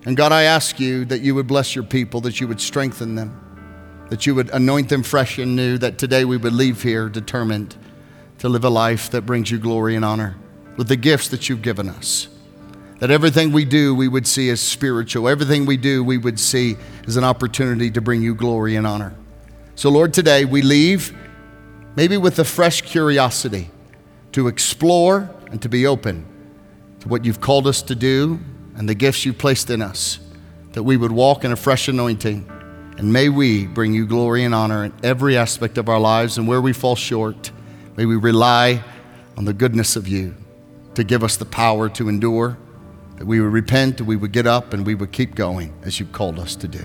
And 0.06 0.16
God, 0.16 0.32
I 0.32 0.44
ask 0.44 0.80
you 0.80 1.04
that 1.04 1.20
you 1.20 1.34
would 1.34 1.46
bless 1.46 1.74
your 1.74 1.84
people, 1.84 2.22
that 2.22 2.40
you 2.40 2.48
would 2.48 2.62
strengthen 2.62 3.14
them, 3.14 4.08
that 4.08 4.24
you 4.24 4.34
would 4.34 4.48
anoint 4.48 4.88
them 4.88 5.02
fresh 5.02 5.36
and 5.36 5.54
new, 5.54 5.76
that 5.76 5.98
today 5.98 6.24
we 6.24 6.38
would 6.38 6.54
leave 6.54 6.82
here 6.82 7.10
determined 7.10 7.76
to 8.38 8.48
live 8.48 8.64
a 8.64 8.70
life 8.70 9.10
that 9.10 9.26
brings 9.26 9.50
you 9.50 9.58
glory 9.58 9.96
and 9.96 10.04
honor 10.04 10.34
with 10.78 10.88
the 10.88 10.96
gifts 10.96 11.28
that 11.28 11.46
you've 11.50 11.60
given 11.60 11.90
us. 11.90 12.28
That 13.00 13.10
everything 13.10 13.52
we 13.52 13.66
do, 13.66 13.94
we 13.94 14.08
would 14.08 14.26
see 14.26 14.48
as 14.48 14.62
spiritual. 14.62 15.28
Everything 15.28 15.66
we 15.66 15.76
do, 15.76 16.02
we 16.02 16.16
would 16.16 16.40
see 16.40 16.78
as 17.06 17.18
an 17.18 17.24
opportunity 17.24 17.90
to 17.90 18.00
bring 18.00 18.22
you 18.22 18.34
glory 18.34 18.76
and 18.76 18.86
honor. 18.86 19.14
So, 19.74 19.90
Lord, 19.90 20.14
today 20.14 20.46
we 20.46 20.62
leave 20.62 21.14
maybe 21.96 22.16
with 22.16 22.38
a 22.38 22.44
fresh 22.44 22.80
curiosity 22.80 23.70
to 24.34 24.48
explore 24.48 25.30
and 25.52 25.62
to 25.62 25.68
be 25.68 25.86
open 25.86 26.26
to 26.98 27.06
what 27.06 27.24
you've 27.24 27.40
called 27.40 27.68
us 27.68 27.82
to 27.82 27.94
do 27.94 28.40
and 28.76 28.88
the 28.88 28.94
gifts 28.94 29.24
you've 29.24 29.38
placed 29.38 29.70
in 29.70 29.80
us, 29.80 30.18
that 30.72 30.82
we 30.82 30.96
would 30.96 31.12
walk 31.12 31.44
in 31.44 31.52
a 31.52 31.56
fresh 31.56 31.86
anointing. 31.86 32.50
And 32.98 33.12
may 33.12 33.28
we 33.28 33.68
bring 33.68 33.94
you 33.94 34.06
glory 34.06 34.42
and 34.42 34.52
honor 34.52 34.84
in 34.84 34.92
every 35.04 35.36
aspect 35.36 35.78
of 35.78 35.88
our 35.88 36.00
lives. 36.00 36.36
And 36.36 36.48
where 36.48 36.60
we 36.60 36.72
fall 36.72 36.96
short, 36.96 37.52
may 37.96 38.06
we 38.06 38.16
rely 38.16 38.82
on 39.36 39.44
the 39.44 39.52
goodness 39.52 39.94
of 39.94 40.08
you 40.08 40.34
to 40.96 41.04
give 41.04 41.22
us 41.22 41.36
the 41.36 41.44
power 41.44 41.88
to 41.90 42.08
endure, 42.08 42.58
that 43.18 43.26
we 43.28 43.40
would 43.40 43.52
repent, 43.52 43.98
that 43.98 44.04
we 44.04 44.16
would 44.16 44.32
get 44.32 44.48
up, 44.48 44.72
and 44.72 44.84
we 44.84 44.96
would 44.96 45.12
keep 45.12 45.36
going 45.36 45.72
as 45.84 46.00
you've 46.00 46.12
called 46.12 46.40
us 46.40 46.56
to 46.56 46.66
do. 46.66 46.84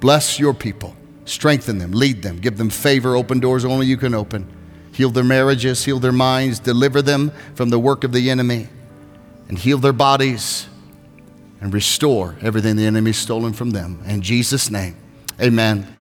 Bless 0.00 0.40
your 0.40 0.52
people, 0.52 0.96
strengthen 1.26 1.78
them, 1.78 1.92
lead 1.92 2.22
them, 2.22 2.38
give 2.38 2.56
them 2.56 2.70
favor, 2.70 3.14
open 3.14 3.38
doors 3.38 3.64
only 3.64 3.86
you 3.86 3.96
can 3.96 4.14
open 4.14 4.52
heal 4.98 5.10
their 5.10 5.22
marriages, 5.22 5.84
heal 5.84 6.00
their 6.00 6.10
minds, 6.10 6.58
deliver 6.58 7.00
them 7.00 7.30
from 7.54 7.68
the 7.68 7.78
work 7.78 8.02
of 8.02 8.10
the 8.12 8.28
enemy, 8.28 8.66
and 9.48 9.56
heal 9.56 9.78
their 9.78 9.92
bodies 9.92 10.66
and 11.60 11.72
restore 11.72 12.36
everything 12.40 12.74
the 12.74 12.84
enemy's 12.84 13.16
stolen 13.16 13.52
from 13.52 13.70
them. 13.70 14.02
In 14.06 14.22
Jesus' 14.22 14.72
name, 14.72 14.96
amen. 15.40 15.94